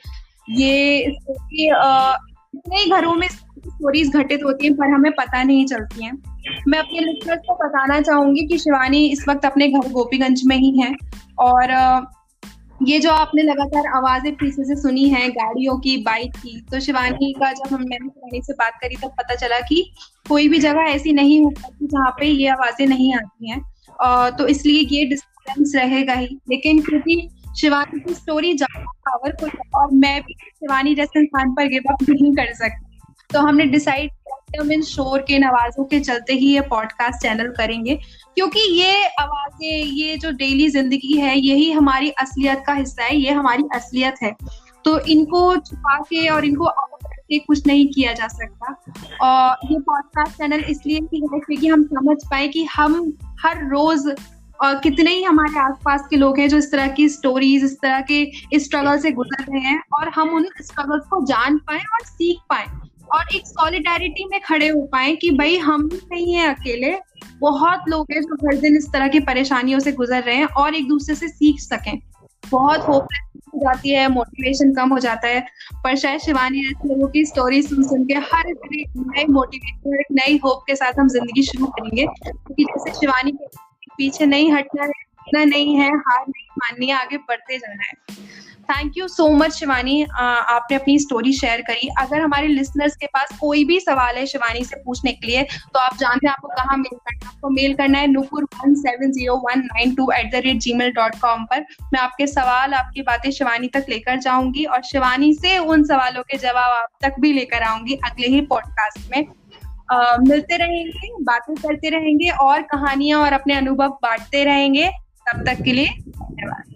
ये 0.61 1.11
स्टोरी 1.11 1.67
इतने 2.55 2.85
घरों 2.89 3.13
में 3.13 3.27
स्टोरीज 3.27 4.15
घटित 4.15 4.43
होती 4.43 4.67
हैं, 4.67 4.75
पर 4.75 4.93
हमें 4.93 5.11
पता 5.11 5.43
नहीं 5.43 5.65
चलती 5.65 6.05
हैं। 6.05 6.13
मैं 6.67 6.79
अपने 6.79 6.99
लिस्टर्स 6.99 7.39
को 7.49 7.55
बताना 7.55 7.99
चाहूँगी 8.01 8.45
कि 8.47 8.57
शिवानी 8.57 9.05
इस 9.07 9.25
वक्त 9.29 9.45
अपने 9.45 9.67
घर 9.67 9.91
गोपीगंज 9.91 10.41
में 10.45 10.55
ही 10.57 10.71
है 10.79 10.95
और 11.39 11.73
ये 12.81 12.99
जो 12.99 13.11
आपने 13.11 13.41
लगातार 13.41 13.87
आवाज़ें 13.97 14.33
पीछे 14.35 14.63
से 14.65 14.75
सुनी 14.75 15.07
है, 15.09 15.27
गाड़ियों 15.29 15.77
की 15.79 15.95
बाइक 16.03 16.35
की 16.35 16.59
तो 16.71 16.79
शिवानी 16.79 17.31
का 17.33 17.51
जब 17.53 17.73
हम 17.73 17.81
मैंने 17.81 18.07
शिवानी 18.07 18.41
से 18.41 18.53
बात 18.53 18.77
करी, 18.81 18.95
तब 18.95 19.11
पता 19.17 19.35
चला 19.35 19.59
कि 19.59 19.83
कोई 20.29 20.47
भी 20.49 20.59
जगह 20.59 20.89
ऐसी 20.91 21.13
नहीं 21.13 21.43
हो 21.43 21.51
सकती 21.57 21.87
जहाँ 21.87 22.11
पे 22.19 22.25
ये 22.25 22.47
आवाज़ें 22.49 22.85
नहीं 22.87 23.13
आती 23.15 23.49
हैं। 23.51 23.61
और 23.99 24.29
तो 24.31 24.47
इसलिए 24.47 24.87
ये 24.91 25.05
डिस्टर्बेंस 25.05 25.73
रहेगा 25.75 26.13
ही। 26.13 26.37
लेकिन 26.49 26.81
क्योंकि 26.81 27.27
शिवानी 27.59 27.99
की 27.99 28.13
स्टोरी 28.13 28.53
ज़्यादा 28.53 28.91
पावरफुल 29.07 29.49
है 29.49 29.69
और 29.75 29.91
मैं 29.93 30.19
भी 30.21 30.33
शिवानी 30.33 30.95
जैसे 30.95 31.19
इंसान 31.19 31.53
पर 31.55 31.67
गिव 31.67 31.91
अप 31.91 32.03
नहीं 32.09 32.33
कर 32.35 32.53
सकती। 32.53 32.85
तो 33.29 33.39
हमने 33.39 33.65
डिसाइड 33.67 34.11
हम 34.55 34.71
इन 34.71 34.81
शोर 34.81 35.21
के 35.21 35.37
नवाजों 35.39 35.83
के 35.85 35.99
चलते 35.99 36.33
ही 36.33 36.53
ये 36.53 36.61
पॉडकास्ट 36.69 37.21
चैनल 37.21 37.51
करेंगे, 37.57 37.95
क्योंकि 38.35 38.59
ये 38.71 39.03
आवाज़ें, 39.19 39.83
ये 39.83 40.17
जो 40.17 40.31
डेली 40.31 40.69
ज़िंदगी 40.69 41.13
है, 41.13 41.37
यही 41.37 41.71
हमारी 41.71 42.09
असलियत 42.21 42.63
का 42.67 42.73
हिस्सा 42.73 43.03
है, 43.03 43.15
ये 43.15 43.31
हमारी 43.31 43.63
असलियत 43.75 44.15
है। 44.23 44.35
तो 44.85 44.99
इनको 45.07 45.55
छुपा 45.57 45.97
के 45.99 46.27
और 46.29 46.45
इनको 46.45 46.71
कुछ 47.47 47.65
नहीं 47.67 47.85
किया 47.87 48.13
जा 48.13 48.27
सकता। 48.27 48.73
और 49.21 49.71
ये 49.71 49.79
पॉडकास्ट 49.79 50.37
चैनल 50.37 50.63
इसलिए 50.69 50.99
भी 51.01 51.19
है 51.23 51.39
क्योंकि 51.39 51.67
हम 51.67 51.83
समझ 51.85 52.17
पाए 52.31 52.47
कि 52.47 52.63
हम 52.65 53.13
हर 53.41 53.65
रोज, 53.69 54.07
और 54.59 54.79
कितने 54.79 55.11
ही 55.11 55.23
हमारे 55.23 55.59
आसपास 55.59 56.07
के 56.09 56.15
लोग 56.15 56.39
हैं 56.39 56.47
जो 56.49 56.57
इस 56.57 56.71
तरह 56.71 56.87
की 56.87 57.07
स्टोरीज 57.09 57.63
इस 57.63 57.77
तरह 57.81 58.01
के 58.11 58.59
स्ट्रगल 58.59 58.99
से 58.99 59.11
गुजर 59.11 59.43
रहे 59.43 59.61
हैं, 59.61 59.81
और 59.93 60.09
हम 60.09 60.29
उन 60.29 60.49
स्ट्रगल्स 60.61 61.05
को 61.09 61.25
जान 61.25 61.57
पाए 61.57 61.77
और 61.77 62.05
सीख 62.05 62.39
पाए। 62.49 62.65
और 63.13 63.35
एक 63.35 63.47
सॉलिडारिटी 63.47 64.25
में 64.25 64.39
खड़े 64.41 64.67
हो 64.67 64.81
पाए 64.81 65.15
कि 65.15 65.31
भाई 65.31 65.57
हम 65.57 65.89
नहीं 65.93 66.33
है 66.33 66.47
अकेले। 66.53 66.95
बहुत 67.39 67.83
लोग 67.87 68.11
हैं 68.13 68.21
जो 68.21 68.35
हर 68.47 68.55
दिन 68.55 68.77
इस 68.77 68.87
तरह 68.93 69.07
की 69.07 69.19
परेशानियों 69.19 69.79
से 69.79 69.91
गुजर 69.91 70.23
रहे 70.23 70.35
हैं 70.35 70.45
और 70.45 70.75
एक 70.75 70.87
दूसरे 70.87 71.15
से 71.15 71.27
सीख 71.27 71.59
सकें। 71.59 71.99
बहुत 72.51 72.79
होप 72.79 73.07
हो 73.53 73.59
जाती 73.59 73.89
है 73.89 74.07
मोटिवेशन 74.07 74.73
कम 74.73 74.89
हो 74.89 74.99
जाता 74.99 75.27
है। 75.27 75.41
पर 75.83 75.95
शायद 75.95 76.19
शिवानी 76.19 76.59
ऐसे 76.59 76.89
लोगों 76.89 77.07
की 77.07 77.25
स्टोरी 77.25 77.61
सुन 77.61 77.83
सुन 77.83 78.05
के 78.05 78.13
हर 78.13 78.49
एक 78.49 78.59
नए 78.97 79.25
मोटिवेशन 79.29 79.89
और 79.89 79.99
एक 79.99 80.11
नई 80.11 80.39
होप 80.45 80.63
के 80.67 80.75
साथ 80.75 80.99
हम 80.99 81.07
ज़िंदगी 81.07 81.43
शुरू 81.43 81.65
करेंगे। 81.65 82.05
क्योंकि 82.05 82.63
जैसे 82.63 82.99
शिवानी 82.99 83.31
के 83.31 83.45
पीछे 83.97 84.25
नहीं 84.25 84.51
हटना 84.51 84.83
है 84.83 85.45
नहीं 85.45 85.75
है, 85.75 85.87
हार 85.87 86.21
नहीं 86.21 86.45
माननी 86.57 86.87
है, 86.87 86.95
आगे 86.95 87.17
बढ़ते 87.17 87.57
जाना 87.57 87.83
है। 87.83 87.93
Thank 88.69 88.97
you 88.97 89.07
so 89.07 89.27
much 89.33 89.53
Shivani 89.53 90.01
आपने 90.11 90.75
अपनी 90.77 90.97
स्टोरी 90.99 91.31
शेयर 91.33 91.61
करी। 91.67 91.87
अगर 91.99 92.21
हमारे 92.21 92.47
लिसनर्स 92.47 92.95
के 92.95 93.05
पास 93.07 93.37
कोई 93.39 93.63
भी 93.65 93.79
सवाल 93.79 94.15
है 94.15 94.25
शिवानी 94.27 94.63
से 94.63 94.75
पूछने 94.85 95.11
के 95.11 95.27
लिए 95.27 95.43
तो 95.43 95.79
आप 95.79 95.97
जानते 95.97 96.27
हैं 96.27 96.33
आपको 96.33 96.47
कहाँ 96.49 96.77
मेल 96.77 96.97
करना 96.97 97.19
है। 97.19 97.27
आपको 97.27 97.49
मेल 97.49 97.73
करना 97.75 97.99
है 97.99 98.07
Nupur 98.07 98.43
one 98.55 98.75
seven 98.75 99.11
zero 99.11 99.35
one 99.45 99.59
nine 99.65 99.95
two 99.95 100.09
eight 100.11 100.31
the 100.31 100.41
rate 100.45 100.57
G 100.57 100.73
mail 100.73 100.91
dot 100.93 101.15
com 101.21 101.45
पर। 101.45 101.65
मैं 101.93 101.99
आपके 101.99 102.27
सवाल 102.27 102.73
आपकी 102.73 103.01
बातें 103.01 103.29
शिवानी 103.31 103.67
तक 103.67 103.85
लेकर 103.89 104.19
जाऊँगी 104.19 104.65
और 104.65 104.83
शिवानी 104.83 105.33
से 105.33 105.57
उन 105.57 105.83
सवालों 105.85 106.23
के 106.23 106.37
जवाब 106.37 106.71
आप 106.73 106.89
तक 107.01 107.19
भी 107.19 107.33
लेकर 107.33 107.63
आऊँगी 107.63 107.99
अगले 108.05 108.27
ही 108.27 108.41
पॉडकास्ट 108.47 109.11
में। 109.11 109.25
Uh, 109.89 110.17
मिलते 110.21 110.57
रहेंगे 110.57 111.07
बातें 111.23 111.55
करते 111.55 111.89
रहेंगे 111.89 112.29
और 112.41 112.61
कहानियाँ 112.71 113.21
और 113.21 113.33
अपने 113.33 113.53
अनुभव 113.53 113.97
बांटते 114.03 114.43
रहेंगे। 114.43 114.89
तब 115.27 115.43
तक 115.45 115.63
के 115.63 115.71
लिए 115.73 115.87
धन्यवाद। 115.87 116.75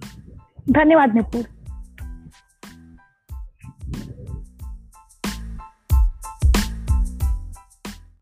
धन्यवाद 0.70 1.14
निपुर 1.16 1.44